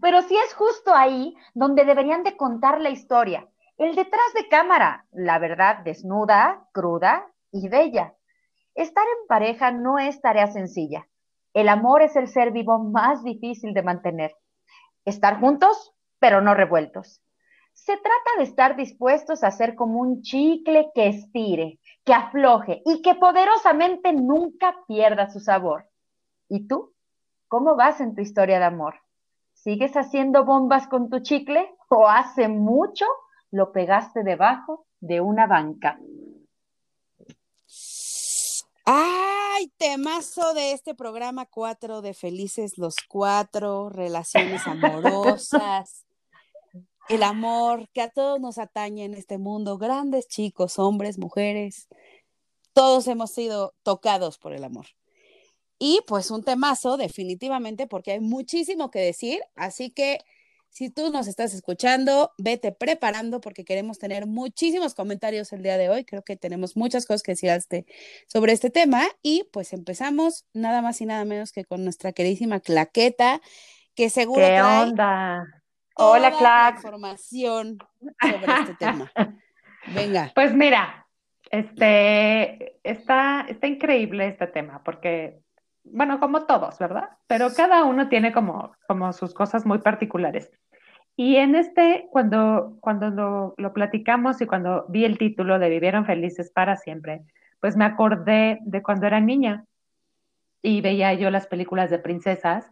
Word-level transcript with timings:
Pero 0.00 0.22
sí 0.22 0.36
es 0.36 0.54
justo 0.54 0.94
ahí 0.94 1.36
donde 1.54 1.84
deberían 1.84 2.22
de 2.22 2.36
contar 2.36 2.80
la 2.80 2.90
historia. 2.90 3.48
El 3.78 3.94
detrás 3.94 4.32
de 4.34 4.48
cámara, 4.48 5.06
la 5.12 5.38
verdad 5.38 5.78
desnuda, 5.84 6.68
cruda 6.72 7.26
y 7.50 7.68
bella. 7.68 8.14
Estar 8.74 9.04
en 9.04 9.26
pareja 9.26 9.70
no 9.70 9.98
es 9.98 10.20
tarea 10.20 10.48
sencilla. 10.48 11.08
El 11.54 11.68
amor 11.68 12.02
es 12.02 12.14
el 12.16 12.28
ser 12.28 12.52
vivo 12.52 12.78
más 12.78 13.24
difícil 13.24 13.74
de 13.74 13.82
mantener. 13.82 14.36
Estar 15.04 15.40
juntos, 15.40 15.92
pero 16.18 16.40
no 16.40 16.54
revueltos. 16.54 17.22
Se 17.72 17.94
trata 17.94 18.30
de 18.36 18.44
estar 18.44 18.76
dispuestos 18.76 19.42
a 19.42 19.50
ser 19.50 19.74
como 19.74 20.00
un 20.00 20.22
chicle 20.22 20.90
que 20.94 21.08
estire, 21.08 21.80
que 22.04 22.12
afloje 22.12 22.82
y 22.84 23.00
que 23.02 23.14
poderosamente 23.14 24.12
nunca 24.12 24.76
pierda 24.86 25.30
su 25.30 25.40
sabor. 25.40 25.88
¿Y 26.48 26.66
tú? 26.68 26.92
¿Cómo 27.48 27.76
vas 27.76 28.00
en 28.00 28.14
tu 28.14 28.20
historia 28.20 28.58
de 28.58 28.66
amor? 28.66 29.00
¿Sigues 29.62 29.94
haciendo 29.94 30.46
bombas 30.46 30.88
con 30.88 31.10
tu 31.10 31.20
chicle 31.20 31.68
o 31.90 32.08
hace 32.08 32.48
mucho 32.48 33.04
lo 33.50 33.72
pegaste 33.72 34.22
debajo 34.22 34.86
de 35.00 35.20
una 35.20 35.46
banca? 35.46 36.00
¡Ay, 38.86 39.70
temazo 39.76 40.54
de 40.54 40.72
este 40.72 40.94
programa 40.94 41.44
cuatro 41.44 42.00
de 42.00 42.14
Felices 42.14 42.78
los 42.78 42.96
Cuatro, 43.06 43.90
relaciones 43.90 44.66
amorosas, 44.66 46.06
el 47.10 47.22
amor 47.22 47.86
que 47.92 48.00
a 48.00 48.08
todos 48.08 48.40
nos 48.40 48.56
atañe 48.56 49.04
en 49.04 49.12
este 49.12 49.36
mundo, 49.36 49.76
grandes 49.76 50.26
chicos, 50.26 50.78
hombres, 50.78 51.18
mujeres, 51.18 51.86
todos 52.72 53.06
hemos 53.08 53.30
sido 53.30 53.74
tocados 53.82 54.38
por 54.38 54.54
el 54.54 54.64
amor. 54.64 54.86
Y 55.82 56.02
pues 56.06 56.30
un 56.30 56.44
temazo 56.44 56.98
definitivamente 56.98 57.86
porque 57.86 58.12
hay 58.12 58.20
muchísimo 58.20 58.90
que 58.90 58.98
decir, 59.00 59.40
así 59.56 59.90
que 59.90 60.18
si 60.68 60.90
tú 60.90 61.10
nos 61.10 61.26
estás 61.26 61.54
escuchando, 61.54 62.32
vete 62.36 62.70
preparando 62.70 63.40
porque 63.40 63.64
queremos 63.64 63.98
tener 63.98 64.26
muchísimos 64.26 64.94
comentarios 64.94 65.54
el 65.54 65.62
día 65.62 65.78
de 65.78 65.88
hoy. 65.88 66.04
Creo 66.04 66.22
que 66.22 66.36
tenemos 66.36 66.76
muchas 66.76 67.06
cosas 67.06 67.22
que 67.22 67.32
decir 67.32 67.48
este, 67.48 67.86
sobre 68.26 68.52
este 68.52 68.68
tema 68.68 69.02
y 69.22 69.48
pues 69.54 69.72
empezamos 69.72 70.44
nada 70.52 70.82
más 70.82 71.00
y 71.00 71.06
nada 71.06 71.24
menos 71.24 71.50
que 71.50 71.64
con 71.64 71.82
nuestra 71.82 72.12
queridísima 72.12 72.60
Claqueta, 72.60 73.40
que 73.94 74.10
seguro 74.10 74.46
¿Qué 74.46 74.60
onda? 74.60 75.44
Hola, 75.94 76.36
Clac. 76.36 76.76
información 76.76 77.78
sobre 78.20 78.60
este 78.60 78.74
tema. 78.78 79.10
Venga. 79.94 80.30
Pues 80.34 80.54
mira, 80.54 81.06
este 81.50 82.78
está, 82.84 83.46
está 83.48 83.66
increíble 83.66 84.28
este 84.28 84.46
tema 84.46 84.82
porque 84.84 85.40
bueno, 85.84 86.20
como 86.20 86.46
todos, 86.46 86.78
¿verdad? 86.78 87.10
Pero 87.26 87.48
cada 87.56 87.84
uno 87.84 88.08
tiene 88.08 88.32
como, 88.32 88.72
como 88.86 89.12
sus 89.12 89.34
cosas 89.34 89.66
muy 89.66 89.78
particulares. 89.78 90.50
Y 91.16 91.36
en 91.36 91.54
este, 91.54 92.08
cuando, 92.10 92.76
cuando 92.80 93.10
lo, 93.10 93.54
lo, 93.58 93.72
platicamos 93.72 94.40
y 94.40 94.46
cuando 94.46 94.86
vi 94.88 95.04
el 95.04 95.18
título 95.18 95.58
de 95.58 95.68
Vivieron 95.68 96.06
felices 96.06 96.50
para 96.50 96.76
siempre, 96.76 97.22
pues 97.60 97.76
me 97.76 97.84
acordé 97.84 98.58
de 98.62 98.82
cuando 98.82 99.06
era 99.06 99.20
niña 99.20 99.64
y 100.62 100.80
veía 100.80 101.12
yo 101.14 101.30
las 101.30 101.46
películas 101.46 101.90
de 101.90 101.98
princesas 101.98 102.70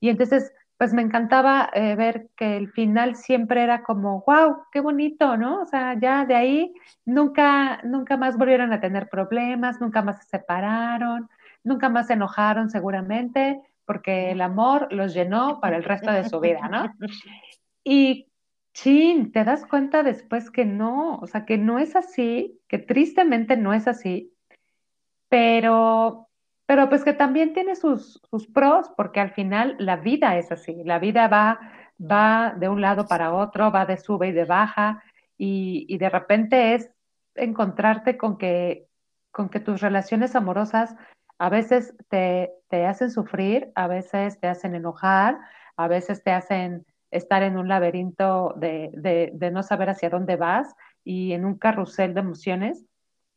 y 0.00 0.08
entonces 0.08 0.52
pues 0.80 0.94
me 0.94 1.02
encantaba 1.02 1.68
eh, 1.74 1.94
ver 1.94 2.30
que 2.36 2.56
el 2.56 2.70
final 2.70 3.14
siempre 3.14 3.62
era 3.62 3.82
como, 3.82 4.24
wow, 4.26 4.62
qué 4.72 4.80
bonito, 4.80 5.36
¿no? 5.36 5.60
O 5.60 5.66
sea, 5.66 5.94
ya 6.00 6.24
de 6.24 6.34
ahí 6.34 6.72
nunca, 7.04 7.82
nunca 7.84 8.16
más 8.16 8.38
volvieron 8.38 8.72
a 8.72 8.80
tener 8.80 9.10
problemas, 9.10 9.78
nunca 9.78 10.00
más 10.00 10.24
se 10.24 10.38
separaron, 10.38 11.28
nunca 11.64 11.88
más 11.88 12.06
se 12.08 12.14
enojaron 12.14 12.70
seguramente, 12.70 13.60
porque 13.84 14.30
el 14.30 14.40
amor 14.40 14.88
los 14.92 15.14
llenó 15.14 15.60
para 15.60 15.76
el 15.76 15.84
resto 15.84 16.12
de 16.12 16.28
su 16.28 16.40
vida, 16.40 16.68
¿no? 16.68 16.92
Y 17.82 18.28
chin, 18.72 19.32
te 19.32 19.44
das 19.44 19.66
cuenta 19.66 20.02
después 20.02 20.50
que 20.50 20.64
no, 20.64 21.16
o 21.16 21.26
sea, 21.26 21.44
que 21.44 21.58
no 21.58 21.78
es 21.78 21.96
así, 21.96 22.60
que 22.68 22.78
tristemente 22.78 23.56
no 23.56 23.72
es 23.72 23.88
así, 23.88 24.32
pero, 25.28 26.28
pero 26.66 26.88
pues 26.88 27.04
que 27.04 27.12
también 27.12 27.52
tiene 27.52 27.74
sus, 27.74 28.20
sus 28.30 28.46
pros, 28.46 28.90
porque 28.96 29.20
al 29.20 29.32
final 29.32 29.76
la 29.78 29.96
vida 29.96 30.38
es 30.38 30.52
así, 30.52 30.82
la 30.84 30.98
vida 30.98 31.26
va, 31.28 31.58
va 32.00 32.54
de 32.56 32.68
un 32.68 32.80
lado 32.80 33.06
para 33.06 33.32
otro, 33.32 33.72
va 33.72 33.86
de 33.86 33.96
sube 33.96 34.28
y 34.28 34.32
de 34.32 34.44
baja, 34.44 35.02
y, 35.36 35.86
y 35.88 35.98
de 35.98 36.10
repente 36.10 36.74
es 36.74 36.90
encontrarte 37.34 38.16
con 38.16 38.38
que, 38.38 38.86
con 39.30 39.48
que 39.48 39.60
tus 39.60 39.80
relaciones 39.80 40.36
amorosas 40.36 40.94
a 41.40 41.48
veces 41.48 41.94
te, 42.10 42.52
te, 42.68 42.84
hacen 42.84 43.10
sufrir, 43.10 43.72
a 43.74 43.88
veces 43.88 44.38
te 44.40 44.46
hacen 44.46 44.74
enojar, 44.74 45.38
a 45.74 45.88
veces 45.88 46.22
te 46.22 46.32
hacen 46.32 46.84
estar 47.10 47.42
en 47.42 47.56
un 47.56 47.66
laberinto 47.66 48.52
de, 48.58 48.90
de, 49.32 49.50
no 49.50 49.62
saber 49.62 49.88
hacia 49.88 50.10
dónde 50.10 50.36
vas 50.36 50.74
y 51.02 51.32
en 51.32 51.46
un 51.46 51.56
carrusel 51.56 52.12
de 52.12 52.20
emociones. 52.20 52.84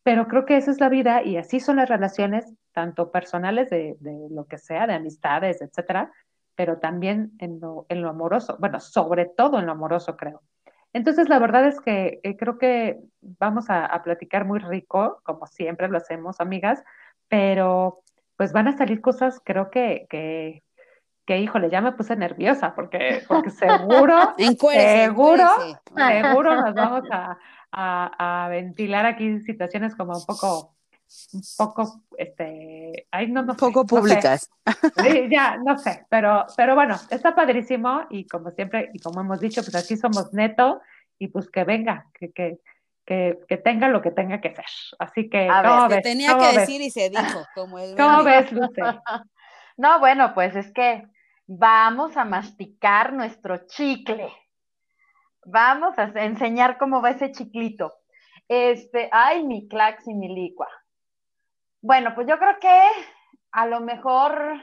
Pero 0.03 0.27
creo 0.27 0.45
que 0.45 0.57
esa 0.57 0.71
es 0.71 0.81
la 0.81 0.89
vida 0.89 1.23
y 1.23 1.37
así 1.37 1.61
son 1.61 1.77
las 1.77 1.87
relaciones, 1.87 2.53
tanto 2.73 3.09
personales 3.09 3.69
de, 3.69 3.95
de 4.01 4.27
lo 4.29 4.47
que 4.47 4.57
sea, 4.57 4.85
de 4.85 4.95
amistades, 4.95 5.61
etcétera, 5.61 6.11
pero 6.55 6.79
también 6.79 7.31
en 7.39 7.61
lo, 7.61 7.85
en 7.87 8.01
lo 8.01 8.09
amoroso. 8.09 8.57
Bueno, 8.59 8.81
sobre 8.81 9.27
todo 9.27 9.59
en 9.59 9.65
lo 9.65 9.71
amoroso, 9.71 10.17
creo. 10.17 10.41
Entonces, 10.91 11.29
la 11.29 11.39
verdad 11.39 11.65
es 11.67 11.79
que 11.79 12.19
eh, 12.23 12.35
creo 12.35 12.57
que 12.57 12.99
vamos 13.21 13.69
a, 13.69 13.85
a 13.85 14.03
platicar 14.03 14.43
muy 14.43 14.59
rico, 14.59 15.21
como 15.23 15.47
siempre 15.47 15.87
lo 15.87 15.97
hacemos, 15.97 16.41
amigas, 16.41 16.83
pero 17.33 18.03
pues 18.37 18.53
van 18.53 18.67
a 18.67 18.77
salir 18.77 19.01
cosas, 19.01 19.41
creo 19.43 19.71
que, 19.71 20.05
que, 20.07 20.61
que 21.25 21.39
híjole, 21.39 21.71
ya 21.71 21.81
me 21.81 21.93
puse 21.93 22.15
nerviosa 22.15 22.75
porque, 22.75 23.23
porque 23.27 23.49
seguro, 23.49 24.35
seguro, 24.37 25.49
seguro 25.95 26.55
nos 26.61 26.75
vamos 26.75 27.09
a, 27.11 27.39
a, 27.71 28.43
a, 28.45 28.49
ventilar 28.49 29.07
aquí 29.07 29.39
situaciones 29.39 29.95
como 29.95 30.13
un 30.15 30.23
poco, 30.27 30.75
un 31.33 31.41
poco, 31.57 32.03
este, 32.19 33.07
ay, 33.09 33.31
no, 33.31 33.41
no 33.41 33.55
poco 33.55 33.81
sé, 33.81 33.87
públicas. 33.87 34.51
No 34.67 34.73
sé. 34.73 35.11
Sí, 35.11 35.27
ya, 35.31 35.57
no 35.57 35.79
sé, 35.79 36.05
pero, 36.09 36.45
pero 36.55 36.75
bueno, 36.75 36.99
está 37.09 37.33
padrísimo 37.33 38.03
y 38.11 38.27
como 38.27 38.51
siempre, 38.51 38.91
y 38.93 38.99
como 38.99 39.21
hemos 39.21 39.39
dicho, 39.39 39.63
pues 39.63 39.73
aquí 39.73 39.97
somos 39.97 40.31
neto 40.33 40.81
y 41.17 41.29
pues 41.29 41.49
que 41.49 41.63
venga, 41.63 42.05
que, 42.13 42.31
que, 42.31 42.59
que, 43.05 43.39
que, 43.47 43.57
tenga 43.57 43.87
lo 43.87 44.01
que 44.01 44.11
tenga 44.11 44.39
que 44.41 44.55
ser. 44.55 44.65
Así 44.99 45.29
que, 45.29 45.49
a 45.49 45.63
¿cómo 45.63 45.87
ver, 45.87 45.97
ves? 45.97 46.03
Tenía 46.03 46.29
¿Cómo 46.33 46.41
que 46.41 46.47
ves? 46.47 46.67
decir 46.67 46.81
y 46.81 46.89
se 46.89 47.09
dijo, 47.09 47.45
como 47.55 47.79
el 47.79 47.95
¿Cómo 47.95 48.23
ves, 48.23 48.51
Luce? 48.51 48.81
No, 49.75 49.99
bueno, 49.99 50.35
pues 50.35 50.55
es 50.55 50.71
que 50.71 51.03
vamos 51.47 52.15
a 52.15 52.25
masticar 52.25 53.11
nuestro 53.13 53.65
chicle. 53.65 54.31
Vamos 55.45 55.97
a 55.97 56.03
enseñar 56.23 56.77
cómo 56.77 57.01
va 57.01 57.09
ese 57.09 57.31
chiclito. 57.31 57.91
Este, 58.47 59.09
ay, 59.11 59.43
mi 59.43 59.67
clax 59.67 60.07
y 60.07 60.13
mi 60.13 60.27
licua. 60.33 60.67
Bueno, 61.81 62.13
pues 62.13 62.27
yo 62.27 62.37
creo 62.37 62.59
que 62.59 62.81
a 63.51 63.65
lo 63.65 63.81
mejor 63.81 64.61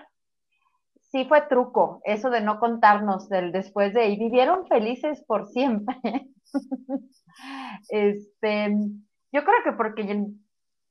sí 1.11 1.25
fue 1.27 1.43
truco 1.43 2.01
eso 2.05 2.31
de 2.31 2.41
no 2.41 2.59
contarnos 2.59 3.29
del 3.29 3.53
después 3.53 3.95
de 3.95 4.09
y 4.09 4.19
vivieron 4.19 4.67
felices 4.67 5.25
por 5.27 5.49
siempre. 5.49 5.97
este, 7.89 8.77
yo 9.33 9.45
creo 9.45 9.63
que 9.65 9.73
porque 9.73 10.27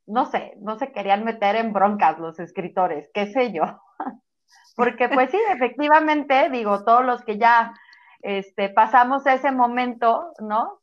no 0.10 0.26
sé, 0.26 0.56
no 0.60 0.78
se 0.78 0.92
querían 0.92 1.24
meter 1.24 1.56
en 1.56 1.72
broncas 1.72 2.18
los 2.20 2.40
escritores, 2.40 3.10
qué 3.14 3.32
sé 3.32 3.52
yo. 3.54 3.64
Porque 4.76 5.10
pues 5.10 5.30
sí, 5.30 5.38
efectivamente, 5.52 6.50
digo, 6.50 6.84
todos 6.84 7.06
los 7.06 7.22
que 7.24 7.38
ya 7.38 7.74
este, 8.22 8.70
pasamos 8.70 9.26
ese 9.26 9.52
momento, 9.52 10.32
¿no? 10.40 10.80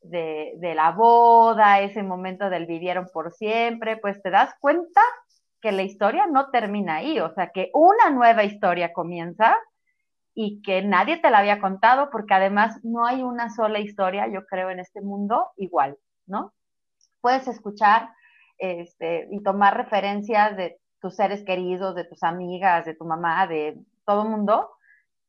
De, 0.00 0.54
de, 0.58 0.74
la 0.74 0.92
boda, 0.92 1.80
ese 1.80 2.02
momento 2.02 2.48
del 2.48 2.66
vivieron 2.66 3.06
por 3.12 3.32
siempre, 3.32 3.96
pues 3.96 4.22
te 4.22 4.30
das 4.30 4.54
cuenta 4.60 5.00
que 5.64 5.72
la 5.72 5.82
historia 5.82 6.26
no 6.26 6.50
termina 6.50 6.96
ahí, 6.96 7.18
o 7.20 7.32
sea, 7.32 7.48
que 7.48 7.70
una 7.72 8.10
nueva 8.10 8.44
historia 8.44 8.92
comienza 8.92 9.56
y 10.34 10.60
que 10.60 10.82
nadie 10.82 11.16
te 11.16 11.30
la 11.30 11.38
había 11.38 11.58
contado, 11.58 12.10
porque 12.10 12.34
además 12.34 12.78
no 12.82 13.06
hay 13.06 13.22
una 13.22 13.48
sola 13.48 13.78
historia, 13.78 14.26
yo 14.28 14.44
creo, 14.44 14.68
en 14.68 14.78
este 14.78 15.00
mundo 15.00 15.52
igual, 15.56 15.96
¿no? 16.26 16.52
Puedes 17.22 17.48
escuchar 17.48 18.10
este, 18.58 19.26
y 19.30 19.42
tomar 19.42 19.74
referencias 19.74 20.54
de 20.54 20.78
tus 21.00 21.16
seres 21.16 21.42
queridos, 21.44 21.94
de 21.94 22.04
tus 22.04 22.22
amigas, 22.24 22.84
de 22.84 22.94
tu 22.94 23.06
mamá, 23.06 23.46
de 23.46 23.80
todo 24.04 24.24
el 24.24 24.28
mundo, 24.28 24.70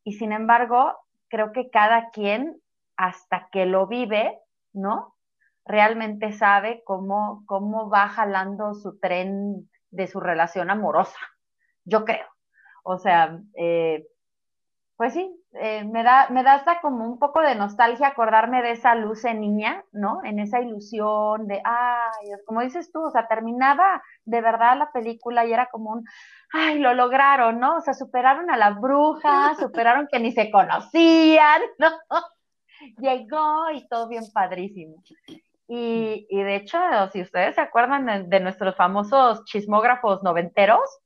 y 0.03 0.15
sin 0.15 0.33
embargo, 0.33 0.97
creo 1.29 1.53
que 1.53 1.69
cada 1.69 2.09
quien, 2.09 2.59
hasta 2.97 3.47
que 3.53 3.65
lo 3.65 3.87
vive, 3.87 4.37
¿no? 4.73 5.15
Realmente 5.63 6.33
sabe 6.33 6.83
cómo, 6.83 7.43
cómo 7.45 7.89
va 7.89 8.09
jalando 8.09 8.73
su 8.73 8.99
tren 8.99 9.69
de 9.95 10.07
su 10.07 10.19
relación 10.19 10.69
amorosa, 10.69 11.19
yo 11.83 12.05
creo. 12.05 12.27
O 12.83 12.97
sea, 12.97 13.39
eh, 13.55 14.05
pues 14.97 15.13
sí, 15.13 15.29
eh, 15.53 15.83
me, 15.83 16.03
da, 16.03 16.27
me 16.29 16.43
da 16.43 16.53
hasta 16.53 16.79
como 16.79 17.05
un 17.05 17.19
poco 17.19 17.41
de 17.41 17.55
nostalgia 17.55 18.07
acordarme 18.07 18.61
de 18.61 18.71
esa 18.71 18.95
luz 18.95 19.25
en 19.25 19.41
niña, 19.41 19.83
¿no? 19.91 20.19
En 20.23 20.39
esa 20.39 20.61
ilusión 20.61 21.47
de, 21.47 21.61
ay, 21.65 22.29
como 22.45 22.61
dices 22.61 22.91
tú, 22.91 23.03
o 23.03 23.09
sea, 23.09 23.27
terminaba 23.27 24.01
de 24.23 24.41
verdad 24.41 24.77
la 24.77 24.91
película 24.91 25.45
y 25.45 25.51
era 25.51 25.67
como 25.71 25.91
un, 25.91 26.05
ay, 26.53 26.79
lo 26.79 26.93
lograron, 26.93 27.59
¿no? 27.59 27.77
O 27.77 27.81
sea, 27.81 27.93
superaron 27.93 28.49
a 28.49 28.57
la 28.57 28.71
bruja, 28.71 29.55
superaron 29.59 30.07
que 30.11 30.19
ni 30.19 30.31
se 30.31 30.49
conocían, 30.49 31.61
¿no? 31.77 31.89
Llegó 32.97 33.71
y 33.71 33.87
todo 33.87 34.07
bien 34.07 34.23
padrísimo. 34.33 35.01
Y, 35.67 36.27
y 36.29 36.43
de 36.43 36.55
hecho, 36.57 36.77
si 37.11 37.21
ustedes 37.21 37.55
se 37.55 37.61
acuerdan 37.61 38.05
de, 38.05 38.23
de 38.23 38.39
nuestros 38.39 38.75
famosos 38.75 39.43
chismógrafos 39.45 40.21
noventeros, 40.21 40.99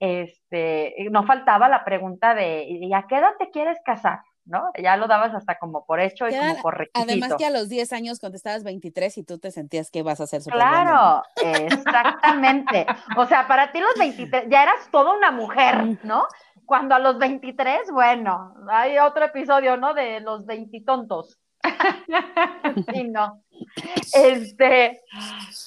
este, 0.00 0.94
no 1.10 1.24
faltaba 1.24 1.68
la 1.68 1.84
pregunta 1.84 2.34
de, 2.34 2.64
¿y 2.64 2.92
a 2.94 3.06
qué 3.06 3.16
edad 3.16 3.32
te 3.38 3.50
quieres 3.50 3.78
casar? 3.84 4.20
¿No? 4.46 4.70
Ya 4.82 4.96
lo 4.96 5.06
dabas 5.06 5.34
hasta 5.34 5.58
como 5.58 5.84
por 5.84 6.00
hecho 6.00 6.26
y 6.26 6.34
como 6.36 6.60
por 6.62 6.78
requisito. 6.78 7.08
Además 7.08 7.34
que 7.36 7.44
a 7.44 7.50
los 7.50 7.68
10 7.68 7.92
años 7.92 8.18
contestabas 8.18 8.64
23 8.64 9.18
y 9.18 9.22
tú 9.22 9.38
te 9.38 9.52
sentías 9.52 9.90
que 9.90 10.02
vas 10.02 10.20
a 10.20 10.26
ser 10.26 10.42
Claro, 10.42 11.22
exactamente. 11.44 12.86
o 13.16 13.26
sea, 13.26 13.46
para 13.46 13.70
ti 13.70 13.78
los 13.78 13.94
23, 13.96 14.46
ya 14.48 14.64
eras 14.64 14.90
toda 14.90 15.14
una 15.14 15.30
mujer, 15.30 15.98
¿no? 16.02 16.26
Cuando 16.64 16.94
a 16.94 16.98
los 16.98 17.18
23, 17.18 17.92
bueno, 17.92 18.54
hay 18.68 18.98
otro 18.98 19.26
episodio, 19.26 19.76
¿no? 19.76 19.92
De 19.94 20.20
los 20.20 20.46
20 20.46 20.80
tontos. 20.84 21.39
sí, 22.92 23.04
no. 23.04 23.42
Este, 24.14 25.02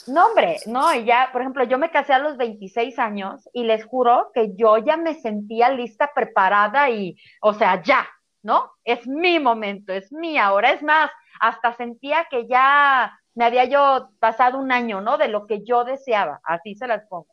no, 0.07 0.25
hombre, 0.25 0.57
no, 0.65 0.93
y 0.93 1.05
ya, 1.05 1.29
por 1.31 1.41
ejemplo, 1.41 1.63
yo 1.63 1.77
me 1.77 1.91
casé 1.91 2.13
a 2.13 2.19
los 2.19 2.37
26 2.37 2.97
años 2.97 3.47
y 3.53 3.63
les 3.63 3.85
juro 3.85 4.31
que 4.33 4.55
yo 4.55 4.77
ya 4.79 4.97
me 4.97 5.13
sentía 5.13 5.69
lista, 5.69 6.11
preparada 6.13 6.89
y, 6.89 7.15
o 7.41 7.53
sea, 7.53 7.81
ya, 7.83 8.07
¿no? 8.41 8.71
Es 8.83 9.07
mi 9.07 9.39
momento, 9.39 9.93
es 9.93 10.11
mi 10.11 10.37
ahora, 10.37 10.71
es 10.71 10.81
más, 10.81 11.11
hasta 11.39 11.73
sentía 11.73 12.25
que 12.29 12.47
ya 12.47 13.17
me 13.35 13.45
había 13.45 13.65
yo 13.65 14.09
pasado 14.19 14.57
un 14.59 14.71
año, 14.71 15.01
¿no? 15.01 15.17
De 15.17 15.27
lo 15.27 15.45
que 15.45 15.63
yo 15.63 15.83
deseaba, 15.83 16.41
así 16.43 16.75
se 16.75 16.87
las 16.87 17.05
pongo. 17.07 17.27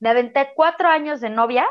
Me 0.00 0.10
aventé 0.10 0.50
cuatro 0.54 0.88
años 0.88 1.20
de 1.20 1.30
novia, 1.30 1.66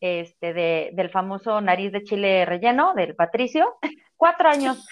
este, 0.00 0.52
de, 0.52 0.90
del 0.94 1.10
famoso 1.10 1.60
nariz 1.60 1.92
de 1.92 2.02
chile 2.02 2.44
relleno, 2.44 2.94
del 2.94 3.14
Patricio, 3.14 3.76
cuatro 4.16 4.48
años. 4.48 4.86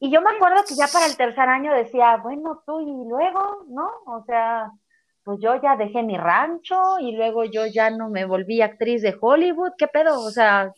Y 0.00 0.10
yo 0.10 0.20
me 0.20 0.30
acuerdo 0.30 0.62
que 0.68 0.74
ya 0.74 0.86
para 0.92 1.06
el 1.06 1.16
tercer 1.16 1.48
año 1.48 1.72
decía, 1.72 2.16
bueno, 2.16 2.62
tú 2.66 2.80
y 2.80 3.08
luego, 3.08 3.64
¿no? 3.68 3.90
O 4.06 4.22
sea, 4.24 4.70
pues 5.24 5.38
yo 5.40 5.60
ya 5.60 5.76
dejé 5.76 6.02
mi 6.02 6.18
rancho 6.18 6.98
y 7.00 7.12
luego 7.12 7.44
yo 7.44 7.66
ya 7.66 7.90
no 7.90 8.10
me 8.10 8.26
volví 8.26 8.60
actriz 8.60 9.02
de 9.02 9.16
Hollywood, 9.18 9.72
¿qué 9.78 9.88
pedo? 9.88 10.20
O 10.20 10.30
sea, 10.30 10.74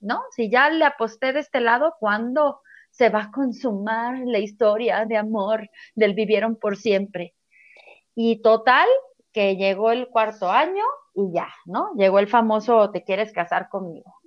¿no? 0.00 0.22
Si 0.32 0.50
ya 0.50 0.70
le 0.70 0.84
aposté 0.84 1.32
de 1.32 1.40
este 1.40 1.60
lado, 1.60 1.94
¿cuándo 2.00 2.60
se 2.90 3.08
va 3.08 3.24
a 3.24 3.30
consumar 3.30 4.18
la 4.24 4.38
historia 4.38 5.04
de 5.06 5.16
amor 5.16 5.68
del 5.94 6.14
vivieron 6.14 6.56
por 6.56 6.76
siempre? 6.76 7.34
Y 8.16 8.42
total, 8.42 8.88
que 9.32 9.56
llegó 9.56 9.92
el 9.92 10.08
cuarto 10.08 10.50
año 10.50 10.84
y 11.14 11.32
ya, 11.32 11.48
¿no? 11.66 11.92
Llegó 11.96 12.18
el 12.18 12.26
famoso, 12.26 12.90
¿te 12.90 13.04
quieres 13.04 13.32
casar 13.32 13.68
conmigo? 13.68 14.19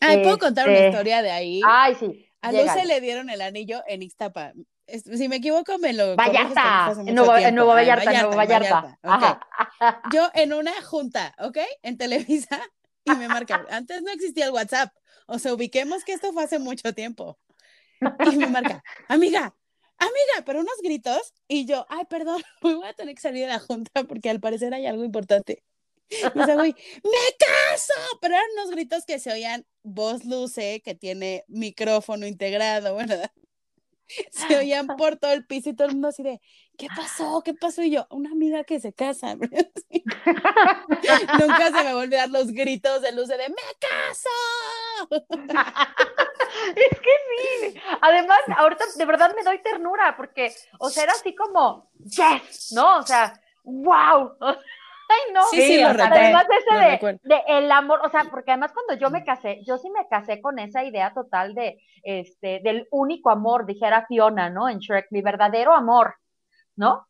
Ay, 0.00 0.22
¿puedo 0.22 0.38
contar 0.38 0.68
una 0.68 0.76
Este, 0.76 0.88
historia 0.88 1.22
de 1.22 1.30
ahí? 1.30 1.60
Ay, 1.66 1.94
sí. 1.98 2.28
A 2.42 2.52
llégale. 2.52 2.68
Luce 2.74 2.86
le 2.86 3.00
dieron 3.00 3.30
el 3.30 3.40
anillo 3.40 3.82
en 3.86 4.02
Ixtapa. 4.02 4.52
Si 4.86 5.28
me 5.28 5.36
equivoco, 5.36 5.78
me 5.78 5.92
lo. 5.92 6.14
Vallarta, 6.14 6.92
en 7.04 7.14
Nuevo, 7.14 7.32
en 7.34 7.38
tiempo. 7.40 7.54
Nuevo 7.56 7.72
Ah, 7.72 7.74
Vallarta, 7.74 8.12
Nuevo 8.12 8.36
Vallarta. 8.36 8.98
ok. 9.02 9.10
Ajá. 9.10 10.02
Yo 10.12 10.30
en 10.34 10.52
una 10.52 10.72
junta, 10.82 11.34
¿ok? 11.38 11.58
En 11.82 11.98
Televisa, 11.98 12.60
y 13.04 13.10
me 13.16 13.26
marca. 13.26 13.64
Antes 13.70 14.02
no 14.02 14.12
existía 14.12 14.44
el 14.44 14.52
WhatsApp. 14.52 14.92
O 15.26 15.40
sea, 15.40 15.54
ubiquemos 15.54 16.04
que 16.04 16.12
esto 16.12 16.32
fue 16.32 16.44
hace 16.44 16.60
mucho 16.60 16.94
tiempo. 16.94 17.36
Y 18.30 18.36
me 18.36 18.46
marca, 18.46 18.84
amiga, 19.08 19.56
amiga, 19.98 20.44
pero 20.44 20.60
unos 20.60 20.76
gritos. 20.84 21.34
Y 21.48 21.64
yo, 21.66 21.84
ay, 21.88 22.04
perdón, 22.04 22.40
voy 22.62 22.86
a 22.86 22.92
tener 22.92 23.14
que 23.16 23.20
salir 23.22 23.42
de 23.46 23.48
la 23.52 23.58
junta 23.58 24.04
porque 24.04 24.30
al 24.30 24.38
parecer 24.38 24.72
hay 24.72 24.86
algo 24.86 25.02
importante. 25.02 25.64
Y 26.08 26.14
ese 26.14 26.54
güey, 26.54 26.72
¡me 27.02 27.36
caso! 27.70 27.92
Pero 28.20 28.34
eran 28.34 28.46
unos 28.58 28.70
gritos 28.70 29.04
que 29.04 29.18
se 29.18 29.32
oían 29.32 29.66
voz 29.86 30.24
luce, 30.24 30.82
que 30.84 30.94
tiene 30.94 31.44
micrófono 31.48 32.26
integrado, 32.26 32.96
¿verdad? 32.96 33.30
Se 34.30 34.56
oían 34.56 34.86
por 34.86 35.16
todo 35.16 35.32
el 35.32 35.46
piso 35.46 35.70
y 35.70 35.76
todo 35.76 35.88
el 35.88 35.94
mundo 35.94 36.08
así 36.08 36.22
de, 36.22 36.40
¿qué 36.76 36.88
pasó? 36.94 37.42
¿Qué 37.44 37.54
pasó? 37.54 37.82
Y 37.82 37.90
yo, 37.90 38.06
una 38.10 38.30
amiga 38.30 38.64
que 38.64 38.80
se 38.80 38.92
casa. 38.92 39.36
Sí. 39.90 40.02
Nunca 41.38 41.66
se 41.66 41.84
me 41.84 41.92
va 41.92 42.00
a 42.00 42.04
olvidar 42.04 42.28
los 42.28 42.48
gritos 42.48 43.02
de 43.02 43.12
luce 43.12 43.36
de, 43.36 43.48
¡me 43.48 43.54
caso! 43.78 44.28
Es 46.74 46.98
que 46.98 47.70
sí. 47.70 47.80
Además, 48.00 48.38
ahorita 48.56 48.84
de 48.96 49.04
verdad 49.04 49.32
me 49.36 49.44
doy 49.44 49.62
ternura 49.62 50.16
porque, 50.16 50.52
o 50.80 50.90
sea, 50.90 51.04
era 51.04 51.12
así 51.12 51.34
como, 51.34 51.90
yes, 51.98 52.72
¿no? 52.72 52.98
O 52.98 53.02
sea, 53.02 53.40
wow. 53.62 54.32
Ay, 55.08 55.32
no. 55.32 55.42
Sí, 55.44 55.62
sí, 55.62 55.80
lo 55.80 55.88
Además, 55.88 56.46
ese 56.50 56.74
lo 56.74 56.80
de, 56.80 57.20
de 57.22 57.42
el 57.46 57.70
amor, 57.70 58.00
o 58.04 58.10
sea, 58.10 58.24
porque 58.30 58.50
además 58.50 58.72
cuando 58.72 58.94
yo 58.94 59.10
me 59.10 59.24
casé, 59.24 59.60
yo 59.64 59.78
sí 59.78 59.90
me 59.90 60.08
casé 60.08 60.40
con 60.40 60.58
esa 60.58 60.84
idea 60.84 61.12
total 61.14 61.54
de, 61.54 61.78
este, 62.02 62.60
del 62.62 62.88
único 62.90 63.30
amor, 63.30 63.66
dijera 63.66 64.06
Fiona, 64.06 64.50
¿no? 64.50 64.68
En 64.68 64.78
Shrek, 64.78 65.06
mi 65.10 65.22
verdadero 65.22 65.72
amor, 65.74 66.14
¿no? 66.74 67.06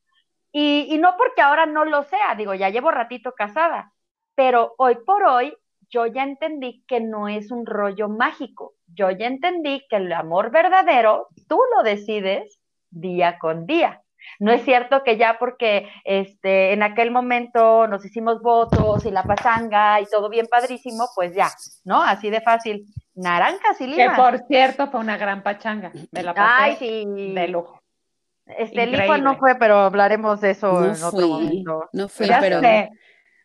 Y, 0.52 0.86
y 0.90 0.98
no 0.98 1.16
porque 1.16 1.42
ahora 1.42 1.66
no 1.66 1.84
lo 1.84 2.02
sea, 2.04 2.34
digo, 2.36 2.54
ya 2.54 2.70
llevo 2.70 2.90
ratito 2.90 3.32
casada, 3.32 3.92
pero 4.34 4.74
hoy 4.78 4.96
por 5.06 5.24
hoy 5.24 5.56
yo 5.88 6.06
ya 6.06 6.24
entendí 6.24 6.84
que 6.86 7.00
no 7.00 7.28
es 7.28 7.50
un 7.50 7.66
rollo 7.66 8.08
mágico. 8.08 8.74
Yo 8.86 9.10
ya 9.10 9.26
entendí 9.26 9.86
que 9.88 9.96
el 9.96 10.12
amor 10.12 10.50
verdadero 10.50 11.28
tú 11.48 11.60
lo 11.76 11.82
decides 11.82 12.60
día 12.90 13.38
con 13.38 13.66
día. 13.66 14.02
No 14.38 14.52
es 14.52 14.62
cierto 14.64 15.02
que 15.02 15.16
ya 15.16 15.38
porque 15.38 15.88
este, 16.04 16.72
en 16.72 16.82
aquel 16.82 17.10
momento 17.10 17.86
nos 17.86 18.04
hicimos 18.04 18.42
votos 18.42 19.04
y 19.06 19.10
la 19.10 19.22
pasanga 19.22 20.00
y 20.00 20.06
todo 20.06 20.28
bien 20.28 20.46
padrísimo, 20.50 21.08
pues 21.14 21.34
ya, 21.34 21.48
¿no? 21.84 22.02
Así 22.02 22.30
de 22.30 22.40
fácil. 22.40 22.84
Naranjas 23.14 23.80
y 23.80 23.84
Que 23.90 24.02
limas. 24.02 24.18
por 24.20 24.38
cierto 24.46 24.88
fue 24.90 25.00
una 25.00 25.16
gran 25.16 25.42
pachanga. 25.42 25.90
Me 26.12 26.22
la 26.22 26.34
pasé 26.34 26.52
Ay, 26.62 26.76
sí. 26.76 27.32
de 27.34 27.48
lujo. 27.48 27.80
Este, 28.46 28.82
el 28.84 28.94
hijo 28.94 29.16
no 29.18 29.36
fue, 29.38 29.54
pero 29.56 29.78
hablaremos 29.80 30.40
de 30.40 30.50
eso 30.50 30.70
No 30.72 30.84
en 30.94 31.02
otro 31.02 31.26
momento. 31.28 31.88
no 31.92 32.08
fui, 32.08 32.26
Ya 32.26 32.38
pero 32.40 32.60
sé, 32.60 32.90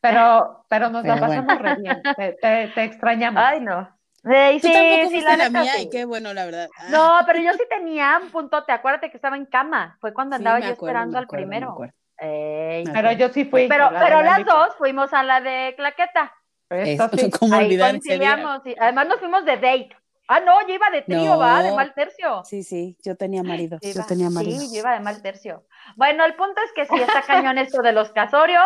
pero, 0.02 0.66
pero 0.70 0.90
nos 0.90 1.04
la 1.06 1.16
bueno. 1.16 1.28
pasamos 1.28 1.60
re 1.60 1.76
bien. 1.82 2.02
Te, 2.18 2.34
te- 2.34 2.68
te 2.76 2.84
extrañamos. 2.84 3.42
Ay, 3.44 3.62
no. 3.62 3.90
Tú 4.24 4.30
sí, 4.68 4.74
tampoco 4.74 5.02
sí, 5.04 5.10
fuiste 5.10 5.38
la 5.38 5.50
mía 5.50 5.74
sí. 5.74 5.82
y 5.84 5.90
qué 5.90 6.06
bueno, 6.06 6.34
la 6.34 6.46
verdad. 6.46 6.70
Ah, 6.78 6.86
No, 6.90 7.20
pero 7.26 7.40
yo 7.40 7.54
sí 7.54 7.64
tenía 7.70 8.20
un 8.22 8.30
puntote. 8.30 8.72
Acuérdate 8.72 9.10
que 9.10 9.18
estaba 9.18 9.36
en 9.36 9.46
cama. 9.46 9.98
Fue 10.00 10.14
cuando 10.14 10.36
andaba 10.36 10.60
yo 10.60 10.66
acuerdo, 10.66 10.86
esperando 10.86 11.18
al 11.18 11.28
primero. 11.28 11.76
Ey. 12.18 12.84
Pero 12.94 13.12
yo 13.14 13.30
sí 13.30 13.46
fui. 13.46 13.68
Pero, 13.68 13.90
la 13.90 14.22
las 14.22 14.46
dos 14.46 14.76
fuimos 14.78 15.12
a 15.14 15.24
la 15.24 15.42
de 15.42 15.74
Claqueta. 15.76 16.34
Esto 16.70 17.06
Eso, 17.06 17.18
sí. 17.18 17.32
¿Cómo 17.40 17.56
Ahí 17.56 17.78
conciliamos. 17.80 18.62
y 18.66 18.76
además 18.80 19.08
nos 19.08 19.20
fuimos 19.20 19.44
de 19.44 19.56
date. 19.56 19.90
Ah, 20.28 20.40
no, 20.40 20.66
yo 20.66 20.74
iba 20.76 20.90
de 20.92 21.02
trío, 21.02 21.26
No. 21.34 21.40
va, 21.40 21.62
de 21.62 21.74
mal 21.74 21.94
tercio. 21.94 22.44
Sí, 22.46 22.64
sí, 22.64 22.96
yo 23.04 23.18
tenía 23.18 23.44
marido, 23.44 23.80
Yo 23.82 23.90
yo 23.90 23.96
iba- 23.96 24.06
tenía 24.06 24.30
marido. 24.30 24.58
Sí, 24.62 24.70
yo 24.74 24.80
iba 24.80 24.94
de 24.94 25.02
mal 25.02 25.22
tercio. 25.22 25.66
Bueno, 25.98 26.24
el 26.24 26.36
punto 26.36 26.62
es 26.64 26.72
que 26.74 26.86
sí 26.86 27.02
está 27.02 27.22
cañón 27.24 27.58
esto 27.58 27.82
de 27.82 27.92
los 27.92 28.12
casorios. 28.12 28.64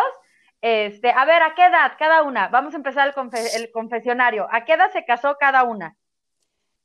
Este, 0.66 1.10
a 1.10 1.24
ver, 1.24 1.42
¿a 1.42 1.54
qué 1.54 1.64
edad 1.66 1.92
cada 1.98 2.22
una? 2.24 2.48
Vamos 2.48 2.74
a 2.74 2.78
empezar 2.78 3.06
el, 3.06 3.14
confe- 3.14 3.54
el 3.54 3.70
confesionario. 3.70 4.48
¿A 4.50 4.64
qué 4.64 4.72
edad 4.74 4.90
se 4.92 5.04
casó 5.04 5.36
cada 5.38 5.62
una? 5.62 5.96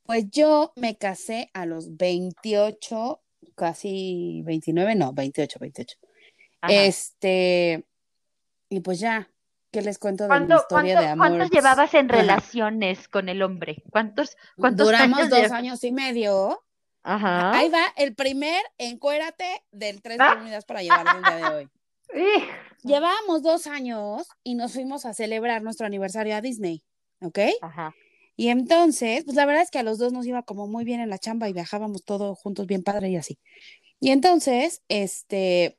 Pues 0.03 0.29
yo 0.29 0.71
me 0.75 0.97
casé 0.97 1.50
a 1.53 1.65
los 1.65 1.97
28, 1.97 3.21
casi 3.55 4.41
29, 4.45 4.95
no, 4.95 5.13
28, 5.13 5.57
28. 5.59 5.97
Ajá. 6.61 6.73
Este, 6.73 7.85
y 8.69 8.81
pues 8.81 9.00
ya, 9.00 9.29
¿qué 9.71 9.81
les 9.81 9.97
cuento 9.97 10.25
de 10.25 10.29
mi 10.29 10.35
¿Cuánto- 10.35 10.55
historia 10.57 11.00
de 11.00 11.07
amor? 11.07 11.27
¿Cuántos 11.29 11.50
llevabas 11.50 11.93
en 11.95 12.09
relaciones 12.09 13.07
con 13.07 13.29
el 13.29 13.41
hombre? 13.41 13.83
¿Cuántos, 13.89 14.38
cuántos 14.57 14.85
Duramos 14.88 15.19
años 15.19 15.29
dos 15.31 15.51
años 15.51 15.83
y 15.83 15.91
medio. 15.91 16.63
Ajá. 17.03 17.51
Ahí 17.57 17.69
va 17.69 17.81
el 17.97 18.13
primer 18.13 18.61
encuérate 18.77 19.63
del 19.71 20.03
Tres 20.03 20.17
Ah. 20.19 20.33
Comunidades 20.33 20.65
para 20.65 20.81
llevar 20.83 21.05
el 21.15 21.23
día 21.23 21.35
de 21.50 21.55
hoy. 21.55 21.69
Llevábamos 22.83 23.43
dos 23.43 23.67
años 23.67 24.27
y 24.43 24.55
nos 24.55 24.73
fuimos 24.73 25.05
a 25.05 25.13
celebrar 25.13 25.61
nuestro 25.61 25.85
aniversario 25.85 26.35
a 26.35 26.41
Disney, 26.41 26.83
¿ok? 27.21 27.39
Ajá. 27.61 27.95
Y 28.35 28.47
entonces, 28.47 29.23
pues 29.23 29.35
la 29.35 29.45
verdad 29.45 29.63
es 29.63 29.69
que 29.69 29.79
a 29.79 29.83
los 29.83 29.97
dos 29.97 30.13
nos 30.13 30.25
iba 30.25 30.41
como 30.43 30.67
muy 30.67 30.83
bien 30.83 31.00
en 31.00 31.09
la 31.09 31.19
chamba 31.19 31.47
y 31.47 31.53
viajábamos 31.53 32.03
todos 32.03 32.39
juntos 32.39 32.65
bien 32.65 32.83
padre 32.83 33.09
y 33.09 33.17
así. 33.17 33.38
Y 34.00 34.09
entonces, 34.09 34.81
este, 34.88 35.77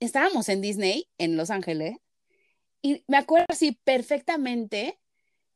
estábamos 0.00 0.48
en 0.48 0.60
Disney, 0.60 1.08
en 1.16 1.36
Los 1.36 1.50
Ángeles, 1.50 1.96
y 2.82 3.04
me 3.08 3.16
acuerdo 3.16 3.46
así 3.48 3.72
perfectamente 3.84 4.98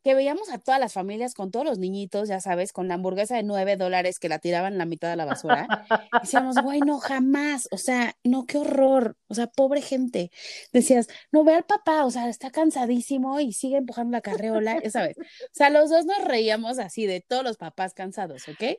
que 0.02 0.14
veíamos 0.14 0.50
a 0.50 0.58
todas 0.58 0.80
las 0.80 0.92
familias 0.92 1.34
con 1.34 1.50
todos 1.50 1.64
los 1.64 1.78
niñitos, 1.78 2.28
ya 2.28 2.40
sabes, 2.40 2.72
con 2.72 2.88
la 2.88 2.94
hamburguesa 2.94 3.36
de 3.36 3.44
nueve 3.44 3.76
dólares 3.76 4.18
que 4.18 4.28
la 4.28 4.38
tiraban 4.38 4.78
la 4.78 4.84
mitad 4.84 5.08
de 5.08 5.16
la 5.16 5.24
basura. 5.24 5.86
Decíamos, 6.20 6.56
güey, 6.62 6.80
no, 6.80 6.98
jamás. 6.98 7.68
O 7.70 7.78
sea, 7.78 8.16
no, 8.24 8.44
qué 8.46 8.58
horror. 8.58 9.16
O 9.28 9.34
sea, 9.34 9.46
pobre 9.46 9.80
gente. 9.80 10.30
Decías, 10.72 11.08
no, 11.30 11.44
ve 11.44 11.54
al 11.54 11.64
papá, 11.64 12.04
o 12.04 12.10
sea, 12.10 12.28
está 12.28 12.50
cansadísimo 12.50 13.38
y 13.40 13.52
sigue 13.52 13.76
empujando 13.76 14.12
la 14.12 14.20
carreola, 14.20 14.80
ya 14.82 14.90
sabes. 14.90 15.16
O 15.18 15.54
sea, 15.54 15.70
los 15.70 15.90
dos 15.90 16.04
nos 16.04 16.24
reíamos 16.24 16.78
así 16.78 17.06
de 17.06 17.20
todos 17.20 17.44
los 17.44 17.56
papás 17.56 17.94
cansados, 17.94 18.48
¿ok? 18.48 18.78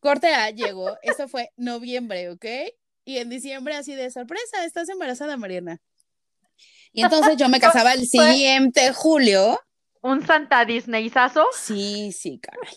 Corte 0.00 0.34
A 0.34 0.50
llegó, 0.50 0.96
eso 1.02 1.28
fue 1.28 1.52
noviembre, 1.56 2.30
¿ok? 2.30 2.44
Y 3.04 3.18
en 3.18 3.30
diciembre 3.30 3.76
así 3.76 3.94
de 3.94 4.10
sorpresa, 4.10 4.64
estás 4.64 4.88
embarazada, 4.88 5.36
Mariana. 5.36 5.80
Y 6.92 7.02
entonces 7.02 7.36
yo 7.36 7.48
me 7.48 7.60
casaba 7.60 7.94
el 7.94 8.06
siguiente 8.06 8.92
julio. 8.92 9.58
¿Un 10.02 10.26
Santa 10.26 10.64
Disneyazo? 10.64 11.44
Sí, 11.56 12.10
sí, 12.12 12.38
caray. 12.40 12.74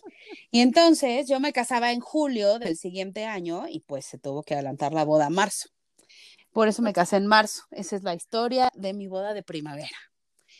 Y 0.51 0.61
entonces 0.61 1.27
yo 1.27 1.39
me 1.39 1.53
casaba 1.53 1.91
en 1.91 1.99
julio 1.99 2.59
del 2.59 2.77
siguiente 2.77 3.25
año 3.25 3.65
y 3.67 3.79
pues 3.81 4.05
se 4.05 4.19
tuvo 4.19 4.43
que 4.43 4.53
adelantar 4.53 4.93
la 4.93 5.03
boda 5.05 5.25
a 5.25 5.29
marzo. 5.31 5.69
Por 6.51 6.67
eso 6.67 6.81
me 6.83 6.93
casé 6.93 7.17
en 7.17 7.25
marzo. 7.25 7.63
Esa 7.71 7.95
es 7.95 8.03
la 8.03 8.13
historia 8.13 8.69
de 8.75 8.93
mi 8.93 9.07
boda 9.07 9.33
de 9.33 9.41
primavera. 9.43 9.89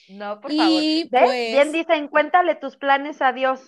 No, 0.10 0.42
por 0.42 0.52
Y, 0.52 0.58
favor. 0.58 0.82
¿Ves? 0.82 1.08
pues- 1.12 1.52
Bien 1.52 1.72
dicen, 1.72 2.08
cuéntale 2.08 2.56
tus 2.56 2.78
planes 2.78 3.22
a 3.22 3.32
Dios. 3.32 3.62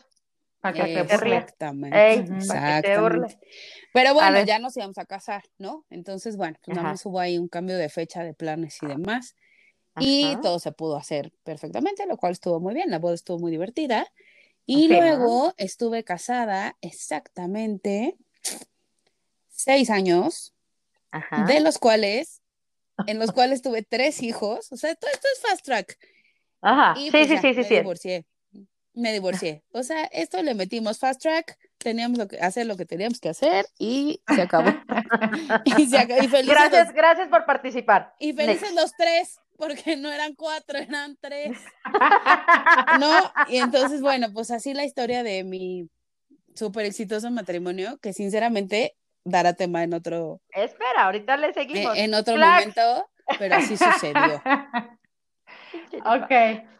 Para 0.59 0.73
que. 0.85 0.99
Exactamente. 1.01 2.13
Ey, 2.13 2.19
Ujú. 2.21 2.47
para 2.47 2.81
que 2.81 2.87
te 2.87 2.99
burle. 2.99 3.25
Exactamente. 3.27 3.47
Pero 3.93 4.13
bueno, 4.15 4.43
ya 4.43 4.57
nos 4.59 4.75
íbamos 4.75 4.97
a 4.97 5.05
casar, 5.05 5.43
¿no? 5.59 5.85
Entonces, 5.91 6.35
bueno, 6.35 6.57
pues 6.65 6.75
nada 6.75 6.89
más 6.89 7.05
hubo 7.05 7.19
ahí 7.19 7.37
un 7.37 7.47
cambio 7.47 7.77
de 7.77 7.89
fecha 7.89 8.23
de 8.23 8.33
planes 8.33 8.77
y 8.81 8.87
demás. 8.87 9.35
Y 9.99 10.25
Ajá. 10.25 10.41
todo 10.41 10.59
se 10.59 10.71
pudo 10.71 10.95
hacer 10.97 11.31
perfectamente, 11.43 12.05
lo 12.05 12.17
cual 12.17 12.33
estuvo 12.33 12.59
muy 12.59 12.73
bien. 12.73 12.89
La 12.91 12.99
boda 12.99 13.15
estuvo 13.15 13.39
muy 13.39 13.51
divertida. 13.51 14.07
Y 14.65 14.87
¿no? 14.87 14.97
luego 14.99 15.53
estuve 15.57 16.03
casada 16.03 16.75
exactamente 16.81 18.17
seis 19.49 19.89
años, 19.89 20.53
Ajá. 21.11 21.45
de 21.45 21.59
los 21.61 21.77
cuales, 21.79 22.41
en 23.07 23.17
los 23.19 23.31
cuales 23.33 23.61
tuve 23.61 23.81
tres 23.83 24.21
hijos. 24.21 24.71
O 24.71 24.77
sea, 24.77 24.93
todo 24.95 25.09
esto 25.11 25.27
es 25.33 25.41
fast 25.41 25.65
track. 25.65 25.97
Ajá. 26.61 26.99
Y 26.99 27.05
Sí, 27.05 27.11
pues 27.11 27.27
sí, 27.27 27.33
ya, 27.35 27.41
sí, 27.41 27.53
sí, 27.53 27.57
me 27.59 27.63
sí. 27.63 27.75
divorcié. 27.75 28.25
Me 28.93 29.13
divorcié. 29.13 29.63
O 29.73 29.83
sea, 29.83 30.05
esto 30.05 30.41
le 30.41 30.55
metimos 30.55 30.97
fast 30.97 31.21
track, 31.21 31.57
teníamos 31.77 32.17
lo 32.17 32.27
que 32.27 32.39
hacer 32.39 32.65
lo 32.65 32.75
que 32.75 32.85
teníamos 32.85 33.19
que 33.19 33.29
hacer 33.29 33.67
y 33.77 34.21
se 34.35 34.41
acabó. 34.41 34.71
y, 35.65 35.85
se 35.87 35.97
acabó. 35.99 36.23
y 36.23 36.27
felices, 36.27 36.47
Gracias, 36.55 36.87
los, 36.87 36.95
gracias 36.95 37.27
por 37.29 37.45
participar. 37.45 38.15
y 38.19 38.33
felices 38.33 38.73
Next. 38.73 38.75
los 38.75 38.91
tres, 38.97 39.39
porque 39.57 39.97
no 39.97 40.11
eran 40.11 40.35
cuatro, 40.35 40.77
eran 40.77 41.17
tres. 41.19 41.57
¿No? 42.99 43.11
Y 43.49 43.57
entonces, 43.57 44.01
bueno, 44.01 44.27
pues 44.33 44.51
así 44.51 44.73
la 44.73 44.85
historia 44.85 45.23
de 45.23 45.43
mi 45.43 45.89
súper 46.55 46.85
exitoso 46.85 47.29
matrimonio, 47.31 47.97
que 48.01 48.13
sinceramente 48.13 48.95
dará 49.23 49.53
tema 49.53 49.83
en 49.83 49.93
otro, 49.93 50.41
Espera, 50.49 51.03
ahorita 51.05 51.37
le 51.37 51.47
en, 51.47 51.53
seguimos. 51.53 51.97
en 51.97 52.13
otro 52.13 52.35
Flax. 52.35 52.59
momento, 52.61 53.09
pero 53.37 53.55
así 53.55 53.75
sucedió. 53.77 54.41
ok. 56.05 56.31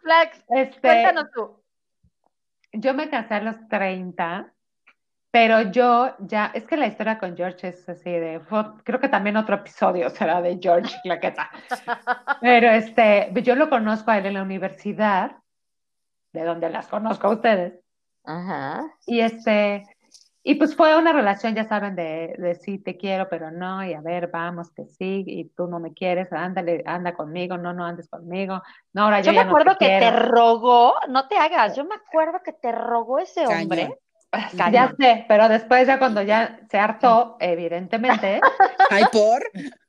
Flax, 0.02 0.44
Este, 0.48 0.80
cuéntanos 0.80 1.26
tú. 1.34 1.62
yo 2.72 2.94
me 2.94 3.08
casé 3.10 3.34
a 3.34 3.40
los 3.40 3.68
30, 3.68 4.52
pero 5.30 5.70
yo 5.70 6.14
ya, 6.20 6.50
es 6.54 6.66
que 6.66 6.76
la 6.76 6.86
historia 6.86 7.18
con 7.18 7.36
George 7.36 7.68
es 7.68 7.88
así 7.88 8.10
de, 8.10 8.40
creo 8.82 8.98
que 8.98 9.08
también 9.08 9.36
otro 9.36 9.56
episodio 9.56 10.08
será 10.10 10.40
de 10.40 10.58
George 10.60 10.94
Claqueta. 11.02 11.50
Pero 12.40 12.70
este, 12.70 13.30
yo 13.42 13.54
lo 13.54 13.68
conozco 13.68 14.10
a 14.10 14.18
él 14.18 14.26
en 14.26 14.34
la 14.34 14.42
universidad, 14.42 15.32
de 16.32 16.44
donde 16.44 16.70
las 16.70 16.88
conozco 16.88 17.26
a 17.26 17.30
ustedes. 17.30 17.80
Ajá. 18.24 18.84
Y 19.06 19.20
este, 19.20 19.84
y 20.42 20.54
pues 20.54 20.74
fue 20.74 20.96
una 20.96 21.12
relación, 21.12 21.54
ya 21.54 21.64
saben, 21.64 21.94
de, 21.94 22.34
de 22.38 22.54
sí 22.54 22.78
te 22.78 22.96
quiero, 22.96 23.28
pero 23.28 23.50
no, 23.50 23.84
y 23.84 23.92
a 23.92 24.00
ver, 24.00 24.28
vamos, 24.28 24.70
que 24.70 24.86
sí, 24.86 25.24
y 25.26 25.44
tú 25.50 25.66
no 25.66 25.78
me 25.78 25.92
quieres, 25.92 26.32
ándale, 26.32 26.82
anda 26.86 27.14
conmigo, 27.14 27.58
no, 27.58 27.74
no 27.74 27.84
andes 27.84 28.08
conmigo, 28.08 28.62
no, 28.94 29.04
ahora 29.04 29.20
yo, 29.20 29.26
Yo 29.26 29.32
me 29.32 29.36
ya 29.36 29.44
no 29.44 29.50
acuerdo 29.50 29.76
te 29.76 29.86
que 29.86 29.98
te 29.98 30.10
rogó, 30.10 30.94
no 31.08 31.28
te 31.28 31.36
hagas, 31.36 31.76
yo 31.76 31.84
me 31.84 31.96
acuerdo 31.96 32.40
que 32.42 32.54
te 32.54 32.72
rogó 32.72 33.18
ese 33.18 33.46
hombre. 33.46 33.82
Ya 33.82 34.07
Cañón. 34.56 34.98
sé, 34.98 35.24
pero 35.28 35.48
después 35.48 35.86
ya 35.86 35.98
cuando 35.98 36.22
ya 36.22 36.60
se 36.70 36.78
hartó, 36.78 37.36
evidentemente, 37.40 38.52
Ay, 38.88 39.06
por. 39.06 39.42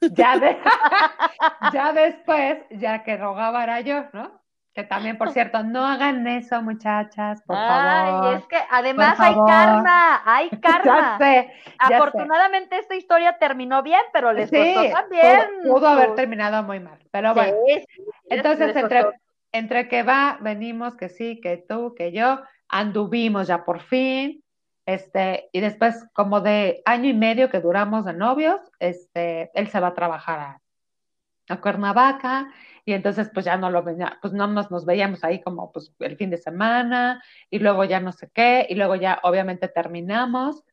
ya, 0.07 0.37
de- 0.37 0.57
ya 1.59 1.93
después, 1.93 2.57
ya 2.71 3.03
que 3.03 3.17
rogaba 3.17 3.63
era 3.63 3.81
yo, 3.81 4.05
¿no? 4.13 4.41
Que 4.73 4.83
también, 4.83 5.17
por 5.17 5.31
cierto, 5.31 5.63
no 5.63 5.85
hagan 5.85 6.25
eso, 6.27 6.61
muchachas, 6.61 7.41
por 7.43 7.57
Ay, 7.57 7.65
favor. 7.65 8.41
es 8.41 8.45
que 8.47 8.57
además 8.69 9.19
hay 9.21 9.43
karma, 9.43 10.21
hay 10.25 10.51
Ya 10.51 10.61
karma. 10.61 11.17
sé, 11.17 11.51
ya 11.83 12.01
sé. 12.01 12.31
Afortunadamente 12.31 12.77
esta 12.77 12.95
historia 12.95 13.37
terminó 13.39 13.81
bien, 13.83 14.01
pero 14.13 14.33
les 14.33 14.51
Sí, 14.51 14.53
costó 14.53 14.87
también. 14.89 15.37
pudo, 15.37 15.57
pudo 15.61 15.87
haber 15.87 16.15
terminado 16.15 16.63
muy 16.63 16.79
mal, 16.79 16.99
pero 17.11 17.33
Sí, 17.33 17.41
bueno. 17.41 17.57
sí, 17.95 18.03
Entonces, 18.29 18.75
entre, 18.75 19.05
entre 19.51 19.87
que 19.89 20.03
va, 20.03 20.37
venimos, 20.41 20.95
que 20.95 21.09
sí, 21.09 21.41
que 21.41 21.57
tú, 21.57 21.95
que 21.95 22.11
yo, 22.11 22.41
anduvimos 22.69 23.47
ya 23.47 23.65
por 23.65 23.81
fin, 23.81 24.43
este, 24.85 25.49
y 25.51 25.59
después 25.59 26.05
como 26.13 26.41
de 26.41 26.81
año 26.85 27.09
y 27.09 27.13
medio 27.13 27.49
que 27.49 27.59
duramos 27.59 28.05
de 28.05 28.13
novios, 28.13 28.59
este, 28.79 29.51
él 29.53 29.67
se 29.67 29.79
va 29.79 29.87
a 29.87 29.93
trabajar 29.93 30.39
a, 30.39 30.61
a 31.49 31.61
Cuernavaca, 31.61 32.51
y 32.85 32.93
entonces 32.93 33.29
pues 33.33 33.45
ya 33.45 33.57
no 33.57 33.69
lo 33.69 33.83
veía, 33.83 34.17
pues 34.21 34.33
no 34.33 34.47
nos, 34.47 34.71
nos 34.71 34.85
veíamos 34.85 35.23
ahí 35.23 35.41
como 35.41 35.71
pues 35.71 35.93
el 35.99 36.15
fin 36.17 36.29
de 36.29 36.37
semana, 36.37 37.23
y 37.49 37.59
luego 37.59 37.83
ya 37.83 37.99
no 37.99 38.11
sé 38.11 38.29
qué, 38.33 38.65
y 38.69 38.75
luego 38.75 38.95
ya 38.95 39.19
obviamente 39.23 39.67
terminamos, 39.67 40.63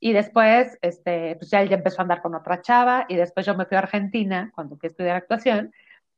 y 0.00 0.12
después, 0.12 0.78
este, 0.82 1.36
pues 1.36 1.48
ya 1.48 1.62
él 1.62 1.68
ya 1.68 1.76
empezó 1.76 2.00
a 2.00 2.02
andar 2.02 2.22
con 2.22 2.34
otra 2.34 2.60
chava, 2.60 3.06
y 3.08 3.14
después 3.14 3.46
yo 3.46 3.54
me 3.54 3.66
fui 3.66 3.76
a 3.76 3.80
Argentina 3.80 4.50
cuando 4.54 4.76
fui 4.76 4.88
a 4.88 4.90
estudiar 4.90 5.16
actuación, 5.16 5.72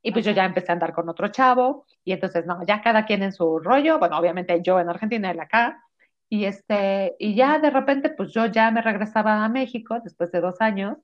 y 0.06 0.12
pues 0.12 0.24
yo 0.24 0.32
ya 0.32 0.44
empecé 0.44 0.70
a 0.70 0.74
andar 0.74 0.92
con 0.92 1.08
otro 1.08 1.28
chavo, 1.28 1.86
y 2.04 2.12
entonces, 2.12 2.44
no, 2.44 2.60
ya 2.66 2.82
cada 2.82 3.06
quien 3.06 3.22
en 3.22 3.32
su 3.32 3.58
rollo, 3.58 3.98
bueno, 3.98 4.18
obviamente 4.18 4.60
yo 4.62 4.78
en 4.78 4.90
Argentina, 4.90 5.30
él 5.30 5.40
acá, 5.40 5.82
y 6.28 6.44
este, 6.44 7.16
y 7.18 7.34
ya 7.34 7.58
de 7.58 7.70
repente, 7.70 8.10
pues 8.10 8.30
yo 8.30 8.44
ya 8.46 8.70
me 8.70 8.82
regresaba 8.82 9.42
a 9.42 9.48
México 9.48 9.98
después 10.04 10.30
de 10.30 10.42
dos 10.42 10.60
años, 10.60 10.98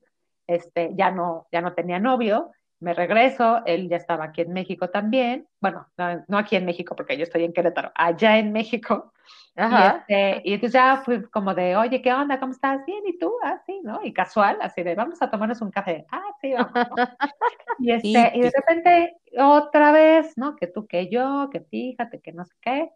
este, 0.45 0.91
ya 0.93 1.09
no, 1.09 1.47
ya 1.51 1.61
no 1.61 1.73
tenía 1.73 1.99
novio, 1.99 2.51
me 2.79 2.93
regreso, 2.93 3.63
él 3.65 3.89
ya 3.89 3.97
estaba 3.97 4.25
aquí 4.25 4.41
en 4.41 4.53
México 4.53 4.89
también, 4.91 5.47
bueno, 5.59 5.87
no, 5.97 6.23
no 6.27 6.37
aquí 6.37 6.55
en 6.55 6.65
México 6.65 6.95
porque 6.95 7.17
yo 7.17 7.23
estoy 7.23 7.43
en 7.43 7.53
Querétaro, 7.53 7.91
allá 7.95 8.37
en 8.37 8.51
México, 8.51 9.13
y, 9.55 9.61
Ajá. 9.61 10.05
este, 10.07 10.41
y 10.45 10.53
entonces 10.53 10.73
ya 10.73 10.97
fui 10.97 11.23
como 11.23 11.55
de, 11.55 11.75
oye, 11.75 12.03
¿qué 12.03 12.13
onda? 12.13 12.39
¿Cómo 12.39 12.53
estás? 12.53 12.85
Bien, 12.85 13.01
¿y 13.05 13.17
tú? 13.17 13.33
Ah, 13.43 13.59
sí, 13.65 13.81
¿no? 13.83 13.99
Y 14.03 14.13
casual, 14.13 14.59
así 14.61 14.83
de, 14.83 14.93
vamos 14.93 15.21
a 15.21 15.29
tomarnos 15.29 15.61
un 15.61 15.71
café. 15.71 16.05
Ah, 16.11 16.35
sí, 16.39 16.53
vamos, 16.53 16.71
¿no? 16.73 16.95
Y, 17.81 17.91
este, 17.91 18.31
y 18.37 18.41
de 18.41 18.51
repente, 18.55 19.17
otra 19.37 19.91
vez, 19.91 20.37
¿no? 20.37 20.55
Que 20.55 20.67
tú, 20.67 20.87
que 20.87 21.09
yo, 21.09 21.49
que 21.51 21.61
fíjate, 21.61 22.21
que 22.21 22.31
no 22.33 22.45
sé 22.45 22.53
qué. 22.61 22.91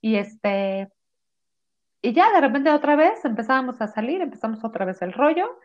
Y 0.00 0.16
este, 0.16 0.88
y 2.02 2.12
ya 2.12 2.32
de 2.32 2.40
repente 2.40 2.70
otra 2.70 2.96
vez 2.96 3.24
empezábamos 3.24 3.80
a 3.80 3.88
salir, 3.88 4.20
empezamos 4.20 4.62
otra 4.64 4.84
vez 4.84 5.02
el 5.02 5.12
rollo, 5.12 5.58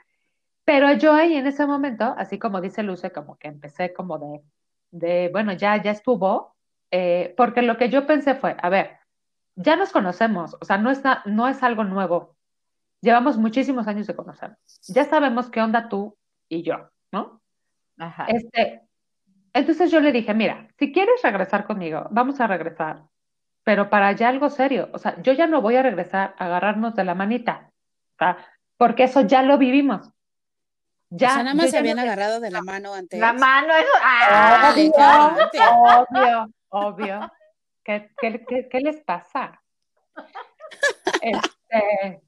pero 0.66 0.92
yo 0.94 1.13
ahí 1.13 1.36
en 1.36 1.48
ese 1.48 1.66
momento, 1.66 2.16
así 2.18 2.40
como 2.40 2.62
dice 2.62 2.84
Luce, 2.84 3.12
como 3.12 3.38
que 3.38 3.48
empecé 3.48 3.94
como 3.94 4.18
de, 4.20 4.42
de 4.92 5.30
bueno, 5.32 5.54
ya, 5.54 5.82
ya 5.82 5.92
estuvo, 5.92 6.56
eh, 6.92 7.34
porque 7.38 7.62
lo 7.62 7.78
que 7.78 7.90
yo 7.90 8.08
pensé 8.08 8.36
fue, 8.36 8.56
a 8.62 8.70
ver, 8.70 8.98
ya 9.56 9.75
nos 9.75 9.92
conocemos, 9.92 10.56
o 10.60 10.66
sea, 10.66 10.78
no 10.78 10.90
es, 10.92 11.04
na- 11.04 11.22
no 11.25 11.48
es 11.48 11.62
algo 11.63 11.84
nuevo. 11.84 12.36
Llevamos 13.01 13.38
muchísimos 13.38 13.88
años 13.88 14.08
de 14.08 14.16
conocernos. 14.16 14.60
Ya 14.88 15.06
sabemos 15.06 15.50
qué 15.50 15.62
onda 15.62 15.90
tú 15.90 16.16
y 16.48 16.62
yo, 16.63 16.90
¿no? 17.12 17.40
Ajá. 18.01 18.25
Este, 18.29 18.81
entonces 19.53 19.91
yo 19.91 20.00
le 20.00 20.12
dije, 20.12 20.34
mira, 20.34 20.67
si 20.79 20.91
quieres 20.91 21.22
regresar 21.22 21.65
conmigo, 21.65 22.08
vamos 22.10 22.39
a 22.41 22.48
regresar, 22.48 23.03
pero 23.63 23.89
para 23.89 24.12
ya 24.13 24.29
algo 24.29 24.50
serio. 24.50 24.89
O 24.93 24.98
sea, 24.98 25.22
yo 25.22 25.34
ya 25.34 25.46
no 25.46 25.62
voy 25.62 25.75
a 25.75 25.84
regresar 25.84 26.34
a 26.39 26.46
agarrarnos 26.46 26.96
de 26.96 27.03
la 27.03 27.13
manita, 27.15 27.70
porque 28.77 29.03
eso 29.03 29.22
ya 29.22 29.43
lo 29.43 29.58
vivimos. 29.58 30.10
Ya, 31.10 31.27
o 31.27 31.34
sea, 31.34 31.43
nada 31.43 31.55
más 31.55 31.70
se 31.70 31.77
habían 31.77 31.98
no- 31.98 32.03
agarrado 32.03 32.39
de 32.39 32.50
la 32.51 32.62
mano 32.62 32.93
antes. 32.93 33.20
La 33.20 33.34
mano, 33.34 33.74
eso. 33.75 33.91
¡Ah! 34.01 34.74
Obvio, 36.10 36.53
obvio. 36.70 37.31
¿Qué, 37.84 38.12
qué, 38.20 38.46
qué- 38.48 38.67
qué 38.70 38.79
les 38.79 39.01
pasa? 39.03 39.62
Este, 41.22 42.22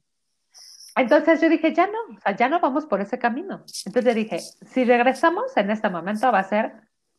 entonces 0.96 1.40
yo 1.40 1.48
dije, 1.48 1.74
ya 1.74 1.86
no, 1.86 2.16
o 2.16 2.20
sea, 2.20 2.36
ya 2.36 2.48
no 2.48 2.60
vamos 2.60 2.86
por 2.86 3.00
ese 3.00 3.18
camino. 3.18 3.64
Entonces 3.84 4.14
dije, 4.14 4.38
si 4.38 4.84
regresamos 4.84 5.56
en 5.56 5.70
este 5.70 5.88
momento 5.88 6.30
va 6.30 6.40
a 6.40 6.44
ser 6.44 6.72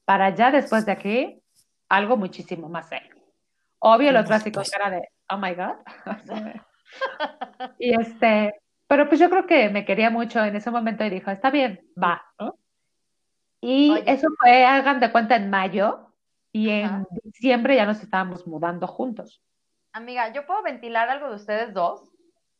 para 0.05 0.33
ya 0.33 0.51
después 0.51 0.85
de 0.85 0.91
aquí 0.91 1.41
algo 1.89 2.17
muchísimo 2.17 2.69
más 2.69 2.89
serio. 2.89 3.15
Obvio, 3.79 4.09
el 4.09 4.17
otro 4.17 4.35
así 4.35 4.51
con 4.51 4.63
cara 4.63 4.89
de, 4.89 5.09
oh 5.29 5.37
my 5.37 5.53
God. 5.53 5.75
Y 7.79 7.93
este, 7.99 8.61
pero 8.87 9.07
pues 9.09 9.19
yo 9.19 9.29
creo 9.29 9.45
que 9.45 9.69
me 9.69 9.83
quería 9.83 10.09
mucho 10.09 10.43
en 10.43 10.55
ese 10.55 10.71
momento 10.71 11.03
y 11.03 11.09
dijo, 11.09 11.29
está 11.29 11.49
bien, 11.49 11.81
va, 12.01 12.23
¿no? 12.39 12.57
Y 13.59 13.91
Oye. 13.91 14.03
eso 14.05 14.27
fue, 14.39 14.63
hagan 14.63 14.99
de 14.99 15.11
cuenta, 15.11 15.35
en 15.35 15.49
mayo 15.49 16.13
y 16.51 16.69
en 16.69 16.85
Ajá. 16.85 17.05
diciembre 17.23 17.75
ya 17.75 17.85
nos 17.85 18.01
estábamos 18.01 18.47
mudando 18.47 18.87
juntos. 18.87 19.41
Amiga, 19.91 20.31
¿yo 20.31 20.45
puedo 20.45 20.61
ventilar 20.61 21.09
algo 21.09 21.29
de 21.29 21.35
ustedes 21.35 21.73
dos? 21.73 22.14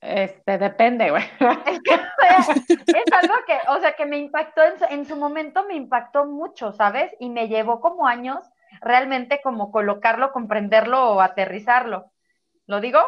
Este, 0.08 0.58
depende, 0.58 1.10
güey. 1.10 1.24
Es 1.66 1.80
que, 1.84 1.94
o 1.96 1.98
sea, 1.98 2.56
es 3.02 3.14
algo 3.24 3.36
que, 3.48 3.58
o 3.70 3.80
sea, 3.80 3.94
que 3.96 4.06
me 4.06 4.18
impactó 4.18 4.62
en 4.64 4.78
su, 4.80 4.86
en 4.86 5.06
su 5.06 5.16
momento, 5.16 5.66
me 5.66 5.76
impactó 5.76 6.26
mucho, 6.26 6.72
¿sabes? 6.74 7.12
Y 7.20 7.30
me 7.30 7.48
llevó 7.48 7.80
como 7.82 8.08
años 8.08 8.40
realmente 8.82 9.40
como 9.44 9.72
colocarlo, 9.72 10.32
comprenderlo 10.32 11.12
o 11.14 11.22
aterrizarlo. 11.22 12.12
¿Lo 12.68 12.82
digo? 12.82 13.00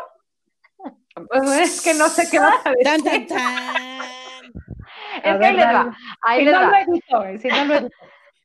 Pues 1.29 1.43
es 1.59 1.81
que 1.81 1.93
no 1.93 2.07
sé 2.09 2.29
qué 2.29 2.39
vas 2.39 2.65
a 2.65 2.69
decir. 2.71 2.83
Tan, 2.83 3.03
tan, 3.03 3.27
tan. 3.27 4.03
Es 5.23 5.35
A 5.35 5.39
que 5.39 5.45
ahí 5.45 5.55
ver, 5.55 5.55
les 5.55 5.65
va, 5.65 5.97
ahí 6.21 6.39
Si 6.39 6.45
les 6.45 6.53
no 6.53 6.59
va. 6.61 6.67
lo 6.67 6.75
edito, 6.77 7.17
güey, 7.19 7.37
si 7.39 7.47
no 7.47 7.65
lo 7.65 7.73
edito. 7.75 7.95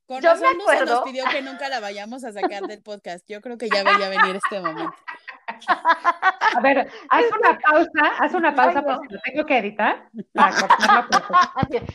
Con 0.06 0.21
Yo 0.21 0.35
me 0.35 0.40
razón 0.40 0.56
Musa 0.56 0.73
nos 0.73 0.82
acuerdo- 0.82 1.04
pidió 1.04 1.25
que 1.26 1.42
nunca 1.42 1.68
la 1.68 1.80
vayamos 1.80 2.25
a 2.25 2.32
sacar 2.32 2.62
del 2.62 2.82
podcast. 2.82 3.25
Yo 3.28 3.40
creo 3.40 3.56
que 3.56 3.68
ya 3.68 3.82
veía 3.85 4.09
venir 4.09 4.37
este 4.37 4.61
momento. 4.61 4.92
A 5.69 6.61
ver, 6.61 6.90
haz 7.09 7.25
una 7.38 7.59
pausa, 7.59 8.16
haz 8.19 8.35
una 8.35 8.54
pausa 8.54 8.83
porque 8.83 9.14
lo 9.14 9.21
tengo 9.21 9.47
que 9.47 9.59
editar 9.59 10.09
para. 10.35 10.57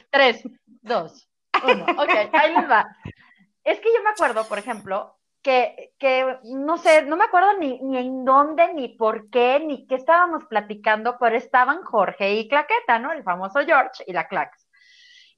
Tres, 0.10 0.44
dos, 0.82 1.30
uno. 1.64 1.86
Ok, 1.98 2.10
ahí 2.34 2.56
les 2.56 2.70
va. 2.70 2.88
Es 3.64 3.80
que 3.80 3.94
yo 3.94 4.02
me 4.04 4.10
acuerdo, 4.10 4.48
por 4.48 4.58
ejemplo, 4.58 5.18
que, 5.42 5.94
que 6.00 6.40
no 6.44 6.78
sé, 6.78 7.04
no 7.04 7.16
me 7.16 7.26
acuerdo 7.26 7.58
ni, 7.58 7.80
ni 7.82 7.98
en 7.98 8.26
dónde, 8.26 8.74
ni 8.74 8.90
por 8.90 9.30
qué, 9.30 9.60
ni 9.60 9.88
qué 9.88 9.96
estábamos 9.96 10.46
platicando, 10.46 11.18
pero 11.20 11.36
estaban 11.36 11.84
Jorge 11.84 12.34
y 12.36 12.48
Claqueta, 12.48 13.00
¿no? 13.00 13.12
El 13.12 13.24
famoso 13.24 13.60
George 13.66 14.04
y 14.06 14.14
la 14.14 14.28
Clax. 14.28 14.68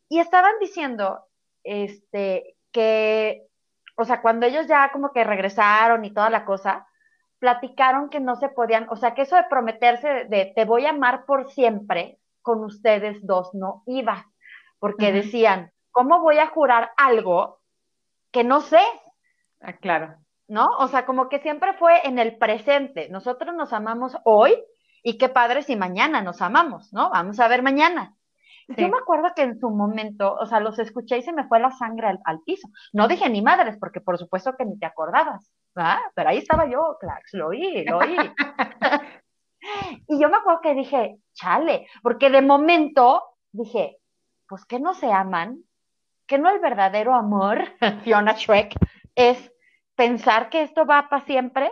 Y 0.07 0.19
estaban 0.19 0.53
diciendo, 0.59 1.25
este, 1.63 2.55
que, 2.71 3.47
o 3.95 4.05
sea, 4.05 4.21
cuando 4.21 4.45
ellos 4.45 4.67
ya 4.67 4.91
como 4.91 5.11
que 5.11 5.23
regresaron 5.23 6.03
y 6.05 6.13
toda 6.13 6.29
la 6.29 6.45
cosa, 6.45 6.87
platicaron 7.39 8.09
que 8.09 8.19
no 8.19 8.35
se 8.35 8.49
podían, 8.49 8.87
o 8.89 8.95
sea, 8.95 9.13
que 9.13 9.23
eso 9.23 9.35
de 9.35 9.45
prometerse 9.49 10.07
de, 10.07 10.25
de 10.25 10.53
te 10.55 10.65
voy 10.65 10.85
a 10.85 10.91
amar 10.91 11.25
por 11.25 11.49
siempre 11.51 12.19
con 12.41 12.63
ustedes 12.63 13.25
dos 13.25 13.53
no 13.53 13.83
iba, 13.85 14.27
porque 14.79 15.11
decían, 15.11 15.71
¿cómo 15.91 16.21
voy 16.21 16.37
a 16.39 16.47
jurar 16.47 16.91
algo 16.97 17.59
que 18.31 18.43
no 18.43 18.61
sé? 18.61 18.79
Ah, 19.61 19.73
claro. 19.73 20.15
¿No? 20.47 20.67
O 20.79 20.87
sea, 20.87 21.05
como 21.05 21.29
que 21.29 21.39
siempre 21.39 21.73
fue 21.73 22.07
en 22.07 22.17
el 22.17 22.37
presente. 22.37 23.07
Nosotros 23.09 23.53
nos 23.53 23.71
amamos 23.71 24.17
hoy 24.23 24.55
y 25.03 25.17
qué 25.17 25.29
padre 25.29 25.61
si 25.61 25.75
mañana 25.75 26.21
nos 26.21 26.41
amamos, 26.41 26.91
¿no? 26.91 27.11
Vamos 27.11 27.39
a 27.39 27.47
ver 27.47 27.61
mañana. 27.61 28.15
Sí. 28.67 28.75
Yo 28.81 28.89
me 28.89 28.97
acuerdo 28.97 29.29
que 29.35 29.43
en 29.43 29.59
su 29.59 29.69
momento, 29.69 30.35
o 30.35 30.45
sea, 30.45 30.59
los 30.59 30.79
escuché 30.79 31.17
y 31.17 31.23
se 31.23 31.33
me 31.33 31.47
fue 31.47 31.59
la 31.59 31.71
sangre 31.71 32.07
al, 32.07 32.19
al 32.25 32.41
piso. 32.41 32.67
No 32.93 33.07
dije 33.07 33.29
ni 33.29 33.41
madres, 33.41 33.77
porque 33.79 34.01
por 34.01 34.17
supuesto 34.17 34.55
que 34.55 34.65
ni 34.65 34.77
te 34.77 34.85
acordabas, 34.85 35.51
¿verdad? 35.79 35.99
Pero 36.13 36.29
ahí 36.29 36.37
estaba 36.39 36.69
yo, 36.69 36.97
Clax, 36.99 37.33
lo 37.33 37.47
oí, 37.47 37.85
lo 37.85 37.99
oí. 37.99 38.17
y 40.07 40.19
yo 40.19 40.29
me 40.29 40.37
acuerdo 40.37 40.61
que 40.61 40.75
dije, 40.75 41.17
chale, 41.33 41.87
porque 42.03 42.29
de 42.29 42.41
momento 42.41 43.23
dije, 43.51 43.97
pues 44.47 44.65
que 44.65 44.79
no 44.79 44.93
se 44.93 45.11
aman, 45.11 45.63
que 46.27 46.37
no 46.37 46.49
el 46.49 46.59
verdadero 46.59 47.15
amor, 47.15 47.63
Fiona 48.03 48.33
Shrek, 48.33 48.73
es 49.15 49.51
pensar 49.95 50.49
que 50.49 50.61
esto 50.63 50.85
va 50.85 51.07
para 51.09 51.25
siempre. 51.25 51.71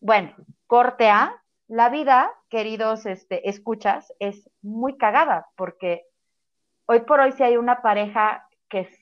Bueno, 0.00 0.32
corte 0.66 1.10
A, 1.10 1.42
la 1.68 1.88
vida, 1.88 2.30
queridos 2.48 3.06
este, 3.06 3.48
escuchas, 3.48 4.12
es 4.18 4.48
muy 4.62 4.96
cagada, 4.96 5.46
porque 5.56 6.04
hoy 6.86 7.00
por 7.00 7.20
hoy 7.20 7.32
si 7.32 7.42
hay 7.42 7.56
una 7.56 7.82
pareja 7.82 8.46
que, 8.68 8.80
es- 8.80 9.01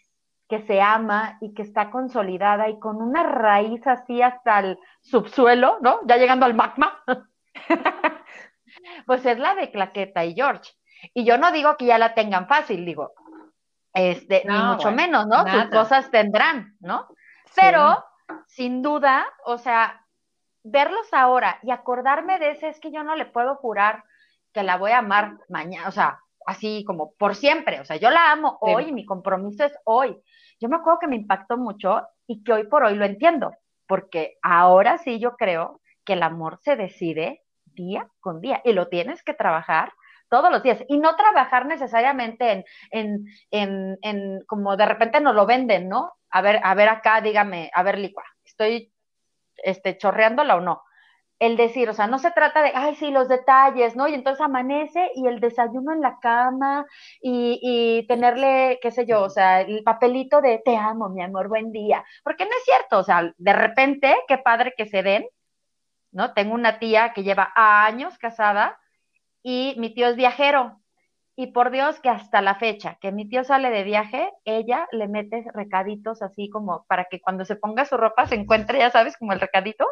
que 0.51 0.67
se 0.67 0.83
ama 0.83 1.39
y 1.41 1.55
que 1.55 1.63
está 1.63 1.91
consolidada 1.91 2.69
y 2.69 2.81
con 2.81 3.01
una 3.01 3.23
raíz 3.23 3.87
así 3.87 4.21
hasta 4.21 4.59
el 4.59 4.79
subsuelo, 5.01 5.79
¿no? 5.81 6.01
Ya 6.07 6.17
llegando 6.17 6.45
al 6.45 6.55
magma, 6.55 7.05
pues 9.07 9.25
es 9.25 9.39
la 9.39 9.55
de 9.55 9.71
Claqueta 9.71 10.25
y 10.25 10.35
George. 10.35 10.73
Y 11.15 11.25
yo 11.25 11.39
no 11.39 11.53
digo 11.53 11.77
que 11.77 11.87
ya 11.87 11.99
la 11.99 12.15
tengan 12.15 12.49
fácil, 12.49 12.85
digo, 12.85 13.13
este, 13.95 14.43
ni 14.45 14.59
mucho 14.59 14.91
menos, 14.91 15.29
¿no? 15.29 15.45
nada. 15.45 15.63
Sus 15.63 15.71
cosas 15.71 16.11
tendrán, 16.11 16.77
¿no? 16.81 17.07
Pero, 17.55 18.05
sin 18.49 18.83
duda, 18.83 19.25
o 19.45 19.57
sea, 19.57 20.05
verlos 20.65 21.13
ahora 21.13 21.61
y 21.63 21.71
acordarme 21.71 22.41
de 22.41 22.51
ese, 22.51 22.69
es 22.69 22.81
que 22.81 22.91
yo 22.91 23.05
no 23.05 23.15
le 23.15 23.27
puedo 23.27 23.55
jurar 23.55 24.03
que 24.53 24.65
la 24.65 24.77
voy 24.77 24.91
a 24.91 24.99
amar 24.99 25.39
mañana, 25.49 25.87
o 25.87 25.93
sea, 25.93 26.19
así 26.45 26.83
como 26.85 27.15
por 27.15 27.37
siempre, 27.37 27.79
o 27.81 27.85
sea, 27.85 27.97
yo 27.97 28.11
la 28.11 28.33
amo 28.33 28.59
Sí. 28.65 28.73
hoy 28.75 28.93
mi 28.93 29.07
compromiso 29.07 29.65
es 29.65 29.79
hoy. 29.85 30.21
Yo 30.61 30.69
me 30.69 30.77
acuerdo 30.77 31.01
que 31.01 31.09
me 31.09 31.17
impactó 31.17 31.57
mucho 31.57 32.07
y 32.27 32.45
que 32.45 32.53
hoy 32.53 32.67
por 32.67 32.85
hoy 32.85 32.95
lo 32.95 33.05
entiendo, 33.05 33.53
porque 33.87 34.37
ahora 34.43 34.99
sí 34.99 35.19
yo 35.19 35.37
creo 35.37 35.81
que 36.05 36.13
el 36.13 36.23
amor 36.23 36.59
se 36.63 36.77
decide 36.77 37.43
día 37.65 38.09
con 38.21 38.41
día 38.41 38.61
y 38.65 38.73
lo 38.73 38.89
tienes 38.89 39.23
que 39.23 39.35
trabajar 39.35 39.93
todos 40.29 40.51
los 40.51 40.63
días 40.63 40.85
y 40.89 40.99
no 40.99 41.17
trabajar 41.17 41.67
necesariamente 41.67 42.53
en, 42.53 42.65
en, 42.91 43.27
en, 43.51 43.99
en 44.03 44.45
como 44.47 44.77
de 44.77 44.87
repente 44.87 45.21
nos 45.21 45.35
lo 45.35 45.47
venden, 45.47 45.89
¿no? 45.89 46.13
A 46.31 46.43
ver, 46.43 46.61
a 46.63 46.75
ver 46.75 46.89
acá, 46.89 47.21
dígame, 47.21 47.71
a 47.75 47.83
ver, 47.83 47.99
Licua, 47.99 48.25
estoy 48.45 48.93
este, 49.57 49.99
chorreándola 49.99 50.57
o 50.57 50.61
no. 50.61 50.83
El 51.41 51.57
decir, 51.57 51.89
o 51.91 51.95
sea, 51.95 52.07
no 52.07 52.19
se 52.21 52.31
trata 52.33 52.63
de, 52.63 52.71
ay, 52.75 52.95
sí, 52.97 53.11
los 53.11 53.29
detalles, 53.29 53.97
¿no? 53.97 54.07
Y 54.09 54.15
entonces 54.15 54.43
amanece 54.43 55.11
y 55.17 55.27
el 55.27 55.41
desayuno 55.41 55.93
en 55.93 56.03
la 56.03 56.19
cama 56.21 56.87
y, 57.21 57.59
y 57.63 58.07
tenerle, 58.07 58.79
qué 58.83 58.91
sé 58.93 59.07
yo, 59.07 59.23
o 59.23 59.31
sea, 59.31 59.63
el 59.63 59.83
papelito 59.83 60.41
de 60.43 60.61
te 60.65 60.77
amo, 60.77 61.09
mi 61.09 61.23
amor, 61.23 61.49
buen 61.49 61.73
día. 61.73 62.05
Porque 62.25 62.45
no 62.45 62.51
es 62.53 62.65
cierto, 62.65 62.99
o 62.99 63.03
sea, 63.05 63.33
de 63.39 63.53
repente, 63.55 64.15
qué 64.29 64.39
padre 64.39 64.75
que 64.77 64.87
se 64.87 65.03
den, 65.03 65.27
¿no? 66.13 66.35
Tengo 66.35 66.55
una 66.55 66.79
tía 66.79 67.13
que 67.15 67.23
lleva 67.25 67.53
años 67.57 68.19
casada 68.19 68.79
y 69.43 69.77
mi 69.79 69.95
tío 69.95 70.09
es 70.09 70.17
viajero. 70.17 70.80
Y 71.41 71.47
por 71.53 71.71
Dios 71.71 71.99
que 72.01 72.11
hasta 72.11 72.43
la 72.43 72.57
fecha 72.57 72.99
que 73.01 73.13
mi 73.13 73.27
tío 73.27 73.45
sale 73.45 73.71
de 73.71 73.83
viaje, 73.83 74.31
ella 74.45 74.87
le 74.93 75.09
mete 75.09 75.43
recaditos 75.55 76.21
así 76.21 76.51
como 76.51 76.85
para 76.87 77.07
que 77.07 77.19
cuando 77.19 77.47
se 77.47 77.57
ponga 77.57 77.87
su 77.87 77.97
ropa 77.97 78.27
se 78.27 78.35
encuentre, 78.35 78.79
ya 78.81 78.91
sabes, 78.91 79.17
como 79.17 79.33
el 79.33 79.41
recadito. 79.41 79.87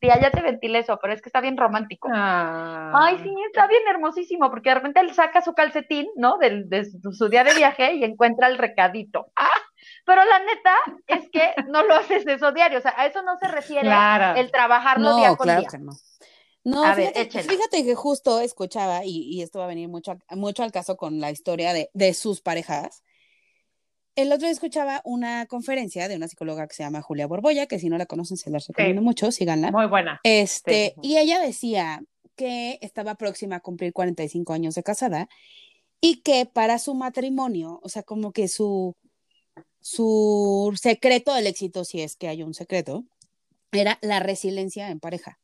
Tía, 0.00 0.18
ya 0.20 0.32
te 0.32 0.42
ventilé 0.42 0.80
eso, 0.80 0.98
pero 1.00 1.12
es 1.14 1.22
que 1.22 1.28
está 1.28 1.40
bien 1.40 1.56
romántico. 1.56 2.08
Ah. 2.12 2.90
Ay, 2.96 3.18
sí, 3.22 3.32
está 3.46 3.68
bien 3.68 3.82
hermosísimo, 3.88 4.50
porque 4.50 4.70
de 4.70 4.74
repente 4.74 4.98
él 4.98 5.14
saca 5.14 5.40
su 5.40 5.54
calcetín, 5.54 6.08
¿no? 6.16 6.36
Del, 6.38 6.68
de 6.68 6.84
su, 7.12 7.28
día 7.28 7.44
de 7.44 7.54
viaje 7.54 7.94
y 7.94 8.02
encuentra 8.02 8.48
el 8.48 8.58
recadito. 8.58 9.28
Ah, 9.36 9.46
pero 10.04 10.22
la 10.24 10.40
neta 10.40 10.74
es 11.06 11.30
que 11.30 11.54
no 11.68 11.84
lo 11.84 11.94
haces 11.94 12.26
eso 12.26 12.50
diario, 12.50 12.78
o 12.78 12.82
sea, 12.82 12.94
a 12.96 13.06
eso 13.06 13.22
no 13.22 13.36
se 13.36 13.46
refiere 13.46 13.82
Claro. 13.82 14.40
el 14.40 14.50
trabajarlo 14.50 15.14
día 15.14 15.28
No, 15.28 15.36
con 15.36 15.44
claro 15.44 15.60
día. 15.60 15.68
que 15.70 15.78
no. 15.78 15.92
No, 16.64 16.84
A 16.84 16.94
fíjate, 16.94 17.84
que 17.84 17.94
justo 17.94 18.40
escuchaba, 18.40 19.04
y, 19.04 19.22
y 19.22 19.42
esto 19.42 19.58
va 19.58 19.64
a 19.66 19.68
venir 19.68 19.88
mucho, 19.88 20.18
mucho 20.30 20.62
al 20.62 20.72
caso 20.72 20.96
con 20.96 21.20
la 21.20 21.30
historia 21.30 21.72
de, 21.72 21.90
de 21.94 22.12
sus 22.14 22.40
parejas. 22.40 23.02
El 24.16 24.32
otro 24.32 24.46
día 24.46 24.50
escuchaba 24.52 25.00
una 25.04 25.46
conferencia 25.46 26.08
de 26.08 26.16
una 26.16 26.26
psicóloga 26.28 26.66
que 26.66 26.74
se 26.74 26.82
llama 26.82 27.00
Julia 27.02 27.26
Borbolla, 27.28 27.66
que 27.66 27.78
si 27.78 27.88
no 27.88 27.96
la 27.96 28.06
conocen 28.06 28.36
se 28.36 28.50
las 28.50 28.66
recomiendo 28.66 29.00
mucho, 29.00 29.30
síganla. 29.30 29.70
Muy 29.70 29.86
buena. 29.86 30.20
Este, 30.24 30.94
Sí. 30.96 31.08
y 31.08 31.18
ella 31.18 31.40
decía 31.40 32.02
que 32.34 32.78
estaba 32.82 33.14
próxima 33.14 33.56
a 33.56 33.60
cumplir 33.60 33.92
45 33.92 34.52
años 34.52 34.74
de 34.74 34.82
casada 34.82 35.28
y 36.00 36.20
que 36.22 36.46
para 36.46 36.78
su 36.80 36.94
matrimonio, 36.94 37.80
o 37.82 37.88
sea, 37.88 38.02
como 38.02 38.32
que 38.32 38.48
su, 38.48 38.94
su 39.80 40.76
secreto 40.80 41.32
del 41.34 41.46
éxito, 41.46 41.84
si 41.84 42.02
es 42.02 42.16
que 42.16 42.28
hay 42.28 42.42
un 42.42 42.54
secreto, 42.54 43.04
era 43.72 43.98
la 44.02 44.20
resiliencia 44.20 44.90
en 44.90 45.00
pareja. 45.00 45.38